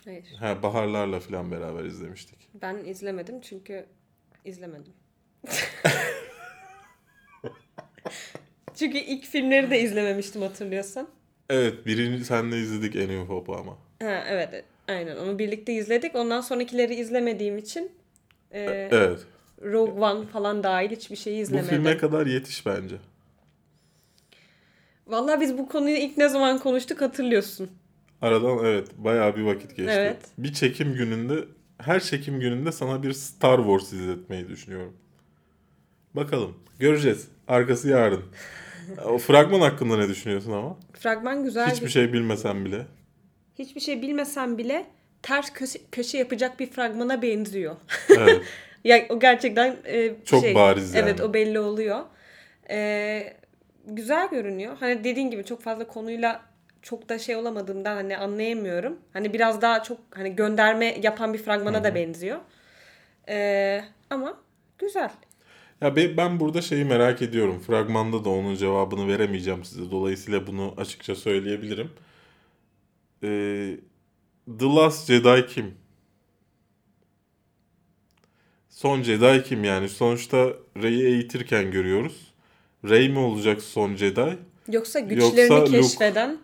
Hayır. 0.06 0.26
Ha 0.40 0.64
Baharlarla 0.64 1.20
falan 1.20 1.52
beraber 1.52 1.84
izlemiştik. 1.84 2.38
Ben 2.62 2.76
izlemedim 2.86 3.42
çünkü 3.42 3.86
izlemedim. 4.46 4.94
çünkü 8.76 8.98
ilk 8.98 9.26
filmleri 9.26 9.72
de 9.72 9.80
izlememiştim 9.80 10.42
hatırlıyorsan. 10.42 11.08
Evet 11.50 11.86
birinci 11.86 12.26
senle 12.26 12.58
izledik 12.58 12.96
en 12.96 13.26
Hope'u 13.26 13.56
ama. 13.56 13.78
Ha, 14.02 14.24
evet 14.28 14.66
aynen 14.88 15.18
onu 15.18 15.40
birlikte 15.40 15.74
izledik. 15.74 16.16
Ondan 16.16 16.42
sonrakileri 16.42 16.96
izlemediğim 16.96 17.58
için 17.58 17.92
e, 18.52 18.62
Evet. 18.92 19.26
Rogue 19.64 20.02
One 20.02 20.26
falan 20.28 20.64
dahil 20.64 20.90
hiçbir 20.92 21.16
şeyi 21.16 21.38
Bu 21.38 21.42
izlemedim. 21.42 21.70
filme 21.70 21.98
kadar 21.98 22.26
yetiş 22.28 22.66
bence. 22.66 22.96
Vallahi 25.08 25.42
biz 25.42 25.58
bu 25.58 25.68
konuyu 25.70 25.96
ilk 25.98 26.18
ne 26.18 26.30
zaman 26.30 26.60
konuştuk 26.60 27.02
hatırlıyorsun. 27.02 27.70
Aradan 28.22 28.66
evet 28.66 28.88
bayağı 28.98 29.36
bir 29.36 29.42
vakit 29.42 29.70
geçti. 29.70 29.92
Evet. 29.92 30.18
Bir 30.38 30.54
çekim 30.54 30.94
gününde 30.94 31.46
her 31.78 32.00
çekim 32.00 32.40
gününde 32.40 32.72
sana 32.72 33.04
bir 33.04 33.14
Star 33.14 33.58
Wars 33.58 33.94
izletmeyi 33.94 34.48
düşünüyorum. 34.50 34.94
Bakalım 36.14 36.58
göreceğiz. 36.80 37.28
Arkası 37.48 37.90
yarın. 37.90 38.24
o 39.06 39.18
fragman 39.18 39.60
hakkında 39.62 39.98
ne 39.98 40.08
düşünüyorsun 40.10 40.52
ama? 40.52 40.78
Fragman 40.94 41.44
güzel. 41.44 41.72
Hiçbir 41.72 41.86
bir- 41.86 41.92
şey 41.92 42.14
bilmesen 42.14 42.66
bile. 42.66 42.86
Hiçbir 43.60 43.82
şey 43.82 44.02
bilmesem 44.02 44.58
bile 44.58 44.86
ters 45.22 45.54
köşe, 45.54 45.80
köşe 45.92 46.18
yapacak 46.18 46.60
bir 46.60 46.68
fragmana 46.68 47.22
benziyor. 47.22 47.76
Evet. 48.18 48.42
ya 48.84 49.06
o 49.10 49.20
gerçekten 49.20 49.78
e, 49.86 50.12
Çok 50.26 50.42
şey, 50.42 50.56
bariz 50.56 50.94
yani. 50.94 51.04
Evet 51.04 51.22
o 51.22 51.34
belli 51.34 51.60
oluyor. 51.60 52.00
E, 52.70 53.38
güzel 53.86 54.30
görünüyor. 54.30 54.78
Hani 54.80 55.04
dediğin 55.04 55.32
gibi 55.32 55.44
çok 55.44 55.62
fazla 55.62 55.88
konuyla 55.88 56.42
çok 56.82 57.10
da 57.10 57.20
şey 57.20 57.36
olamadığımdan 57.36 57.96
hani 57.96 58.18
anlayamıyorum. 58.18 59.00
Hani 59.14 59.34
biraz 59.34 59.62
daha 59.62 59.84
çok 59.84 59.98
hani 60.12 60.36
gönderme 60.36 60.98
yapan 61.02 61.34
bir 61.34 61.40
fragmana 61.40 61.84
da 61.84 61.96
benziyor. 61.96 62.40
E, 63.30 63.82
ama 64.10 64.38
güzel. 64.80 65.10
Ya 65.82 65.96
be- 65.96 66.18
ben 66.18 66.40
burada 66.40 66.62
şeyi 66.62 66.86
merak 66.86 67.22
ediyorum. 67.22 67.60
Fragmanda 67.60 68.26
da 68.26 68.30
onun 68.30 68.56
cevabını 68.56 69.08
veremeyeceğim 69.08 69.64
size. 69.64 69.92
Dolayısıyla 69.92 70.48
bunu 70.48 70.74
açıkça 70.78 71.16
söyleyebilirim. 71.16 71.90
Ee, 73.24 73.78
The 74.60 74.66
Last 74.66 75.08
Jedi 75.08 75.48
kim? 75.48 75.83
Son 78.74 79.02
Jedi 79.04 79.44
kim 79.44 79.64
yani? 79.64 79.90
Sonuçta 79.90 80.54
Rey'i 80.82 81.06
eğitirken 81.06 81.72
görüyoruz. 81.72 82.34
Rey 82.90 83.10
mi 83.10 83.20
olacak 83.20 83.62
son 83.62 83.96
Jedi? 83.96 84.38
Yoksa 84.72 85.00
güçlerini 85.00 85.50
Luke. 85.62 85.72
keşfeden 85.72 86.38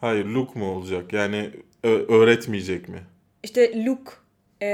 Hayır 0.00 0.24
Luke 0.24 0.58
mu 0.58 0.66
olacak? 0.66 1.12
Yani 1.12 1.50
öğretmeyecek 1.82 2.88
mi? 2.88 3.02
işte 3.42 3.84
Luke 3.86 4.10
e, 4.62 4.68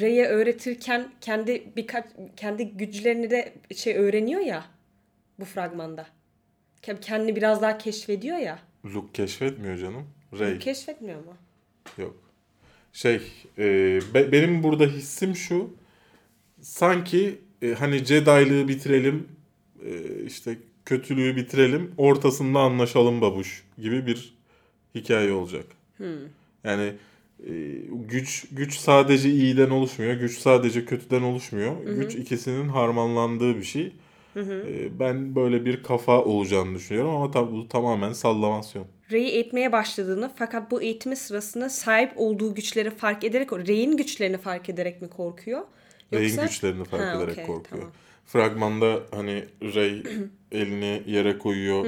Rey'e 0.00 0.26
öğretirken 0.26 1.12
kendi 1.20 1.72
birkaç 1.76 2.04
kendi 2.36 2.68
güçlerini 2.68 3.30
de 3.30 3.52
şey 3.76 3.96
öğreniyor 3.96 4.40
ya 4.40 4.64
bu 5.40 5.44
fragmanda. 5.44 6.06
Ke- 6.82 7.00
Kendini 7.00 7.36
biraz 7.36 7.62
daha 7.62 7.78
keşfediyor 7.78 8.36
ya. 8.36 8.58
Luke 8.84 9.12
keşfetmiyor 9.12 9.78
canım. 9.78 10.06
Rey. 10.38 10.58
Keşfetmiyor 10.58 11.24
mu? 11.24 11.36
Yok. 11.98 12.16
Şey, 12.92 13.20
e, 13.58 13.64
be- 14.14 14.32
benim 14.32 14.62
burada 14.62 14.84
hissim 14.86 15.36
şu. 15.36 15.74
Sanki 16.64 17.38
e, 17.62 17.74
hani 17.74 18.04
Jedi'lığı 18.04 18.68
bitirelim, 18.68 19.28
e, 19.84 20.24
işte 20.26 20.58
kötülüğü 20.84 21.36
bitirelim, 21.36 21.90
ortasında 21.96 22.58
anlaşalım 22.58 23.20
babuş 23.20 23.64
gibi 23.78 24.06
bir 24.06 24.34
hikaye 24.94 25.32
olacak. 25.32 25.66
Yani 26.64 26.92
e, 27.46 27.52
güç 28.08 28.46
güç 28.52 28.78
sadece 28.78 29.30
iyiden 29.30 29.70
oluşmuyor, 29.70 30.14
güç 30.14 30.38
sadece 30.38 30.84
kötüden 30.84 31.22
oluşmuyor. 31.22 31.84
Güç 31.84 32.14
ikisinin 32.14 32.68
harmanlandığı 32.68 33.56
bir 33.56 33.64
şey. 33.64 33.92
E, 34.36 34.98
ben 34.98 35.34
böyle 35.34 35.64
bir 35.64 35.82
kafa 35.82 36.24
olacağını 36.24 36.74
düşünüyorum 36.74 37.14
ama 37.14 37.30
tabii 37.30 37.52
bu 37.52 37.68
tamamen 37.68 38.12
sallamasyon. 38.12 38.86
Rey'i 39.10 39.28
eğitmeye 39.28 39.72
başladığını 39.72 40.30
fakat 40.36 40.70
bu 40.70 40.82
eğitimi 40.82 41.16
sırasında 41.16 41.68
sahip 41.68 42.12
olduğu 42.16 42.54
güçleri 42.54 42.90
fark 42.90 43.24
ederek 43.24 43.52
Rey'in 43.52 43.96
güçlerini 43.96 44.38
fark 44.38 44.68
ederek 44.68 45.02
mi 45.02 45.08
korkuyor? 45.08 45.62
Rey'in 46.14 46.40
güçlerini 46.40 46.84
fark 46.84 47.02
Ha, 47.02 47.18
ederek 47.18 47.32
okey, 47.32 47.46
korkuyor. 47.46 47.64
tamam. 47.70 47.92
Fragmanda 48.26 49.00
hani 49.10 49.44
Rey 49.62 50.02
elini 50.52 51.02
yere 51.06 51.38
koyuyor, 51.38 51.86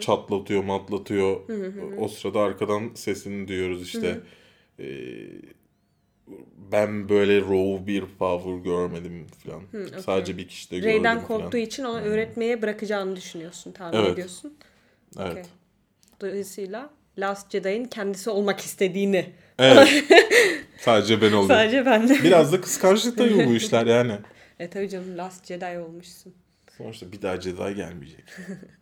çatlatıyor, 0.00 0.64
matlatıyor. 0.64 1.40
o 1.98 2.08
sırada 2.08 2.40
arkadan 2.40 2.90
sesini 2.94 3.48
duyuyoruz 3.48 3.82
işte. 3.82 4.20
Ee, 4.78 4.84
ben 6.72 7.08
böyle 7.08 7.40
raw 7.40 7.86
bir 7.86 8.04
power 8.18 8.56
görmedim 8.56 9.26
falan. 9.44 9.62
okey. 9.74 10.02
Sadece 10.02 10.38
bir 10.38 10.48
kişide 10.48 10.76
gördüm 10.78 10.90
Rey'den 10.90 11.16
falan. 11.20 11.40
korktuğu 11.40 11.56
için 11.56 11.84
ona 11.84 11.98
öğretmeye 12.00 12.62
bırakacağını 12.62 13.16
düşünüyorsun, 13.16 13.72
tahmin 13.72 13.98
Evet. 13.98 14.12
ediyorsun. 14.12 14.54
Evet. 15.18 15.30
Okey. 15.32 15.44
Dolayısıyla 16.20 16.90
Last 17.18 17.50
Jedi'in 17.52 17.84
kendisi 17.84 18.30
olmak 18.30 18.60
istediğini. 18.60 19.32
Evet. 19.58 20.04
Sadece 20.80 21.22
ben 21.22 21.32
oldum. 21.32 21.48
Sadece 21.48 21.86
ben 21.86 22.08
de. 22.08 22.22
Biraz 22.22 22.52
da 22.52 22.60
kıskançlık 22.60 23.18
tabii 23.18 23.46
bu 23.46 23.54
işler 23.54 23.86
yani. 23.86 24.12
E 24.58 24.70
tabii 24.70 24.88
canım 24.88 25.18
Last 25.18 25.46
Jedi 25.46 25.78
olmuşsun. 25.78 26.34
Sonuçta 26.78 27.12
bir 27.12 27.22
daha 27.22 27.40
Jedi 27.40 27.74
gelmeyecek. 27.74 28.24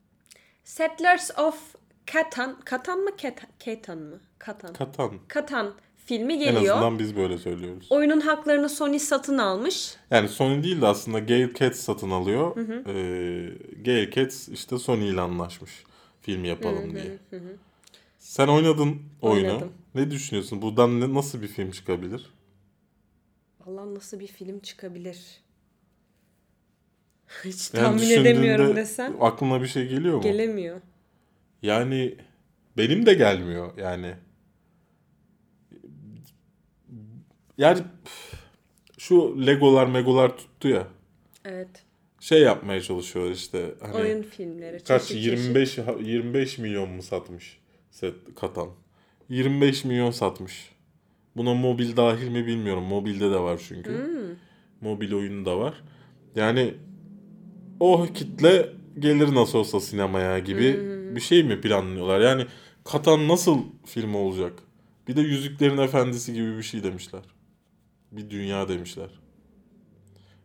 Settlers 0.65 1.39
of 1.39 1.75
Catan. 2.07 2.59
Catan 2.71 2.99
mı 2.99 3.11
Ket- 3.11 3.47
Catan 3.65 3.99
mı? 3.99 4.21
Catan. 4.47 4.73
Katan. 4.73 5.11
Catan 5.35 5.75
filmi 6.07 6.33
En 6.33 6.39
geliyor. 6.39 6.75
azından 6.75 6.99
biz 6.99 7.17
böyle 7.17 7.39
söylüyoruz. 7.39 7.87
Oyunun 7.91 8.21
haklarını 8.21 8.69
Sony 8.69 8.99
satın 8.99 9.39
almış. 9.39 9.95
Yani 10.11 10.29
Sony 10.29 10.63
değil 10.63 10.81
de 10.81 10.87
aslında 10.87 11.19
Gale 11.19 11.55
Cats 11.55 11.79
satın 11.81 12.11
alıyor. 12.11 12.57
Ee, 12.87 13.53
Gale 13.85 14.11
Cats 14.11 14.49
işte 14.49 14.79
Sony 14.79 15.09
ile 15.09 15.21
anlaşmış 15.21 15.71
film 16.23 16.45
yapalım 16.45 16.95
diye. 16.95 17.19
Sen 18.23 18.49
oynadın 18.49 19.03
oyunu. 19.23 19.49
Oynadım. 19.49 19.73
Ne 19.95 20.11
düşünüyorsun? 20.11 20.63
Buradan 20.63 21.01
ne, 21.01 21.15
nasıl 21.15 21.43
bir 21.43 21.49
film 21.49 21.71
çıkabilir? 21.71 22.35
Allah 23.67 23.95
nasıl 23.95 24.21
bir 24.21 24.27
film 24.27 24.61
çıkabilir? 24.61 25.41
Hiç 27.45 27.75
Yani 27.75 27.85
tahmin 27.85 28.11
edemiyorum 28.11 28.77
desen. 28.77 29.17
Aklına 29.21 29.63
bir 29.63 29.67
şey 29.67 29.89
geliyor 29.89 30.17
mu? 30.17 30.23
Gelemiyor. 30.23 30.81
yani 31.63 32.15
benim 32.77 33.07
de 33.07 33.15
gelmiyor 33.15 33.79
yani. 33.79 34.15
Yani 37.59 37.83
şu 38.99 39.47
Legolar 39.47 39.87
megolar 39.87 40.37
tuttu 40.37 40.69
ya. 40.69 40.89
Evet. 41.45 41.85
Şey 42.21 42.43
yapmaya 42.43 42.81
çalışıyor 42.81 43.31
işte. 43.31 43.75
Hani 43.81 43.95
Oyun 43.95 44.23
filmleri. 44.23 44.85
Kaç 44.85 45.09
çeşit 45.09 45.25
25 45.25 45.79
ha- 45.79 45.97
25 46.01 46.59
milyon 46.59 46.91
mu 46.91 47.03
satmış 47.03 47.62
set 47.93 48.15
katan? 48.37 48.69
25 49.29 49.85
milyon 49.85 50.11
satmış. 50.11 50.73
Buna 51.37 51.55
mobil 51.55 51.97
dahil 51.97 52.29
mi 52.29 52.47
bilmiyorum. 52.47 52.85
Mobilde 52.85 53.31
de 53.31 53.39
var 53.39 53.61
çünkü. 53.69 53.91
Mobil 54.81 55.13
oyunu 55.13 55.47
da 55.47 55.59
var. 55.59 55.83
Yani 56.37 56.75
o 57.81 58.07
kitle 58.15 58.73
gelir 58.99 59.35
nasıl 59.35 59.59
olsa 59.59 59.81
sinemaya 59.81 60.39
gibi 60.39 60.81
bir 61.17 61.21
şey 61.21 61.43
mi 61.43 61.61
planlıyorlar? 61.61 62.21
Yani 62.21 62.47
Katan 62.85 63.29
nasıl 63.29 63.59
film 63.87 64.15
olacak? 64.15 64.63
Bir 65.09 65.17
de 65.17 65.21
Yüzüklerin 65.21 65.79
Efendisi 65.79 66.35
gibi 66.35 66.57
bir 66.57 66.63
şey 66.63 66.83
demişler. 66.83 67.23
Bir 68.13 68.31
dünya 68.31 68.69
demişler. 68.69 69.11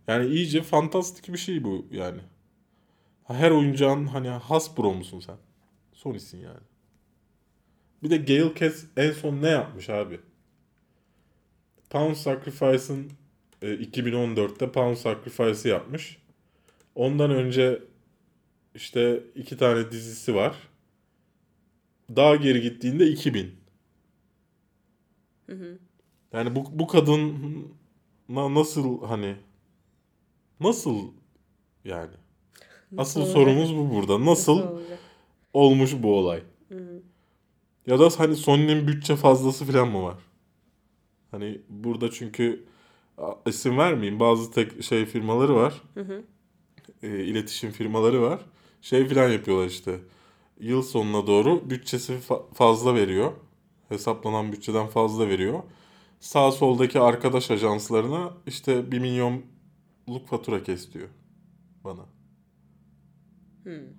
Yani 0.08 0.28
iyice 0.28 0.62
fantastik 0.62 1.34
bir 1.34 1.38
şey 1.38 1.64
bu 1.64 1.86
yani. 1.92 2.20
Her 3.24 3.52
oyuncağın 3.52 4.06
hani 4.06 4.30
Hasbro 4.30 4.94
musun 4.94 5.20
sen? 5.20 5.36
Sony'sin 5.94 6.38
yani. 6.38 6.60
Bir 8.04 8.10
de 8.10 8.18
Gail 8.18 8.50
Katz 8.56 8.86
en 8.98 9.12
son 9.12 9.42
ne 9.42 9.50
yapmış 9.50 9.90
abi? 9.90 10.20
Pound 11.90 12.16
Sacrifice'ın 12.16 13.12
e, 13.62 13.68
2014'te 13.68 14.72
Pound 14.72 14.96
Sacrifice'ı 14.96 15.72
yapmış. 15.72 16.18
Ondan 16.96 17.32
önce 17.32 17.82
işte 18.76 19.24
iki 19.36 19.58
tane 19.58 19.92
dizisi 19.92 20.36
var. 20.36 20.56
Daha 22.16 22.36
geri 22.36 22.62
gittiğinde 22.62 23.08
2000. 23.08 23.56
Yani 26.34 26.56
bu, 26.56 26.66
bu 26.80 26.88
kadın 26.88 27.34
na- 28.30 28.54
nasıl 28.54 29.02
hani 29.08 29.36
nasıl 30.60 31.12
yani? 31.86 32.14
Asıl 32.98 33.26
sorumuz 33.26 33.76
bu 33.78 33.90
burada. 33.92 34.26
Nasıl 34.26 34.60
olacak? 34.60 35.00
olmuş 35.54 35.94
bu 36.04 36.18
olay? 36.18 36.44
Ya 37.88 38.00
da 38.00 38.10
hani 38.18 38.36
Sony'nin 38.36 38.88
bütçe 38.88 39.16
fazlası 39.16 39.66
falan 39.66 39.88
mı 39.88 40.04
var? 40.04 40.18
Hani 41.32 41.62
burada 41.70 42.12
çünkü 42.12 42.66
isim 43.46 43.78
vermeyeyim 43.78 44.20
bazı 44.20 44.52
tek 44.52 44.84
şey 44.84 45.06
firmaları 45.06 45.56
var. 45.56 45.82
E, 47.04 47.24
iletişim 47.24 47.72
firmaları 47.72 48.22
var. 48.22 48.40
Şey 48.82 49.08
falan 49.10 49.30
yapıyorlar 49.30 49.66
işte. 49.68 50.00
Yıl 50.60 50.82
sonuna 50.82 51.28
doğru 51.28 51.70
bütçesi 51.70 52.14
fa- 52.14 52.54
fazla 52.54 52.96
veriyor. 52.96 53.32
Hesaplanan 53.90 54.52
bütçeden 54.52 54.88
fazla 54.88 55.28
veriyor. 55.30 55.64
Sağ 56.20 56.52
soldaki 56.52 57.00
arkadaş 57.00 57.52
ajanslarına 57.52 58.34
işte 58.48 58.92
1 58.92 59.00
milyonluk 59.00 60.28
fatura 60.30 60.64
kes 60.64 60.94
diyor 60.94 61.08
bana. 61.84 62.06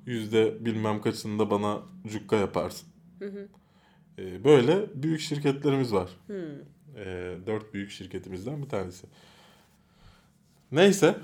Yüzde 0.07 0.65
bilmem 0.65 1.01
kaçında 1.01 1.51
bana 1.51 1.83
cukka 2.07 2.37
yaparsın. 2.37 2.89
Ee, 4.19 4.45
böyle 4.45 4.79
büyük 4.95 5.21
şirketlerimiz 5.21 5.93
var. 5.93 6.11
Ee, 6.97 7.35
dört 7.47 7.75
büyük 7.75 7.91
şirketimizden 7.91 8.63
bir 8.63 8.69
tanesi. 8.69 9.07
Neyse. 10.73 11.15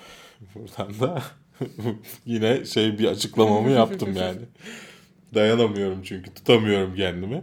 Buradan 0.54 1.00
da 1.00 1.22
yine 2.26 2.64
şey 2.64 2.98
bir 2.98 3.04
açıklamamı 3.04 3.70
yaptım 3.70 4.16
yani. 4.16 4.40
Dayanamıyorum 5.34 6.02
çünkü 6.02 6.34
tutamıyorum 6.34 6.94
kendimi. 6.94 7.42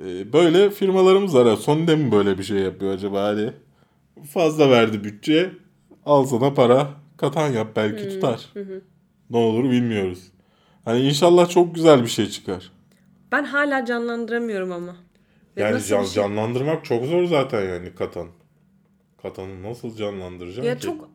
Ee, 0.00 0.32
böyle 0.32 0.70
firmalarımız 0.70 1.34
var. 1.34 1.56
Sony 1.56 1.86
de 1.86 1.96
mi 1.96 2.12
böyle 2.12 2.38
bir 2.38 2.44
şey 2.44 2.58
yapıyor 2.58 2.94
acaba? 2.94 3.24
Hani 3.24 3.50
fazla 4.30 4.70
verdi 4.70 5.04
bütçe. 5.04 5.50
Al 6.06 6.24
sana 6.24 6.54
para. 6.54 6.90
Katan 7.16 7.48
yap 7.48 7.68
belki 7.76 8.08
tutar. 8.08 8.48
Ne 9.30 9.36
olur 9.36 9.70
bilmiyoruz. 9.70 10.24
Hani 10.84 11.00
inşallah 11.00 11.48
çok 11.48 11.74
güzel 11.74 12.02
bir 12.02 12.08
şey 12.08 12.26
çıkar. 12.26 12.72
Ben 13.32 13.44
hala 13.44 13.84
canlandıramıyorum 13.84 14.72
ama. 14.72 14.96
Ve 15.56 15.60
Yani 15.62 15.82
can, 15.84 16.02
bir 16.02 16.06
şey- 16.08 16.14
canlandırmak 16.14 16.84
çok 16.84 17.04
zor 17.04 17.24
zaten 17.24 17.62
yani 17.68 17.94
Katan. 17.94 18.28
Katan'ı 19.22 19.62
nasıl 19.62 19.96
canlandıracaksın 19.96 20.68
Ya 20.68 20.74
ki? 20.76 20.80
çok 20.82 21.10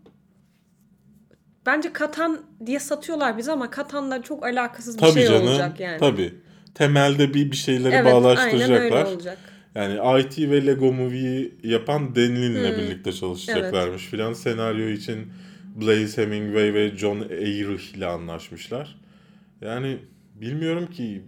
bence 1.65 1.93
Katan 1.93 2.41
diye 2.65 2.79
satıyorlar 2.79 3.37
bize 3.37 3.51
ama 3.51 3.69
Katan'la 3.69 4.21
çok 4.21 4.45
alakasız 4.45 4.95
bir 4.95 4.99
Tabii 5.01 5.11
şey 5.13 5.27
canım. 5.27 5.47
olacak 5.47 5.79
yani. 5.79 5.97
Tabii. 5.99 6.33
Temelde 6.75 7.33
bir 7.33 7.51
bir 7.51 7.55
şeyleri 7.55 7.93
Evet, 7.95 8.05
aynen 8.05 8.23
bağlaştıracaklar. 8.23 8.81
öyle 8.81 9.05
olacak. 9.05 9.37
Yani 9.75 10.21
IT 10.21 10.49
ve 10.51 10.65
Lego 10.65 10.93
Movie'yi 10.93 11.55
yapan 11.63 12.15
Denlin'le 12.15 12.77
birlikte 12.77 13.13
çalışacaklarmış 13.13 14.05
filan. 14.05 14.33
Senaryo 14.33 14.87
için 14.89 15.27
Blaze 15.75 16.21
Hemingway 16.23 16.73
ve 16.73 16.97
John 16.97 17.19
Ehrich 17.21 17.95
ile 17.97 18.05
anlaşmışlar. 18.05 18.99
Yani 19.61 19.97
bilmiyorum 20.35 20.87
ki 20.87 21.23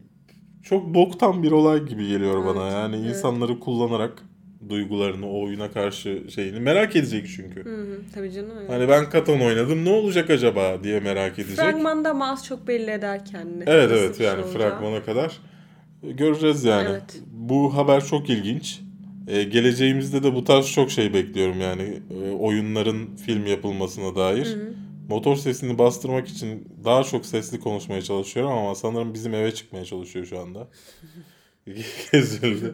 çok 0.69 0.93
boktan 0.93 1.43
bir 1.43 1.51
olay 1.51 1.85
gibi 1.85 2.07
geliyor 2.07 2.45
bana. 2.45 2.67
Yani 2.67 2.95
insanları 2.97 3.59
kullanarak 3.59 4.23
duygularını 4.69 5.29
o 5.29 5.43
oyuna 5.43 5.71
karşı 5.71 6.23
şeyini 6.35 6.59
merak 6.59 6.95
edecek 6.95 7.27
çünkü. 7.35 7.65
Hı 7.65 7.75
hı, 7.75 7.97
tabii 8.15 8.31
canım. 8.31 8.57
öyle. 8.59 8.73
Hani 8.73 8.89
ben 8.89 9.09
Katan 9.09 9.41
oynadım 9.41 9.85
ne 9.85 9.89
olacak 9.89 10.29
acaba 10.29 10.83
diye 10.83 10.99
merak 10.99 11.39
edecek. 11.39 11.55
Fragmanda 11.57 12.09
ama 12.09 12.31
az 12.31 12.45
çok 12.45 12.67
belli 12.67 12.91
eder 12.91 13.25
kendini. 13.25 13.63
Evet 13.67 13.91
Nasıl 13.91 14.03
evet 14.03 14.17
şey 14.17 14.25
yani 14.25 14.43
olacağı. 14.43 14.53
fragmana 14.61 15.03
kadar 15.03 15.37
göreceğiz 16.03 16.63
yani. 16.63 16.87
Evet. 16.91 17.21
Bu 17.31 17.77
haber 17.77 18.05
çok 18.05 18.29
ilginç. 18.29 18.79
Ee, 19.27 19.43
geleceğimizde 19.43 20.23
de 20.23 20.35
bu 20.35 20.43
tarz 20.43 20.67
çok 20.71 20.91
şey 20.91 21.13
bekliyorum 21.13 21.61
yani 21.61 21.99
Ee, 22.11 22.31
oyunların 22.31 23.15
film 23.25 23.45
yapılmasına 23.45 24.15
dair. 24.15 24.57
Motor 25.09 25.35
sesini 25.35 25.77
bastırmak 25.77 26.27
için 26.27 26.67
daha 26.83 27.03
çok 27.03 27.25
sesli 27.25 27.59
konuşmaya 27.59 28.01
çalışıyorum 28.01 28.51
ama 28.51 28.75
sanırım 28.75 29.13
bizim 29.13 29.33
eve 29.33 29.53
çıkmaya 29.53 29.85
çalışıyor 29.85 30.25
şu 30.25 30.39
anda. 30.39 30.67
Kesildi. 32.11 32.73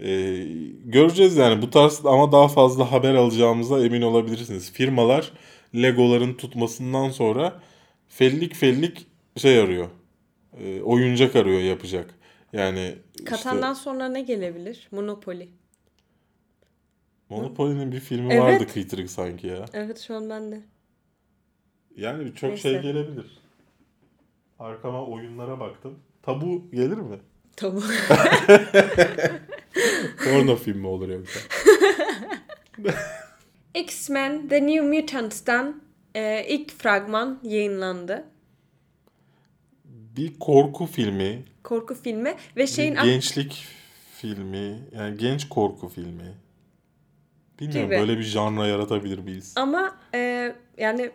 Ee, 0.00 0.46
göreceğiz 0.84 1.36
yani 1.36 1.62
bu 1.62 1.70
tarz 1.70 2.06
ama 2.06 2.32
daha 2.32 2.48
fazla 2.48 2.92
haber 2.92 3.14
alacağımıza 3.14 3.84
emin 3.84 4.02
olabilirsiniz. 4.02 4.72
Firmalar 4.72 5.32
Legoların 5.74 6.34
tutmasından 6.34 7.10
sonra 7.10 7.62
fellik 8.08 8.54
fellik 8.54 9.06
şey 9.36 9.58
arıyor. 9.58 9.88
Ee, 10.60 10.82
oyuncak 10.82 11.36
arıyor 11.36 11.60
yapacak. 11.60 12.14
Yani 12.52 12.94
Katan'dan 13.24 13.72
işte 13.72 13.84
sonra 13.84 14.08
ne 14.08 14.20
gelebilir? 14.20 14.88
Monopoly. 14.90 15.48
Monopoly'nin 17.28 17.92
bir 17.92 18.00
filmi 18.00 18.32
Evet. 18.32 18.42
vardı 18.42 18.66
kıytırık 18.72 19.10
sanki 19.10 19.46
ya. 19.46 19.64
Evet 19.72 19.98
şu 19.98 20.14
an 20.14 20.30
bende. 20.30 20.60
Yani 22.00 22.34
çok 22.34 22.50
Neyse. 22.50 22.62
şey 22.62 22.82
gelebilir. 22.82 23.26
Arkama 24.58 25.06
oyunlara 25.06 25.60
baktım. 25.60 25.98
Tabu 26.22 26.70
gelir 26.72 26.96
mi? 26.96 27.18
Tabu. 27.56 27.80
Porno 30.24 30.56
filmi 30.56 30.86
olur 30.86 31.08
yoksa. 31.08 31.40
X-Men 33.74 34.48
The 34.48 34.66
New 34.66 34.80
Mutants'tan 34.80 35.82
e, 36.14 36.44
ilk 36.48 36.70
fragman 36.78 37.40
yayınlandı. 37.42 38.24
Bir 40.16 40.38
korku 40.38 40.86
filmi, 40.86 41.44
Korku 41.62 41.94
filmi 41.94 42.34
ve 42.56 42.62
bir 42.62 42.66
şeyin 42.66 42.94
gençlik 42.94 43.66
filmi, 44.14 44.78
yani 44.92 45.18
genç 45.18 45.48
korku 45.48 45.88
filmi. 45.88 46.34
Bilmiyorum 47.60 47.90
Gibi. 47.90 48.00
böyle 48.00 48.18
bir 48.18 48.22
janra 48.22 48.66
yaratabilir 48.66 49.18
miyiz? 49.18 49.54
ama 49.56 49.96
e, 50.14 50.52
yani 50.78 51.10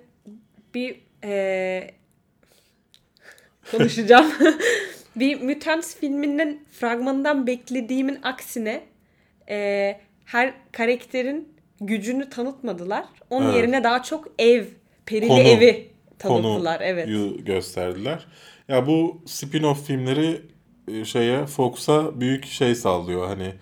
bir 0.76 1.01
e, 1.23 1.91
konuşacağım. 3.71 4.32
bir 5.15 5.41
Mutants 5.41 5.95
filminin 5.95 6.65
fragmanından 6.71 7.47
beklediğimin 7.47 8.19
aksine 8.23 8.84
e, 9.49 9.99
her 10.26 10.53
karakterin 10.71 11.55
gücünü 11.82 12.30
tanıtmadılar. 12.30 13.05
Onun 13.30 13.45
Evet. 13.45 13.55
yerine 13.55 13.84
daha 13.84 14.03
çok 14.03 14.28
ev, 14.39 14.65
perili 15.05 15.28
Konu- 15.28 15.39
evi 15.41 15.89
tanıttılar. 16.19 16.82
Evet. 16.82 17.05
Konuyu 17.05 17.45
gösterdiler. 17.45 18.26
Ya 18.67 18.88
bu 18.88 19.21
spin-off 19.26 19.84
filmleri 19.84 20.41
e, 20.88 21.05
şeye 21.05 21.45
Fox'a 21.45 22.21
büyük 22.21 22.45
şey 22.45 22.76
sağlıyor. 22.76 23.28
Hani 23.28 23.53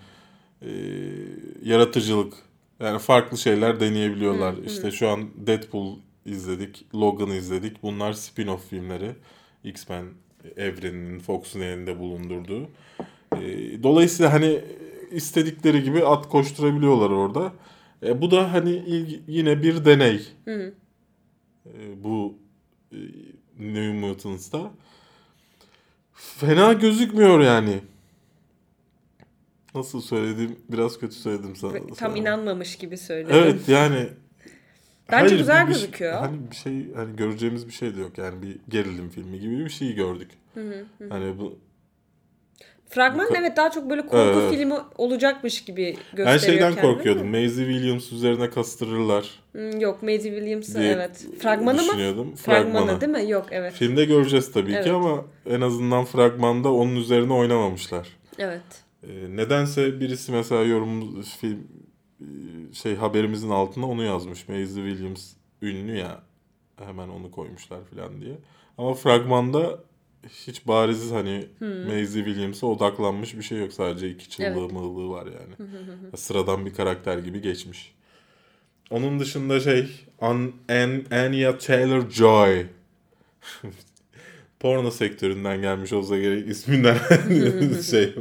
e, 0.62 0.70
yaratıcılık. 1.62 2.34
Yani 2.80 2.98
farklı 2.98 3.38
şeyler 3.38 3.80
deneyebiliyorlar. 3.80 4.54
İşte 4.66 4.90
şu 4.90 5.08
an 5.08 5.28
Deadpool 5.46 5.96
izledik, 6.26 6.86
Logan 6.94 7.30
izledik. 7.30 7.82
Bunlar 7.82 8.12
spin-off 8.12 8.68
filmleri. 8.70 9.12
X-Men 9.64 10.04
evreninin 10.56 11.18
Fox'un 11.18 11.60
elinde 11.60 11.98
bulundurduğu. 11.98 12.68
E, 13.36 13.82
dolayısıyla 13.82 14.32
hani 14.32 14.60
istedikleri 15.10 15.82
gibi 15.82 16.04
at 16.04 16.28
koşturabiliyorlar 16.28 17.10
orada. 17.10 17.52
E, 18.02 18.20
bu 18.22 18.30
da 18.30 18.52
hani 18.52 18.70
ilg- 18.70 19.20
yine 19.28 19.62
bir 19.62 19.84
deney. 19.84 20.28
E, 20.46 22.04
bu 22.04 22.38
e, 22.92 22.96
New 23.58 23.92
Mutants'ta. 23.92 24.70
Fena 26.12 26.72
gözükmüyor 26.72 27.40
yani. 27.40 27.80
Nasıl 29.74 30.00
söyledim? 30.00 30.56
Biraz 30.68 30.98
kötü 30.98 31.14
söyledim 31.14 31.56
sana. 31.56 31.72
Tam 31.72 31.94
sana. 31.94 32.16
inanmamış 32.16 32.76
gibi 32.76 32.98
söyledim. 32.98 33.36
Evet 33.36 33.68
yani. 33.68 34.08
Bence 35.12 35.36
güzel 35.36 35.62
bir- 35.64 35.68
bir- 35.68 35.74
gözüküyor. 35.74 36.12
Hani 36.12 36.36
bir 36.50 36.56
şey 36.56 36.94
hani 36.94 37.16
göreceğimiz 37.16 37.66
bir 37.66 37.72
şey 37.72 37.96
de 37.96 38.00
yok. 38.00 38.18
Yani 38.18 38.42
bir 38.42 38.56
gerilim 38.68 39.10
filmi 39.10 39.40
gibi 39.40 39.58
bir 39.64 39.70
şey 39.70 39.94
gördük. 39.94 40.30
Hani 41.08 41.38
bu 41.38 41.58
Fragman 42.88 43.26
Ko- 43.26 43.36
evet 43.38 43.56
daha 43.56 43.70
çok 43.70 43.90
böyle 43.90 44.02
korku 44.02 44.16
Evet, 44.40 44.50
filmi 44.54 44.74
olacakmış 44.98 45.64
gibi 45.64 45.84
gösteriyor 46.12 46.26
Ben 46.26 46.38
şeyden 46.38 46.74
kendini. 46.74 46.80
korkuyordum. 46.94 47.28
Maisie 47.28 47.64
Williams 47.66 48.12
üzerine 48.12 48.50
kastırırlar 48.50 49.30
Hmm, 49.52 49.80
yok 49.80 50.02
Maisie 50.02 50.30
Williams'ı 50.30 50.82
evet. 50.82 51.26
Fragmanı 51.40 51.82
mı? 51.82 51.92
Fragmanı 51.92 52.36
Fragmanı. 52.36 53.00
değil 53.00 53.12
mi? 53.12 53.30
Yok 53.30 53.46
evet. 53.50 53.72
Filmde 53.72 54.04
göreceğiz 54.04 54.52
tabii 54.52 54.72
Evet. 54.72 54.84
ki 54.84 54.92
ama 54.92 55.24
en 55.50 55.60
azından 55.60 56.04
fragmanda 56.04 56.72
onun 56.72 56.96
üzerine 56.96 57.32
oynamamışlar. 57.32 58.08
Evet. 58.38 58.62
Ee, 59.02 59.08
nedense 59.36 60.00
birisi 60.00 60.32
mesela 60.32 60.62
yorum 60.62 61.22
film 61.22 61.58
şey 62.72 62.96
haberimizin 62.96 63.50
altına 63.50 63.88
onu 63.88 64.02
yazmış. 64.02 64.48
Maisie 64.48 64.88
Williams 64.88 65.32
ünlü 65.62 65.96
ya 65.96 66.22
hemen 66.76 67.08
onu 67.08 67.30
koymuşlar 67.30 67.80
falan 67.84 68.20
diye. 68.20 68.38
Ama 68.78 68.94
fragmanda 68.94 69.78
hiç 70.46 70.66
bariz 70.66 71.12
hani 71.12 71.46
Maisie 71.60 72.24
Williams'a 72.24 72.66
odaklanmış 72.66 73.36
bir 73.36 73.42
şey 73.42 73.58
yok. 73.58 73.72
Sadece 73.72 74.10
iki 74.10 74.30
çıllığı 74.30 74.54
Hmm. 74.54 74.60
Evet. 74.60 74.72
mığlığı 74.72 75.10
var 75.10 75.26
yani. 75.26 75.70
Sıradan 76.16 76.66
bir 76.66 76.74
karakter 76.74 77.18
gibi 77.18 77.40
geçmiş. 77.40 77.94
Onun 78.90 79.20
dışında 79.20 79.60
şey 79.60 79.90
An 80.20 80.52
An 80.68 81.04
Anya 81.10 81.50
Taylor-Joy 81.50 82.66
porno 84.60 84.90
sektöründen 84.90 85.60
gelmiş 85.60 85.92
olsa 85.92 86.18
gerek 86.18 86.48
isminden 86.48 86.98
şey 87.90 88.14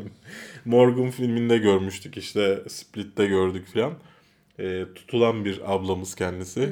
Morgan 0.65 1.09
filminde 1.09 1.57
görmüştük 1.57 2.17
işte 2.17 2.63
Split'te 2.67 3.25
gördük 3.25 3.67
filan. 3.67 3.93
Ee, 4.59 4.83
tutulan 4.95 5.45
bir 5.45 5.73
ablamız 5.73 6.15
kendisi. 6.15 6.69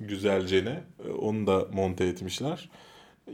Güzelcene. 0.00 0.80
Ee, 1.06 1.10
Onu 1.10 1.46
da 1.46 1.68
monte 1.72 2.04
etmişler. 2.04 2.68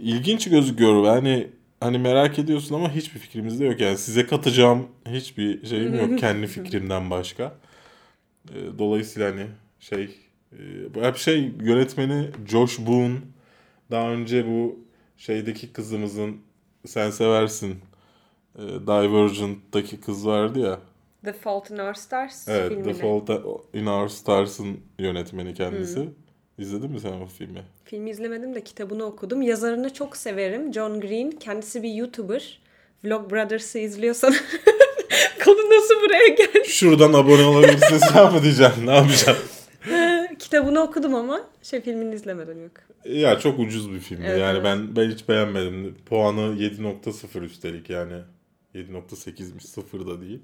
İlginç 0.01 0.51
gözüküyor. 0.51 1.05
Yani 1.05 1.47
hani 1.81 1.99
merak 1.99 2.39
ediyorsun 2.39 2.75
ama 2.75 2.95
hiçbir 2.95 3.21
fikrimiz 3.21 3.61
de 3.61 3.65
yok. 3.65 3.81
Yani 3.81 3.99
size 3.99 4.27
katacağım 4.27 4.87
hiçbir 5.09 5.67
şeyim 5.67 5.95
yok 5.95 6.19
kendi 6.19 6.47
fikrimden 6.47 7.11
başka. 7.11 7.55
Ee, 8.51 8.79
Dolayısıyla 8.79 9.31
hani 9.31 9.47
şey 9.81 10.11
e, 10.53 10.59
hep 11.03 11.17
şey 11.17 11.53
yönetmeni 11.61 12.27
Josh 12.49 12.79
Boone 12.79 13.17
daha 13.91 14.11
önce 14.11 14.47
bu 14.47 14.79
şeydeki 15.17 15.73
kızımızın 15.73 16.37
sen 16.87 17.11
seversin 17.11 17.77
e, 18.59 18.63
Divergent'taki 18.63 20.01
kız 20.01 20.27
vardı 20.27 20.59
ya. 20.59 20.81
The 21.25 21.33
Fault 21.33 21.71
in 21.71 21.79
Our 21.79 21.95
Stars 21.95 22.49
Evet, 22.49 22.69
filmini. 22.69 22.93
The 22.93 22.95
Fault 22.95 23.31
in 23.75 23.87
Our 23.87 24.09
Stars'ın 24.09 24.81
yönetmeni 24.99 25.55
kendisi. 25.55 26.09
İzledin 26.59 26.91
mi 26.91 27.01
sen 27.01 27.13
o 27.13 27.27
filmi? 27.27 27.63
Filmi 27.85 28.11
izlemedim 28.11 28.55
de 28.55 28.65
kitabını 28.65 29.05
okudum. 29.05 29.43
Yazarını 29.43 29.93
çok 29.93 30.17
severim. 30.17 30.73
John 30.73 31.01
Green. 31.01 31.31
Kendisi 31.31 31.83
bir 31.83 31.95
YouTuber. 31.95 32.61
Vlog 33.05 33.33
Brothers'ı 33.33 33.79
izliyorsan 33.79 34.35
konu 35.45 35.71
nasıl 35.71 35.95
buraya 36.05 36.29
geldi? 36.29 36.69
Şuradan 36.69 37.13
abone 37.13 37.45
olabilirsiniz 37.45 38.03
ya 38.17 38.31
mı 38.31 38.43
diyeceğim? 38.43 38.73
Ne 38.85 38.95
yapacağım? 38.95 39.39
kitabını 40.39 40.81
okudum 40.81 41.15
ama 41.15 41.41
şey 41.63 41.81
filmini 41.81 42.15
izlemedim 42.15 42.63
yok. 42.63 42.73
Ya 43.05 43.39
çok 43.39 43.59
ucuz 43.59 43.93
bir 43.93 43.99
filmdi. 43.99 44.27
Evet, 44.27 44.41
yani 44.41 44.55
evet. 44.55 44.65
ben 44.65 44.97
ben 44.97 45.11
hiç 45.11 45.29
beğenmedim. 45.29 45.97
Puanı 46.07 46.41
7.0 46.41 47.45
üstelik 47.45 47.91
yani. 47.91 48.15
7.8'miş 48.75 49.67
sıfır 49.67 50.07
da 50.07 50.21
değil. 50.21 50.41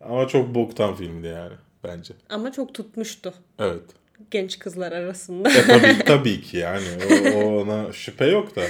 Ama 0.00 0.28
çok 0.28 0.54
boktan 0.54 0.94
filmdi 0.94 1.26
yani 1.26 1.52
bence. 1.84 2.14
Ama 2.28 2.52
çok 2.52 2.74
tutmuştu 2.74 3.34
Evet. 3.58 3.82
genç 4.30 4.58
kızlar 4.58 4.92
arasında. 4.92 5.50
E 5.50 5.62
tabii, 5.66 6.04
tabii 6.06 6.40
ki 6.40 6.56
yani. 6.56 6.86
O, 7.34 7.38
ona 7.60 7.92
şüphe 7.92 8.26
yok 8.26 8.56
da. 8.56 8.62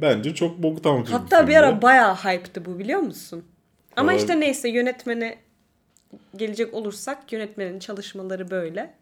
Bence 0.00 0.34
çok 0.34 0.62
boktan 0.62 1.02
bir 1.06 1.10
Hatta 1.10 1.48
bir 1.48 1.56
ara 1.56 1.82
bayağı 1.82 2.14
hype'tı 2.14 2.64
bu 2.64 2.78
biliyor 2.78 3.00
musun? 3.00 3.44
Ama 3.96 4.06
Olabilir. 4.06 4.20
işte 4.22 4.40
neyse 4.40 4.68
yönetmene 4.68 5.38
gelecek 6.36 6.74
olursak 6.74 7.32
yönetmenin 7.32 7.78
çalışmaları 7.78 8.50
böyle. 8.50 8.94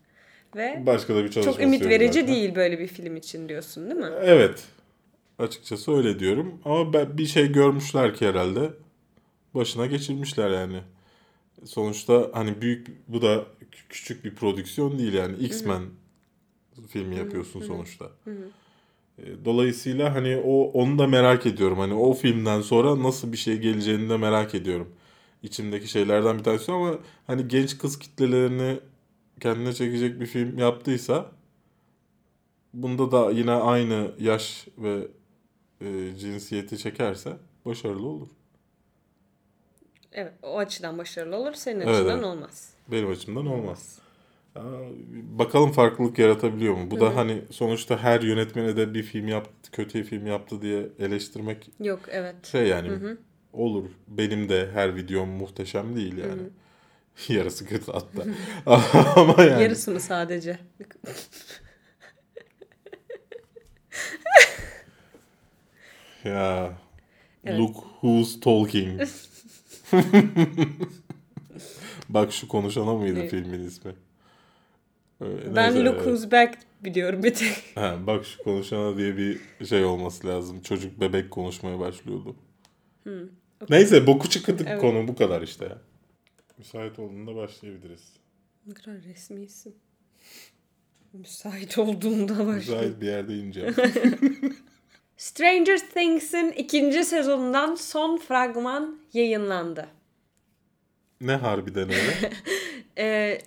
Ve 0.57 0.82
Başka 0.86 1.14
da 1.14 1.24
bir 1.24 1.30
çok 1.30 1.61
ümit 1.62 1.84
verici 1.84 2.20
zaten. 2.20 2.34
değil 2.34 2.55
böyle 2.55 2.78
bir 2.78 2.86
film 2.86 3.16
için 3.16 3.49
diyorsun 3.49 3.84
değil 3.90 4.01
mi? 4.01 4.11
Evet. 4.22 4.64
Açıkçası 5.38 5.96
öyle 5.96 6.18
diyorum. 6.18 6.61
Ama 6.64 6.92
ben 6.92 7.18
bir 7.18 7.26
şey 7.26 7.53
görmüşler 7.53 8.14
ki 8.14 8.28
herhalde. 8.28 8.70
Başına 9.55 9.86
geçirmişler 9.86 10.51
yani. 10.51 10.80
Sonuçta 11.64 12.30
hani 12.32 12.61
büyük 12.61 12.86
bu 13.09 13.22
da 13.22 13.34
kü- 13.34 13.88
küçük 13.88 14.24
bir 14.24 14.34
prodüksiyon 14.34 14.99
değil 14.99 15.12
yani. 15.12 15.36
X-Men 15.36 15.82
filmi 16.88 17.16
yapıyorsun 17.16 17.61
sonuçta. 17.61 18.11
E, 19.18 19.44
Dolayısıyla 19.44 20.14
hani 20.14 20.36
o 20.44 20.62
onu 20.70 20.99
da 20.99 21.07
merak 21.07 21.46
ediyorum. 21.46 21.78
Hani 21.78 21.94
o 21.94 22.12
filmden 22.14 22.61
sonra 22.61 23.03
nasıl 23.03 23.32
bir 23.32 23.36
şey 23.36 23.59
geleceğini 23.59 24.09
de 24.09 24.16
merak 24.16 24.55
ediyorum. 24.55 24.88
İçimdeki 25.42 25.88
şeylerden 25.88 26.38
bir 26.38 26.44
tanesi 26.44 26.72
ama 26.72 26.99
hani 27.26 27.49
genç 27.49 27.78
kız 27.78 27.99
kitlelerini 27.99 28.80
kendine 29.40 29.72
çekecek 29.72 30.20
bir 30.20 30.26
film 30.26 30.59
yaptıysa 30.59 31.30
bunda 32.74 33.12
da 33.12 33.30
yine 33.30 33.51
aynı 33.53 34.11
yaş 34.20 34.66
ve 34.78 35.09
e, 35.80 36.16
cinsiyeti 36.18 36.78
çekerse 36.78 37.36
başarılı 37.64 38.07
olur. 38.07 38.28
Evet 40.19 40.33
o 40.43 40.59
açıdan 40.59 40.99
başarılı 40.99 41.37
olur 41.37 41.55
senin 41.55 41.81
Evet, 41.81 41.89
açından 41.95 42.14
evet. 42.14 42.25
olmaz. 42.27 42.71
Benim 42.89 43.11
açımdan 43.11 43.47
olmaz. 43.47 43.99
Bakalım 45.39 45.73
farklılık 45.73 46.19
yaratabiliyor 46.19 46.75
mu? 46.75 46.91
Bu 46.91 47.01
da 47.01 47.16
hani 47.16 47.43
sonuçta 47.51 47.99
her 47.99 48.21
yönetmene 48.21 48.77
de 48.77 48.95
bir 48.95 49.03
film 49.03 49.29
yaptı, 49.29 49.71
kötü 49.71 50.05
film 50.05 50.27
yaptı 50.27 50.62
diye 50.62 50.89
eleştirmek 50.99 51.71
Yok 51.81 52.01
evet. 52.09 52.47
şey 52.47 52.66
yani 52.66 53.16
olur. 53.53 53.85
Benim 54.09 54.49
de 54.49 54.71
her 54.73 54.97
videom 54.97 55.29
muhteşem 55.29 55.97
değil 55.97 56.16
yani. 56.19 56.43
Yarısı 57.29 57.66
kötü 57.66 57.93
hatta. 57.93 58.25
Ama 59.21 59.43
yani 59.45 59.62
Yarısı 59.62 59.91
mı 59.91 60.01
sadece? 60.01 60.59
ya 66.25 66.73
Evet. 67.45 67.59
look 67.61 67.77
who's 68.01 68.41
talking. 68.41 69.01
Bak 72.09 72.32
şu 72.32 72.49
konuşana 72.49 72.95
mıydı 72.95 73.18
Evet. 73.20 73.30
filmin 73.30 73.66
ismi? 73.66 73.93
Ee, 75.22 75.55
Ben 75.57 75.74
neyse, 75.74 75.84
Look 75.84 75.95
evet. 75.95 76.05
Who's 76.07 76.32
Back 76.32 76.59
biliyorum 76.84 77.22
bir 77.22 77.34
tek. 77.34 77.62
Ha, 77.74 77.97
bak 78.07 78.24
şu 78.24 78.43
konuşana 78.43 78.97
diye 78.97 79.16
bir 79.16 79.41
şey 79.66 79.84
olması 79.84 80.26
lazım. 80.26 80.61
Çocuk 80.62 81.01
bebek 81.01 81.30
konuşmaya 81.30 81.78
başlıyordu. 81.78 82.36
Neyse 83.70 84.07
boku 84.07 84.28
çıktık 84.30 84.61
Evet. 84.66 84.80
konu 84.80 85.09
bu 85.09 85.16
kadar 85.16 85.43
işte 85.43 85.64
ya. 85.64 85.78
Müsait 86.59 86.99
olduğunda 86.99 87.36
başlayabiliriz. 87.36 88.12
Ne 88.66 88.74
kadar 88.74 89.03
resmisin. 89.03 89.76
Müsait 91.12 91.78
olduğunda 91.78 92.32
başlıyor. 92.32 92.55
Müsait 92.55 93.01
bir 93.01 93.07
yerde 93.07 93.36
ineceğim. 93.39 93.74
Stranger 95.16 95.78
Things'in 95.95 96.51
ikinci 96.53 97.05
sezonundan 97.05 97.74
son 97.74 98.16
fragman 98.16 98.97
yayınlandı. 99.13 99.87
ne 101.21 101.33
harbiden 101.33 101.89
öyle? 101.89 102.31
Ee, 103.01 103.39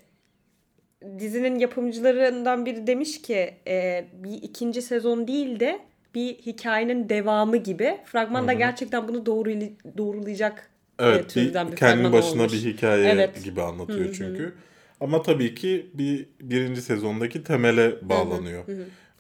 dizinin 1.20 1.59
yapımcılarından 1.59 2.66
biri 2.66 2.88
demiş 2.88 3.22
ki 3.22 3.53
e, 3.68 4.05
bir 4.14 4.34
ikinci 4.34 4.82
sezon 4.82 5.28
değil 5.28 5.59
de 5.59 5.80
bir 6.16 6.34
hikayenin 6.34 7.09
devamı 7.09 7.57
gibi. 7.57 7.97
Fragman 8.05 8.47
da 8.47 8.53
gerçekten 8.53 9.07
bunu 9.07 9.26
doğru 9.26 9.49
doğrulayacak 9.97 10.70
e, 10.99 11.05
Evet 11.05 11.30
türden 11.30 11.68
bir, 11.68 11.72
bir 11.72 11.78
kendi 11.78 12.14
başına 12.14 12.41
olmuş. 12.41 12.53
bir 12.53 12.74
hikaye 12.74 13.09
Evet. 13.09 13.43
gibi 13.43 13.62
anlatıyor 13.62 14.14
çünkü. 14.14 14.53
Ama 14.99 15.22
tabii 15.22 15.55
ki 15.55 15.91
bir 15.93 16.28
birinci 16.41 16.82
sezondaki 16.82 17.43
temele 17.43 18.09
bağlanıyor. 18.09 18.64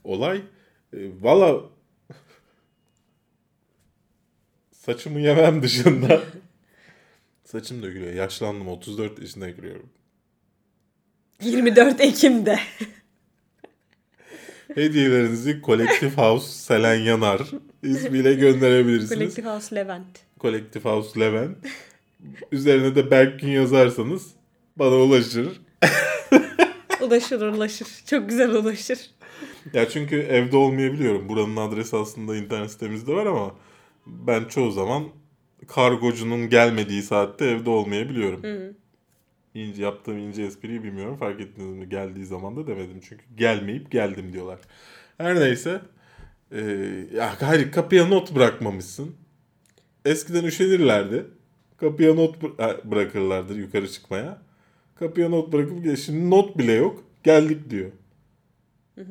Olay. 0.03 0.37
E, 0.93 0.97
Valla 1.21 1.61
saçımı 4.85 5.19
yemem 5.19 5.63
dışında 5.63 6.21
saçım 7.43 7.83
dökülüyor. 7.83 8.13
Yaşlandım 8.13 8.67
34 8.67 9.19
yaşına 9.19 9.49
giriyorum. 9.49 9.89
24 11.43 12.01
Ekim'de. 12.01 12.59
Hediyelerinizi 14.75 15.61
Collective 15.65 16.11
House 16.11 16.47
Selen 16.47 16.95
Yanar 16.95 17.41
ismiyle 17.83 18.33
gönderebilirsiniz. 18.33 19.19
Collective 19.19 19.49
House 19.49 19.75
Levent. 19.75 20.19
Collective 20.39 20.89
House 20.89 21.19
Levent. 21.19 21.57
Üzerine 22.51 22.95
de 22.95 23.11
Berkgün 23.11 23.49
yazarsanız 23.49 24.27
bana 24.75 24.95
ulaşır. 24.95 25.61
Ulaşır 27.01 27.41
ulaşır. 27.41 27.87
Çok 28.05 28.29
güzel 28.29 28.51
ulaşır. 28.51 28.99
Ya 29.73 29.89
çünkü 29.89 30.15
evde 30.15 30.57
olmayabiliyorum. 30.57 31.29
Buranın 31.29 31.57
adresi 31.57 31.95
aslında 31.95 32.35
internet 32.35 32.71
sitemizde 32.71 33.13
var 33.13 33.25
ama 33.25 33.55
ben 34.05 34.43
çoğu 34.45 34.71
zaman 34.71 35.03
kargocunun 35.67 36.49
gelmediği 36.49 37.01
saatte 37.01 37.45
evde 37.45 37.69
olmayabiliyorum. 37.69 38.43
İnce, 39.53 39.83
yaptığım 39.83 40.17
ince 40.17 40.43
espriyi 40.43 40.83
bilmiyorum. 40.83 41.17
Fark 41.17 41.41
ettiniz 41.41 41.77
mi? 41.77 41.89
Geldiği 41.89 42.25
zaman 42.25 42.55
da 42.55 42.67
demedim. 42.67 42.99
Çünkü 43.09 43.23
gelmeyip 43.35 43.91
geldim 43.91 44.33
diyorlar. 44.33 44.59
Her 45.17 45.39
neyse. 45.39 45.81
Ee, 46.51 46.61
ya 47.13 47.35
hayır 47.41 47.71
kapıya 47.71 48.07
not 48.07 48.35
bırakmamışsın. 48.35 49.15
Eskiden 50.05 50.43
üşenirlerdi. 50.43 51.25
Kapıya 51.77 52.13
not 52.13 52.43
bı- 52.43 52.61
ha, 52.61 52.77
bırakırlardır 52.83 53.55
yukarı 53.55 53.91
çıkmaya. 53.91 54.41
Kapıya 54.95 55.29
not 55.29 55.53
bırakıp 55.53 55.77
gidiyor. 55.77 55.97
Şimdi 55.97 56.29
not 56.29 56.57
bile 56.57 56.71
yok. 56.71 57.03
Geldik 57.23 57.69
diyor. 57.69 57.91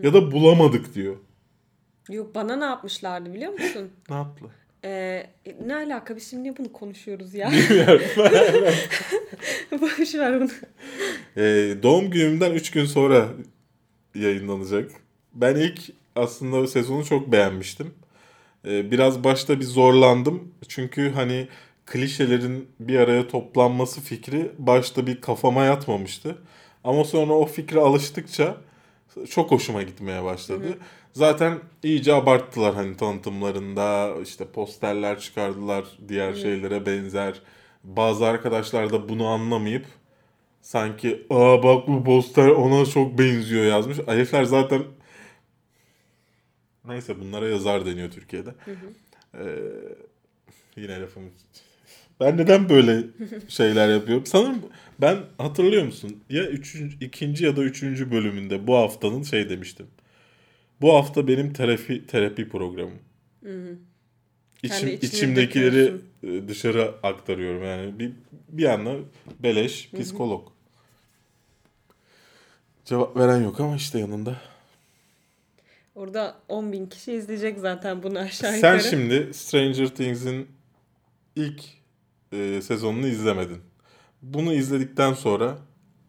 Ya 0.02 0.14
da 0.14 0.32
bulamadık 0.32 0.94
diyor. 0.94 1.16
Yok 2.10 2.34
bana 2.34 2.56
ne 2.56 2.64
yapmışlardı 2.64 3.34
biliyor 3.34 3.52
musun? 3.52 3.90
Ne 4.10 4.16
yaptılar? 4.16 4.52
Ee, 4.84 5.26
ne 5.66 5.74
alaka 5.74 6.16
biz 6.16 6.30
şimdi 6.30 6.42
niye 6.42 6.56
bunu 6.56 6.72
konuşuyoruz 6.72 7.34
ya? 7.34 7.52
Boş 9.80 10.14
ver 10.14 10.40
bunu. 10.40 10.50
Ee, 11.36 11.74
doğum 11.82 12.10
günümden 12.10 12.52
3 12.52 12.70
gün 12.70 12.84
sonra 12.84 13.28
yayınlanacak. 14.14 14.90
Ben 15.34 15.56
ilk 15.56 15.80
aslında 16.16 16.66
sezonu 16.66 17.04
çok 17.04 17.32
beğenmiştim. 17.32 17.94
Ee, 18.66 18.90
biraz 18.90 19.24
başta 19.24 19.60
bir 19.60 19.64
zorlandım. 19.64 20.54
Çünkü 20.68 21.10
hani 21.10 21.48
klişelerin 21.86 22.68
bir 22.80 22.98
araya 22.98 23.28
toplanması 23.28 24.00
fikri 24.00 24.52
başta 24.58 25.06
bir 25.06 25.20
kafama 25.20 25.64
yatmamıştı. 25.64 26.38
Ama 26.84 27.04
sonra 27.04 27.32
o 27.32 27.46
fikre 27.46 27.80
alıştıkça 27.80 28.56
çok 29.30 29.50
hoşuma 29.50 29.82
gitmeye 29.82 30.24
başladı. 30.24 30.78
Zaten 31.12 31.58
iyice 31.82 32.14
abarttılar 32.14 32.74
hani 32.74 32.96
tanıtımlarında 32.96 34.14
işte 34.22 34.44
posterler 34.44 35.20
çıkardılar 35.20 35.84
diğer 36.08 36.34
şeylere 36.34 36.86
benzer. 36.86 37.42
Bazı 37.84 38.26
arkadaşlar 38.26 38.92
da 38.92 39.08
bunu 39.08 39.26
anlamayıp 39.26 39.86
sanki 40.62 41.26
aa 41.30 41.62
bak 41.62 41.88
bu 41.88 42.04
poster 42.04 42.48
ona 42.48 42.86
çok 42.86 43.18
benziyor 43.18 43.64
yazmış. 43.64 43.98
Herifler 44.06 44.44
zaten 44.44 44.82
neyse 46.84 47.20
bunlara 47.20 47.48
yazar 47.48 47.86
deniyor 47.86 48.10
Türkiye'de. 48.10 48.54
Ee, 49.34 49.44
yine 50.76 51.00
lafım 51.00 51.22
ben 52.20 52.36
neden 52.36 52.68
böyle 52.68 53.04
şeyler 53.48 53.88
yapıyorum? 53.88 54.26
Sanırım 54.26 54.62
ben 55.00 55.18
hatırlıyor 55.38 55.84
musun? 55.84 56.24
Ya 56.30 56.44
üçüncü, 56.46 57.04
ikinci 57.04 57.44
ya 57.44 57.56
da 57.56 57.62
üçüncü 57.62 58.10
bölümünde 58.10 58.66
bu 58.66 58.76
haftanın 58.76 59.22
şey 59.22 59.48
demiştim. 59.50 59.86
Bu 60.80 60.94
hafta 60.94 61.28
benim 61.28 61.52
terapi 61.52 62.06
terapi 62.06 62.48
programım. 62.48 62.98
İçim, 64.62 64.78
Kendi 64.78 64.90
içine 64.92 65.08
içimdekileri 65.08 65.94
e, 66.22 66.48
dışarı 66.48 66.94
aktarıyorum 67.02 67.64
yani 67.64 67.98
bir 67.98 68.12
bir 68.48 68.64
anda 68.64 68.96
beleş 69.42 69.90
psikolog. 69.92 70.48
Cevap 72.84 73.16
veren 73.16 73.42
yok 73.42 73.60
ama 73.60 73.76
işte 73.76 73.98
yanında. 73.98 74.36
Orada 75.94 76.36
10 76.48 76.72
bin 76.72 76.86
kişi 76.86 77.12
izleyecek 77.12 77.58
zaten 77.58 78.02
bunu 78.02 78.18
aşağı 78.18 78.50
Sen 78.50 78.56
yukarı. 78.56 78.90
şimdi 78.90 79.34
Stranger 79.34 79.86
Things'in 79.86 80.48
ilk 81.36 81.64
e, 82.32 82.60
sezonunu 82.62 83.06
izlemedin. 83.06 83.58
Bunu 84.22 84.52
izledikten 84.52 85.12
sonra 85.12 85.58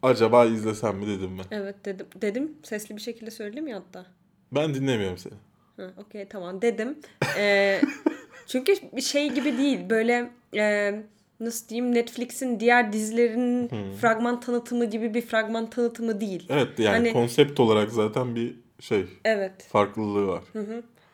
acaba 0.02 0.44
izlesem 0.44 0.96
mi 0.96 1.06
dedim 1.06 1.38
ben. 1.38 1.44
Evet 1.56 1.84
dedim. 1.84 2.06
Dedim. 2.20 2.52
Sesli 2.62 2.96
bir 2.96 3.00
şekilde 3.00 3.30
söyledim 3.30 3.66
ya 3.66 3.76
hatta. 3.76 4.06
Ben 4.52 4.74
dinlemiyorum 4.74 5.18
seni. 5.18 5.32
Ha, 5.76 5.90
okey 6.06 6.28
tamam 6.28 6.62
dedim. 6.62 6.98
Ee, 7.38 7.80
çünkü 8.46 8.74
bir 8.96 9.00
şey 9.02 9.28
gibi 9.30 9.58
değil. 9.58 9.90
Böyle 9.90 10.30
e, 10.56 10.94
nasıl 11.40 11.68
diyeyim 11.68 11.94
Netflix'in 11.94 12.60
diğer 12.60 12.92
dizilerinin 12.92 13.70
fragman 14.00 14.40
tanıtımı 14.40 14.84
gibi 14.84 15.14
bir 15.14 15.20
fragman 15.22 15.70
tanıtımı 15.70 16.20
değil. 16.20 16.46
Evet 16.50 16.78
yani 16.78 16.88
Hani- 16.96 17.12
konsept 17.12 17.60
olarak 17.60 17.90
zaten 17.90 18.34
bir 18.36 18.54
şey 18.80 19.04
Evet. 19.24 19.52
farklılığı 19.68 20.26
var. 20.26 20.42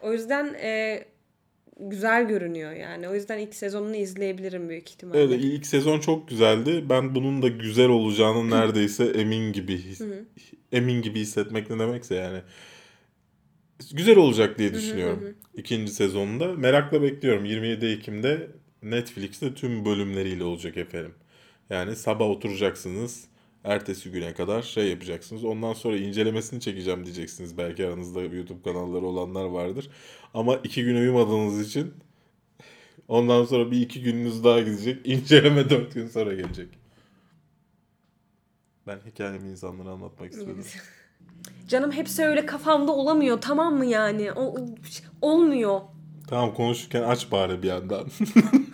O 0.02 0.12
yüzden 0.12 0.54
e, 0.62 1.04
güzel 1.80 2.28
görünüyor 2.28 2.72
yani. 2.72 3.08
O 3.08 3.14
yüzden 3.14 3.38
ilk 3.38 3.54
sezonunu 3.54 3.96
izleyebilirim 3.96 4.68
büyük 4.68 4.90
ihtimalle. 4.90 5.22
Evet 5.22 5.40
ilk 5.42 5.66
sezon 5.66 6.00
çok 6.00 6.28
güzeldi. 6.28 6.84
Ben 6.90 7.14
bunun 7.14 7.42
da 7.42 7.48
güzel 7.48 7.88
olacağını 7.88 8.50
neredeyse 8.60 9.04
emin 9.04 9.52
gibi 9.52 9.76
his- 9.78 10.02
emin 10.72 11.02
gibi 11.02 11.20
hissetmek 11.20 11.70
ne 11.70 11.78
demekse 11.78 12.14
yani 12.14 12.40
güzel 13.92 14.16
olacak 14.16 14.58
diye 14.58 14.74
düşünüyorum. 14.74 15.34
ikinci 15.54 15.92
sezonunda. 15.92 16.52
Merakla 16.52 17.02
bekliyorum. 17.02 17.44
27 17.44 17.86
Ekim'de 17.86 18.50
Netflix'te 18.82 19.54
tüm 19.54 19.84
bölümleriyle 19.84 20.44
olacak 20.44 20.76
efendim. 20.76 21.14
Yani 21.70 21.96
sabah 21.96 22.26
oturacaksınız. 22.26 23.24
Ertesi 23.64 24.10
güne 24.10 24.34
kadar 24.34 24.62
şey 24.62 24.90
yapacaksınız. 24.90 25.44
Ondan 25.44 25.72
sonra 25.72 25.96
incelemesini 25.96 26.60
çekeceğim 26.60 27.04
diyeceksiniz. 27.04 27.58
Belki 27.58 27.86
aranızda 27.86 28.22
YouTube 28.22 28.62
kanalları 28.62 29.04
olanlar 29.04 29.44
vardır. 29.44 29.90
Ama 30.34 30.56
iki 30.56 30.84
gün 30.84 30.94
uyumadığınız 30.94 31.68
için 31.68 31.94
ondan 33.08 33.44
sonra 33.44 33.70
bir 33.70 33.80
iki 33.80 34.02
gününüz 34.02 34.44
daha 34.44 34.60
gidecek. 34.60 35.00
İnceleme 35.06 35.70
dört 35.70 35.94
gün 35.94 36.06
sonra 36.08 36.34
gelecek. 36.34 36.68
Ben 38.86 39.00
hikayemi 39.06 39.48
insanlara 39.48 39.90
anlatmak 39.90 40.32
istedim. 40.32 40.64
Canım 41.68 41.92
hepsi 41.92 42.24
öyle 42.24 42.46
kafamda 42.46 42.92
olamıyor 42.92 43.40
tamam 43.40 43.74
mı 43.78 43.86
yani? 43.86 44.32
O, 44.32 44.42
o- 44.42 44.66
olmuyor. 45.22 45.80
Tamam 46.28 46.54
konuşurken 46.54 47.02
aç 47.02 47.30
bari 47.32 47.62
bir 47.62 47.68
yandan. 47.68 48.08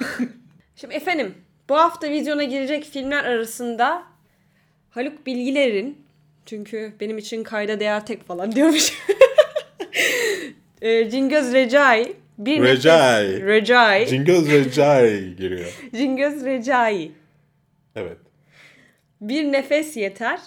Şimdi 0.77 0.95
efendim 0.95 1.35
bu 1.69 1.77
hafta 1.77 2.11
vizyona 2.11 2.45
girecek 2.45 2.85
filmler 2.85 3.25
arasında 3.25 4.03
Haluk 4.91 5.27
Bilgiler'in 5.27 5.99
çünkü 6.47 6.93
benim 7.01 7.19
için 7.19 7.43
kayda 7.43 7.81
değer 7.81 8.07
tek 8.07 8.27
falan 8.27 8.53
diyormuş. 8.53 8.93
e, 10.83 11.11
Cingöz 11.11 11.53
Recai. 11.53 12.17
Bir 12.39 12.59
nefes- 12.61 12.63
Recai. 12.77 13.47
Recai. 13.47 14.07
Cingöz 14.09 14.51
Recai 14.51 15.37
giriyor. 15.37 15.81
Cingöz 15.97 16.45
Recai. 16.45 17.13
Evet. 17.97 18.19
Bir 19.21 19.53
nefes 19.53 19.97
yeter. 19.97 20.41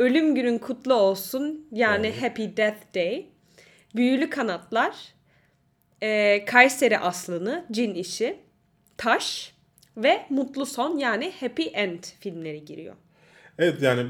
Ölüm 0.00 0.34
günün 0.34 0.58
kutlu 0.58 0.94
olsun. 0.94 1.66
Yani 1.72 2.06
Evet. 2.06 2.22
Happy 2.22 2.44
Death 2.56 2.94
Day. 2.94 3.26
Büyülü 3.96 4.30
kanatlar. 4.30 4.94
e, 6.02 6.44
Kayseri 6.44 6.98
Aslanı, 6.98 7.66
Cin 7.70 7.94
işi. 7.94 8.36
Taş. 8.96 9.54
Ve 9.96 10.26
Mutlu 10.30 10.66
Son 10.66 10.98
yani 10.98 11.32
Happy 11.40 11.62
End 11.72 12.04
filmleri 12.20 12.64
giriyor. 12.64 12.94
Evet 13.58 13.82
yani 13.82 14.06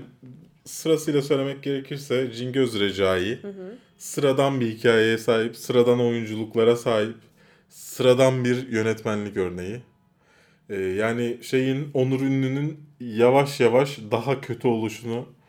sırasıyla 0.65 1.23
söylemek 1.23 1.63
gerekirse 1.63 2.33
Cingöz 2.33 2.81
Recai 2.81 3.39
sıradan 3.99 4.61
bir 4.61 4.67
hikayeye 4.71 5.19
sahip, 5.19 5.57
sıradan 5.57 6.01
oyunculuklara 6.01 6.77
sahip, 6.77 7.17
sıradan 7.69 8.45
bir 8.45 8.69
yönetmenlik 8.69 9.37
örneği. 9.37 9.83
Ee, 10.69 10.75
yani 10.77 11.39
şeyin 11.43 11.91
Onur 11.95 12.21
Ünlü'nün 12.21 12.81
yavaş 13.01 13.61
yavaş 13.61 13.99
daha 14.11 14.41
kötü 14.41 14.69
oluşunu 14.69 15.40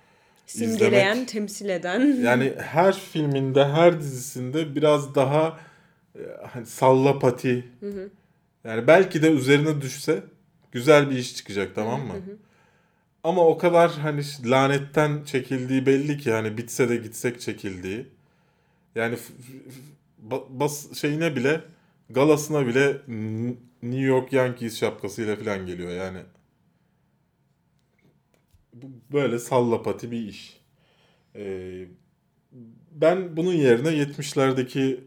Simgeleyen, 0.51 1.11
İzlemek. 1.11 1.27
temsil 1.27 1.69
eden. 1.69 1.99
yani 1.99 2.53
her 2.59 2.99
filminde, 2.99 3.65
her 3.65 3.99
dizisinde 3.99 4.75
biraz 4.75 5.15
daha 5.15 5.59
e, 6.15 6.19
hani 6.53 6.65
sallapati. 6.65 7.65
Yani 8.63 8.87
belki 8.87 9.21
de 9.21 9.31
üzerine 9.31 9.81
düşse 9.81 10.23
güzel 10.71 11.09
bir 11.09 11.15
iş 11.15 11.35
çıkacak 11.35 11.75
tamam 11.75 12.01
mı? 12.07 12.13
Ama 13.23 13.47
o 13.47 13.57
kadar 13.57 13.91
hani 13.91 14.21
lanetten 14.45 15.23
çekildiği 15.23 15.85
belli 15.85 16.17
ki 16.17 16.31
hani 16.31 16.57
bitse 16.57 16.89
de 16.89 16.95
gitsek 16.95 17.41
çekildiği. 17.41 18.05
Yani 18.95 19.17
bas 20.49 20.97
şeyine 21.01 21.35
bile 21.35 21.61
galasına 22.09 22.67
bile 22.67 22.97
New 23.83 24.05
York 24.05 24.33
Yankees 24.33 24.79
şapkasıyla 24.79 25.35
falan 25.35 25.65
geliyor 25.65 25.91
yani. 25.91 26.19
Böyle 29.13 29.39
sallapati 29.39 30.11
bir 30.11 30.27
iş. 30.27 30.61
Ee, 31.35 31.85
ben 32.91 33.37
bunun 33.37 33.53
yerine 33.53 33.87
70'lerdeki 33.89 34.99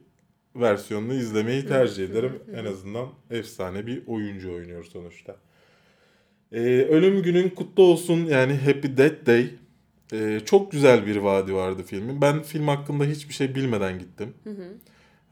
versiyonunu 0.57 1.15
izlemeyi 1.15 1.67
tercih 1.67 2.05
ederim. 2.05 2.33
En 2.55 2.65
azından 2.65 3.09
efsane 3.31 3.87
bir 3.87 4.07
oyuncu 4.07 4.55
oynuyor 4.55 4.85
sonuçta. 4.85 5.37
Ee, 6.53 6.59
Ölüm 6.91 7.23
günün 7.23 7.49
kutlu 7.49 7.83
olsun 7.83 8.25
yani 8.25 8.53
Happy 8.55 8.89
Death 8.97 9.27
Day. 9.27 9.51
Ee, 10.13 10.41
çok 10.45 10.73
güzel 10.73 11.07
bir 11.07 11.17
vaadi 11.17 11.55
vardı 11.55 11.83
filmin. 11.87 12.21
Ben 12.21 12.43
film 12.43 12.69
hakkında 12.69 13.05
hiçbir 13.05 13.35
şey 13.35 13.55
bilmeden 13.55 13.99
gittim. 13.99 14.35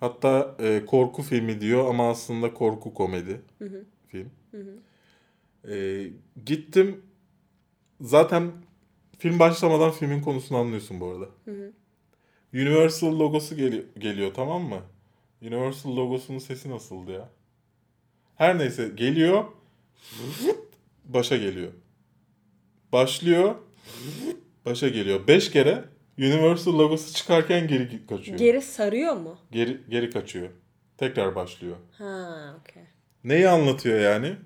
Hatta 0.00 0.56
e, 0.60 0.82
korku 0.86 1.22
filmi 1.22 1.60
diyor 1.60 1.88
ama 1.90 2.10
aslında 2.10 2.54
korku 2.54 2.94
komedi 2.94 3.40
film. 4.08 4.30
Ee, 5.68 6.06
gittim. 6.46 7.02
Zaten 8.02 8.52
film 9.18 9.38
başlamadan 9.38 9.90
filmin 9.90 10.22
konusunu 10.22 10.58
anlıyorsun 10.58 11.00
bu 11.00 11.06
arada. 11.06 11.28
Universal 12.54 13.18
logosu 13.18 13.56
geliyor, 13.56 13.84
geliyor 13.98 14.34
tamam 14.34 14.62
mı? 14.62 14.80
Universal 15.42 15.96
logosunun 15.96 16.38
sesi 16.38 16.70
nasıldı 16.70 17.12
ya? 17.12 17.28
Her 18.36 18.58
neyse 18.58 18.90
geliyor. 18.94 19.44
Başa 21.04 21.36
geliyor. 21.36 21.72
Başlıyor. 22.92 23.54
Başa 24.66 24.88
geliyor. 24.88 25.26
Beş 25.26 25.50
kere 25.50 25.84
Universal 26.18 26.78
logosu 26.78 27.14
çıkarken 27.14 27.68
geri 27.68 28.06
kaçıyor. 28.06 28.38
Geri 28.38 28.62
sarıyor 28.62 29.16
mu? 29.16 29.38
Geri, 29.52 29.80
geri 29.88 30.10
kaçıyor. 30.10 30.48
Tekrar 30.98 31.34
başlıyor. 31.34 31.76
Ha, 31.98 32.56
okey. 32.60 32.82
Neyi 33.24 33.48
anlatıyor 33.48 34.00
yani? 34.00 34.36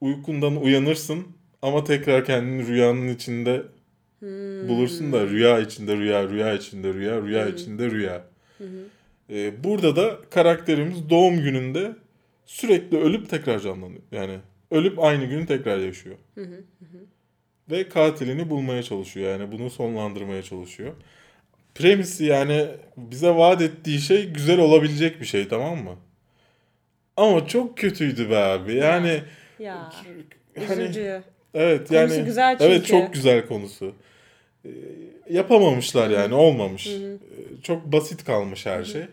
uykundan 0.00 0.56
uyanırsın 0.56 1.26
ama 1.62 1.84
tekrar 1.84 2.24
kendini 2.24 2.66
rüyanın 2.66 3.08
içinde 3.08 3.62
bulursun 4.68 5.12
da 5.12 5.26
rüya 5.26 5.58
içinde 5.58 5.96
rüya, 5.96 6.28
rüya 6.28 6.54
içinde 6.54 6.94
rüya, 6.94 7.22
rüya 7.22 7.46
içinde 7.48 7.90
rüya. 7.90 8.24
Ee, 9.30 9.64
burada 9.64 9.96
da 9.96 10.18
karakterimiz 10.30 11.10
doğum 11.10 11.42
gününde 11.42 11.92
sürekli 12.46 12.98
ölüp 12.98 13.28
tekrar 13.30 13.60
canlanıyor. 13.60 14.02
Yani 14.12 14.38
ölüp 14.70 14.98
aynı 14.98 15.24
günü 15.24 15.46
tekrar 15.46 15.78
yaşıyor. 15.78 16.16
Ve 17.70 17.88
katilini 17.88 18.50
bulmaya 18.50 18.82
çalışıyor. 18.82 19.30
Yani 19.30 19.52
bunu 19.52 19.70
sonlandırmaya 19.70 20.42
çalışıyor. 20.42 20.92
Premisi 21.74 22.24
yani 22.24 22.66
bize 22.96 23.30
vaat 23.30 23.62
ettiği 23.62 23.98
şey 24.00 24.28
güzel 24.30 24.58
olabilecek 24.58 25.20
bir 25.20 25.26
şey 25.26 25.48
tamam 25.48 25.84
mı? 25.84 25.96
Ama 27.16 27.46
çok 27.46 27.78
kötüydü 27.78 28.30
be 28.30 28.36
abi. 28.36 28.74
Yani 28.74 29.22
Ya. 29.58 29.92
hani 30.68 30.82
Üzücü. 30.82 31.22
Evet 31.54 31.88
Konusu 31.88 32.14
yani 32.14 32.24
güzel 32.24 32.56
evet 32.60 32.86
çünkü. 32.86 32.88
çok 33.04 33.12
güzel 33.14 33.46
konusu. 33.46 33.92
Ee, 34.64 34.70
yapamamışlar 35.30 36.10
yani 36.10 36.34
olmamış. 36.34 36.86
Ee, 36.86 37.18
Çok 37.62 37.92
basit 37.92 38.24
kalmış 38.24 38.66
her 38.66 38.84
şey. 38.84 39.04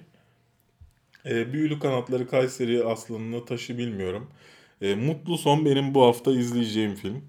Ee, 1.26 1.54
Büyülü 1.54 1.80
Kanatları 1.80 2.28
Kayseri 2.28 2.84
Aslanı'nı 2.84 3.46
taşı 3.46 3.78
bilmiyorum. 3.78 4.30
Ee, 4.82 4.96
Mutlu 4.96 5.38
Son 5.38 5.66
benim 5.66 5.94
bu 5.94 6.04
hafta 6.06 6.32
izleyeceğim 6.32 6.96
film. 6.96 7.22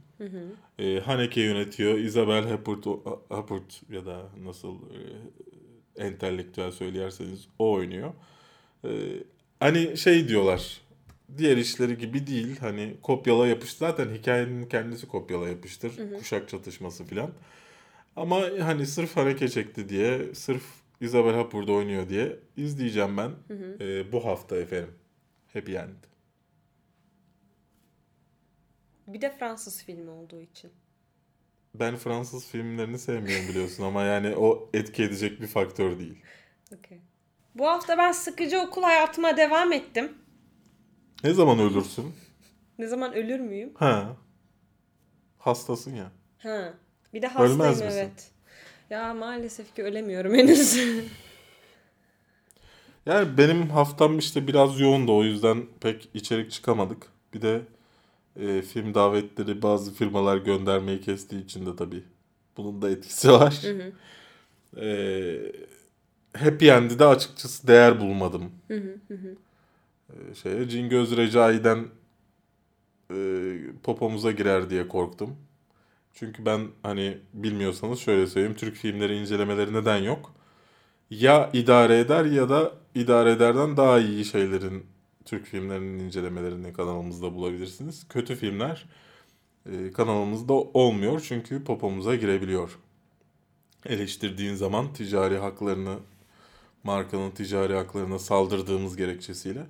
Ee, 0.78 1.00
Haneke 1.00 1.40
yönetiyor. 1.40 1.98
Isabel 1.98 2.44
Huppert, 2.50 2.86
Huppert 3.30 3.82
ya 3.90 4.06
da 4.06 4.22
nasıl 4.44 4.74
e, 4.74 6.04
entelektüel 6.04 6.70
söylerseniz 6.70 7.48
o 7.58 7.72
oynuyor. 7.72 8.12
Ee, 8.84 8.88
hani 9.60 9.96
şey 9.96 10.28
diyorlar. 10.28 10.80
Diğer 11.36 11.56
işleri 11.56 11.98
gibi 11.98 12.26
değil. 12.26 12.58
Hani 12.58 12.96
kopyala 13.02 13.46
yapıştır. 13.46 13.78
Zaten 13.78 14.14
hikayenin 14.14 14.66
kendisi 14.68 15.08
kopyala 15.08 15.48
yapıştır. 15.48 15.92
Kuşak 16.18 16.48
çatışması 16.48 17.04
filan. 17.04 17.30
Ama 18.16 18.40
hani 18.60 18.86
sırf 18.86 19.16
Haneke 19.16 19.48
çekti 19.48 19.88
diye, 19.88 20.34
sırf 20.34 20.62
Isabel 21.00 21.34
Huppert 21.40 21.68
oynuyor 21.68 22.08
diye 22.08 22.36
izleyeceğim 22.56 23.16
ben 23.16 23.30
Ee, 23.80 24.12
bu 24.12 24.24
hafta 24.24 24.56
efendim. 24.56 24.94
Happy 25.52 25.76
End. 25.76 25.94
Bir 29.06 29.20
de 29.20 29.30
Fransız 29.38 29.82
filmi 29.84 30.10
olduğu 30.10 30.40
için. 30.40 30.70
Ben 31.74 31.96
Fransız 31.96 32.46
filmlerini 32.46 32.98
sevmiyorum 32.98 33.48
biliyorsun 33.48 33.82
ama 33.84 34.02
yani 34.02 34.36
o 34.36 34.70
etki 34.74 35.02
edecek 35.02 35.40
bir 35.40 35.46
faktör 35.46 35.98
değil. 35.98 36.22
Okay. 36.78 36.98
Bu 37.54 37.66
hafta 37.66 37.98
ben 37.98 38.12
sıkıcı 38.12 38.58
okul 38.60 38.82
hayatıma 38.82 39.36
devam 39.36 39.72
ettim. 39.72 40.12
Ne 41.24 41.34
zaman 41.34 41.58
ölürsün? 41.58 42.12
Ne 42.78 42.86
zaman 42.86 43.14
ölür 43.14 43.40
müyüm? 43.40 43.74
Ha. 43.74 44.16
Hastasın 45.38 45.94
ya. 45.94 46.12
Ha. 46.38 46.74
Bir 47.14 47.22
de 47.22 47.26
hastayım 47.26 47.60
Ölmez 47.60 47.82
misin? 47.82 47.96
evet. 47.98 48.30
Ya 48.90 49.14
maalesef 49.14 49.74
ki 49.74 49.82
ölemiyorum 49.84 50.34
henüz. 50.34 50.78
Yani 53.06 53.38
benim 53.38 53.70
haftam 53.70 54.18
işte 54.18 54.46
biraz 54.46 54.80
yoğundu 54.80 55.16
o 55.16 55.24
yüzden 55.24 55.66
pek 55.80 56.08
içerik 56.14 56.50
çıkamadık. 56.50 57.06
Bir 57.34 57.42
de 57.42 57.60
e, 58.36 58.62
film 58.62 58.94
davetleri 58.94 59.62
bazı 59.62 59.94
firmalar 59.94 60.36
göndermeyi 60.36 61.00
kestiği 61.00 61.44
için 61.44 61.66
de 61.66 61.76
tabii 61.76 62.04
bunun 62.56 62.82
da 62.82 62.90
etkisi 62.90 63.32
var. 63.32 63.62
E, 64.76 65.52
Happy 66.36 66.70
End'i 66.70 66.98
de 66.98 67.04
açıkçası 67.04 67.68
değer 67.68 68.00
bulmadım. 68.00 68.52
E, 70.10 70.34
şeye, 70.34 70.68
Cingöz 70.68 71.16
Recai'den 71.16 71.88
e, 73.10 73.16
popomuza 73.82 74.32
girer 74.32 74.70
diye 74.70 74.88
korktum. 74.88 75.36
Çünkü 76.14 76.46
ben 76.46 76.68
hani 76.82 77.18
bilmiyorsanız 77.34 77.98
şöyle 77.98 78.26
söyleyeyim 78.26 78.56
Türk 78.56 78.76
filmleri 78.76 79.16
incelemeleri 79.16 79.72
neden 79.72 79.96
yok? 79.98 80.34
Ya 81.10 81.50
idare 81.52 81.98
eder 81.98 82.24
ya 82.24 82.48
da 82.48 82.72
idare 82.94 83.30
ederden 83.30 83.76
daha 83.76 83.98
iyi 83.98 84.24
şeylerin 84.24 84.86
Türk 85.24 85.46
filmlerinin 85.46 85.98
incelemelerini 85.98 86.72
kanalımızda 86.72 87.34
bulabilirsiniz. 87.34 88.08
Kötü 88.08 88.36
filmler 88.36 88.86
e, 89.66 89.92
kanalımızda 89.92 90.52
olmuyor 90.52 91.24
çünkü 91.28 91.64
popomuza 91.64 92.14
girebiliyor. 92.14 92.78
Eleştirdiğin 93.86 94.54
zaman 94.54 94.92
ticari 94.92 95.38
haklarını, 95.38 95.96
markanın 96.84 97.30
ticari 97.30 97.74
haklarına 97.74 98.18
saldırdığımız 98.18 98.96
gerekçesiyle, 98.96 99.66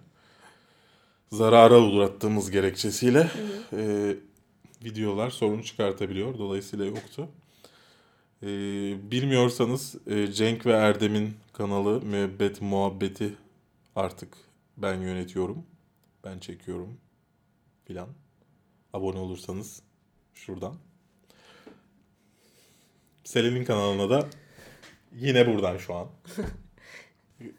zarara 1.30 1.80
uğrattığımız 1.80 2.50
gerekçesiyle 2.50 3.30
e, 3.72 4.14
videolar 4.84 5.30
sorun 5.30 5.62
çıkartabiliyor. 5.62 6.38
Dolayısıyla 6.38 6.84
yoktu. 6.84 7.28
Ee, 8.42 8.46
bilmiyorsanız 9.10 9.94
e, 10.06 10.32
Cenk 10.32 10.66
ve 10.66 10.72
Erdem'in 10.72 11.34
kanalı 11.52 12.00
Müebbet 12.02 12.62
Muhabbeti 12.62 13.34
artık 13.96 14.36
ben 14.76 15.00
yönetiyorum. 15.00 15.66
Ben 16.24 16.38
çekiyorum 16.38 17.00
filan. 17.84 18.08
Abone 18.92 19.18
olursanız 19.18 19.82
şuradan. 20.34 20.74
Selen'in 23.24 23.64
kanalına 23.64 24.10
da 24.10 24.28
yine 25.16 25.46
buradan 25.46 25.76
şu 25.76 25.94
an. 25.94 26.08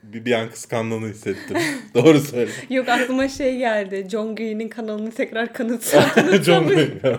bir, 0.03 0.25
bir 0.25 0.31
an 0.31 0.49
kıskandığını 0.49 1.07
hissettim. 1.07 1.57
Doğru 1.93 2.19
söyle. 2.19 2.51
Yok 2.69 2.89
aklıma 2.89 3.27
şey 3.27 3.57
geldi. 3.57 4.07
John 4.11 4.35
Green'in 4.35 4.69
kanalını 4.69 5.11
tekrar 5.11 5.53
kanıtsadınız. 5.53 6.43
John 6.45 6.67
Wick. 6.67 7.05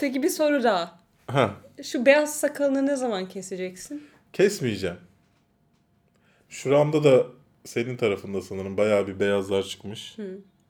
Peki 0.00 0.22
bir 0.22 0.28
soru 0.28 0.62
daha. 0.62 0.98
ha, 1.26 1.54
Şu 1.82 2.06
beyaz 2.06 2.40
sakalını 2.40 2.86
ne 2.86 2.96
zaman 2.96 3.28
keseceksin? 3.28 4.02
kesmeyeceğim. 4.32 4.96
Şuramda 6.48 7.04
da 7.04 7.26
senin 7.64 7.96
tarafında 7.96 8.42
sanırım 8.42 8.76
bayağı 8.76 9.06
bir 9.06 9.20
beyazlar 9.20 9.62
çıkmış. 9.62 10.16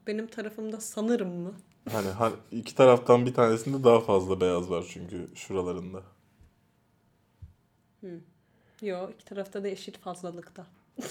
Benim 0.07 0.27
tarafımda 0.27 0.81
sanırım 0.81 1.33
mı? 1.41 1.53
Hani 1.93 2.09
ha- 2.09 2.33
iki 2.53 2.75
taraftan 2.75 3.27
bir 3.27 3.35
tanesinde 3.35 3.85
daha 3.85 4.01
fazla 4.01 4.41
beyaz 4.41 4.71
var 4.71 4.85
çünkü 4.93 5.29
şuralarında. 5.35 6.03
Yok 8.83 9.11
iki 9.15 9.25
tarafta 9.25 9.65
da 9.65 9.69
eşit 9.69 9.99
fazlalıkta. 9.99 10.67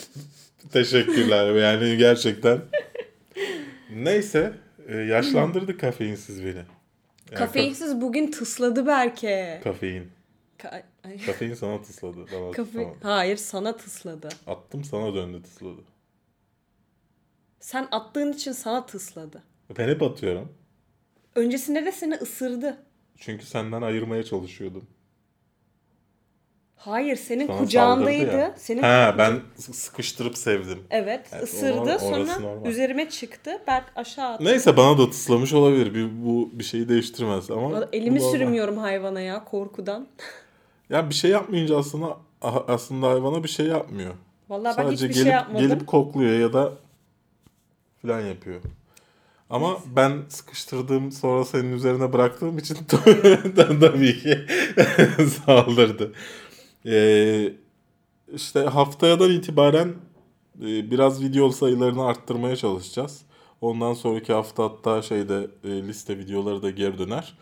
Teşekkürler 0.72 1.56
yani 1.56 1.98
gerçekten. 1.98 2.62
Neyse 3.94 4.54
e, 4.88 4.98
yaşlandırdı 4.98 5.78
kafeinsiz 5.78 6.46
beni. 6.46 6.56
Yani 6.56 6.66
Kafeinsiz 7.36 8.02
bugün 8.02 8.32
tısladı 8.32 8.86
Berke. 8.88 9.28
ka- 9.30 9.64
kafein. 9.64 10.12
Ka-. 10.58 10.84
Kafein 11.26 11.54
sana 11.54 11.82
tısladı. 11.82 12.18
Bana 12.18 12.52
Kafe... 12.52 12.72
tıslamadı. 12.72 12.98
Hayır 13.02 13.38
sana 13.38 13.78
tısladı. 13.78 14.30
Attım 14.48 14.84
sana 14.84 15.14
döndü 15.14 15.44
tısladı. 15.44 15.82
Sen 17.60 17.88
attığın 17.92 18.34
için 18.34 18.52
sana 18.52 18.86
tısladı. 18.86 19.44
Ben 19.78 19.90
hep 19.90 20.04
atıyorum. 20.04 20.54
Öncesinde 21.36 21.86
de 21.86 21.92
seni 21.92 22.16
ısırdı. 22.16 22.78
Çünkü 23.18 23.46
senden 23.46 23.82
ayırmaya 23.82 24.24
çalışıyordum. 24.24 24.88
Hayır 26.80 27.16
senin 27.16 27.48
Sana 27.48 27.58
kucağındaydı. 27.58 28.38
ya. 28.38 28.56
Senin 28.58 28.82
Ha 28.84 29.16
ben 29.18 29.40
sıkıştırıp 29.58 30.38
sevdim. 30.38 30.80
Evet, 30.90 31.28
Evet, 31.32 31.44
ısırdı. 31.44 31.96
o- 31.96 32.00
Sonra 32.00 32.40
normal. 32.40 32.66
üzerime 32.66 33.10
çıktı. 33.10 33.52
Berk 33.68 33.86
aşağı 33.96 34.34
attı. 34.34 34.44
Neyse 34.46 34.78
bana 34.78 34.98
da 34.98 35.10
tıslamış 35.10 35.54
olabilir. 35.54 35.94
Bir, 35.94 36.10
bu 36.26 36.50
bir 36.54 36.64
şeyi 36.64 36.90
değiştirmez 36.90 37.52
ama. 37.52 37.86
Elimi 37.94 38.22
sürmüyorum 38.22 38.78
hayvana 38.78 39.22
ya 39.22 39.44
korkudan. 39.46 40.08
Ya 40.90 41.10
bir 41.10 41.16
şey 41.16 41.32
yapmayınca 41.32 41.78
aslında 41.78 42.18
aslında 42.68 43.08
hayvana 43.08 43.44
bir 43.44 43.50
şey 43.50 43.66
yapmıyor. 43.66 44.14
Vallahi 44.50 44.78
ben 44.78 44.84
Sadece 44.84 44.94
hiçbir 45.08 45.14
gelip 45.14 45.24
şey 45.28 45.34
yapmadım. 45.34 45.68
gelip 45.68 45.88
kokluyor 45.88 46.40
ya 46.40 46.54
da 46.54 46.74
filan 48.02 48.22
yapıyor. 48.22 48.62
Ama 49.50 49.78
ben 49.96 50.12
sıkıştırdığım 50.30 51.12
sonra 51.12 51.46
senin 51.46 51.74
üzerine 51.74 52.14
bıraktığım 52.14 52.58
için 52.58 52.78
tabii 53.80 54.20
ki 54.20 54.40
saldırdı. 55.46 56.14
Ee, 56.86 57.54
işte 58.34 58.60
haftayadan 58.60 59.32
itibaren 59.32 59.96
e, 60.62 60.92
biraz 60.92 61.24
video 61.24 61.50
sayılarını 61.50 62.06
arttırmaya 62.06 62.56
çalışacağız. 62.56 63.22
Ondan 63.62 63.94
sonraki 63.94 64.34
hafta 64.34 64.64
hatta 64.64 65.02
şeyde 65.02 65.48
e, 65.64 65.70
liste 65.70 66.18
videoları 66.18 66.62
da 66.62 66.70
geri 66.70 66.98
döner. 66.98 67.38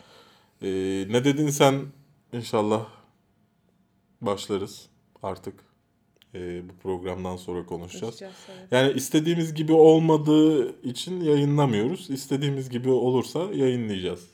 Ee, 0.61 0.67
ne 1.09 1.23
dedin 1.23 1.49
sen 1.49 1.85
inşallah 2.33 2.85
başlarız 4.21 4.89
artık. 5.23 5.67
Ee, 6.35 6.69
bu 6.69 6.73
programdan 6.83 7.35
sonra 7.35 7.65
konuşacağız. 7.65 8.21
Evet. 8.21 8.33
Yani 8.71 8.93
istediğimiz 8.93 9.53
gibi 9.53 9.73
olmadığı 9.73 10.81
için 10.81 11.21
yayınlamıyoruz. 11.21 12.09
İstediğimiz 12.09 12.69
gibi 12.69 12.89
olursa 12.89 13.39
yayınlayacağız. 13.39 14.27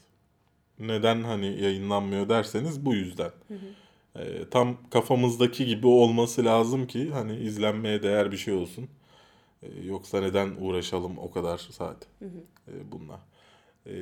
Neden 0.80 1.24
hani 1.24 1.62
yayınlanmıyor 1.62 2.30
derseniz 2.30 2.86
bu 2.86 2.94
yüzden. 2.96 3.32
Ee, 4.16 4.50
tam 4.52 4.78
kafamızdaki 4.90 5.66
gibi 5.66 5.88
olması 5.88 6.46
lazım 6.46 6.88
ki 6.88 7.12
hani 7.12 7.36
izlenmeye 7.38 8.04
değer 8.04 8.32
bir 8.32 8.38
şey 8.38 8.54
olsun. 8.54 8.90
E, 9.64 9.68
yoksa 9.86 10.22
neden 10.22 10.56
uğraşalım 10.60 11.18
o 11.18 11.32
kadar 11.32 11.58
saat 11.58 12.08
e, 12.68 12.92
bununla. 12.92 13.20
E, 13.86 13.94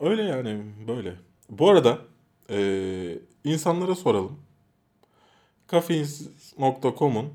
öyle 0.00 0.22
yani 0.22 0.64
böyle. 0.88 1.14
Bu 1.50 1.70
arada 1.70 1.98
e, 2.50 3.18
insanlara 3.44 3.94
soralım. 3.94 4.38
Kafeinsiz.com'un 5.66 7.32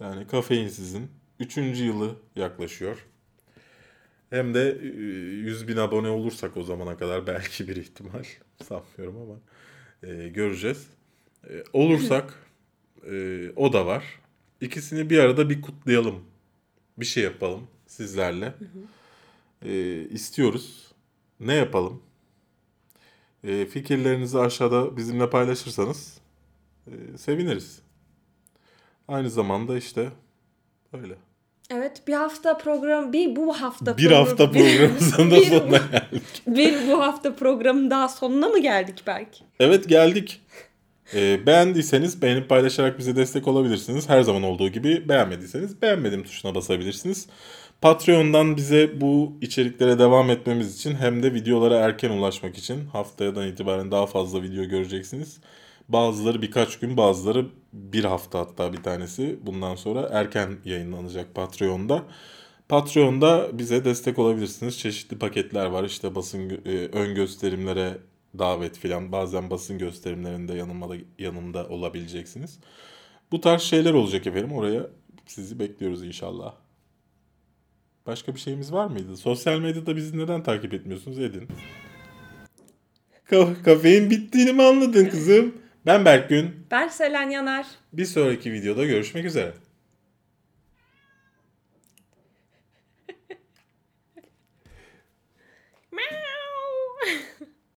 yani 0.00 0.26
kafeinsizin 0.26 1.10
3. 1.40 1.56
yılı 1.56 2.16
yaklaşıyor. 2.36 3.06
Hem 4.30 4.54
de 4.54 4.78
e, 4.82 4.86
100 4.86 5.68
bin 5.68 5.76
abone 5.76 6.08
olursak 6.08 6.56
o 6.56 6.62
zamana 6.62 6.96
kadar 6.96 7.26
belki 7.26 7.68
bir 7.68 7.76
ihtimal 7.76 8.24
sanmıyorum 8.62 9.16
ama 9.22 9.40
e, 10.12 10.28
göreceğiz. 10.28 10.88
E, 11.50 11.64
olursak 11.72 12.34
e, 13.10 13.50
o 13.56 13.72
da 13.72 13.86
var. 13.86 14.04
İkisini 14.60 15.10
bir 15.10 15.18
arada 15.18 15.50
bir 15.50 15.62
kutlayalım. 15.62 16.24
Bir 16.98 17.04
şey 17.04 17.24
yapalım 17.24 17.66
sizlerle. 17.86 18.54
E, 19.64 20.00
istiyoruz. 20.10 20.92
Ne 21.40 21.54
yapalım? 21.54 22.02
E, 23.44 23.66
fikirlerinizi 23.66 24.38
aşağıda 24.38 24.96
bizimle 24.96 25.30
paylaşırsanız 25.30 26.18
e, 26.86 27.18
seviniriz. 27.18 27.78
Aynı 29.08 29.30
zamanda 29.30 29.76
işte 29.78 30.08
öyle. 30.92 31.14
Evet 31.70 32.02
bir 32.08 32.12
hafta 32.12 32.58
program 32.58 33.12
bir 33.12 33.36
bu 33.36 33.60
hafta 33.60 33.96
Bir 33.98 34.10
hafta 34.10 34.50
programımızın 34.50 35.30
da 35.30 35.40
sonuna 35.44 35.76
geldik. 35.78 36.42
bir 36.46 36.88
bu 36.88 37.00
hafta 37.02 37.34
programın 37.36 37.90
daha 37.90 38.08
sonuna 38.08 38.48
mı 38.48 38.58
geldik 38.58 39.02
belki? 39.06 39.44
Evet 39.60 39.88
geldik. 39.88 40.40
Ee, 41.14 41.46
beğendiyseniz 41.46 42.22
beğenip 42.22 42.48
paylaşarak 42.48 42.98
bize 42.98 43.16
destek 43.16 43.48
olabilirsiniz. 43.48 44.08
Her 44.08 44.22
zaman 44.22 44.42
olduğu 44.42 44.68
gibi 44.68 45.08
beğenmediyseniz 45.08 45.82
beğenmedim 45.82 46.22
tuşuna 46.22 46.54
basabilirsiniz. 46.54 47.26
Patreon'dan 47.80 48.56
bize 48.56 49.00
bu 49.00 49.32
içeriklere 49.40 49.98
devam 49.98 50.30
etmemiz 50.30 50.76
için 50.76 50.94
hem 50.94 51.22
de 51.22 51.34
videolara 51.34 51.76
erken 51.78 52.10
ulaşmak 52.10 52.58
için 52.58 52.86
haftayadan 52.86 53.48
itibaren 53.48 53.90
daha 53.90 54.06
fazla 54.06 54.42
video 54.42 54.64
göreceksiniz. 54.64 55.40
Bazıları 55.88 56.42
birkaç 56.42 56.78
gün 56.78 56.96
bazıları 56.96 57.46
bir 57.72 58.04
hafta 58.04 58.38
hatta 58.38 58.72
bir 58.72 58.82
tanesi 58.82 59.38
bundan 59.42 59.74
sonra 59.74 60.08
erken 60.12 60.56
yayınlanacak 60.64 61.34
Patreon'da. 61.34 62.02
Patreon'da 62.68 63.58
bize 63.58 63.84
destek 63.84 64.18
olabilirsiniz. 64.18 64.78
Çeşitli 64.78 65.18
paketler 65.18 65.66
var. 65.66 65.84
İşte 65.84 66.14
basın 66.14 66.50
e, 66.50 66.70
ön 66.92 67.14
gösterimlere 67.14 67.98
davet 68.38 68.78
filan. 68.78 69.12
Bazen 69.12 69.50
basın 69.50 69.78
gösterimlerinde 69.78 70.54
yanımda 70.54 70.96
yanımda 71.18 71.68
olabileceksiniz. 71.68 72.58
Bu 73.32 73.40
tarz 73.40 73.62
şeyler 73.62 73.92
olacak 73.92 74.26
efendim. 74.26 74.52
Oraya 74.52 74.86
sizi 75.26 75.58
bekliyoruz 75.58 76.02
inşallah. 76.02 76.54
Başka 78.06 78.34
bir 78.34 78.40
şeyimiz 78.40 78.72
var 78.72 78.86
mıydı? 78.86 79.16
Sosyal 79.16 79.58
medyada 79.58 79.96
bizi 79.96 80.18
neden 80.18 80.42
takip 80.42 80.74
etmiyorsunuz? 80.74 81.18
Edin. 81.18 81.48
Ka- 83.30 83.62
kafein 83.62 84.10
bittiğini 84.10 84.52
mi 84.52 84.62
anladın 84.62 85.04
kızım? 85.08 85.54
Ben 85.86 86.04
Berkgün. 86.04 86.66
Ben 86.70 86.88
Selen 86.88 87.30
Yanar. 87.30 87.66
Bir 87.92 88.04
sonraki 88.04 88.52
videoda 88.52 88.84
görüşmek 88.84 89.24
üzere. 89.24 89.54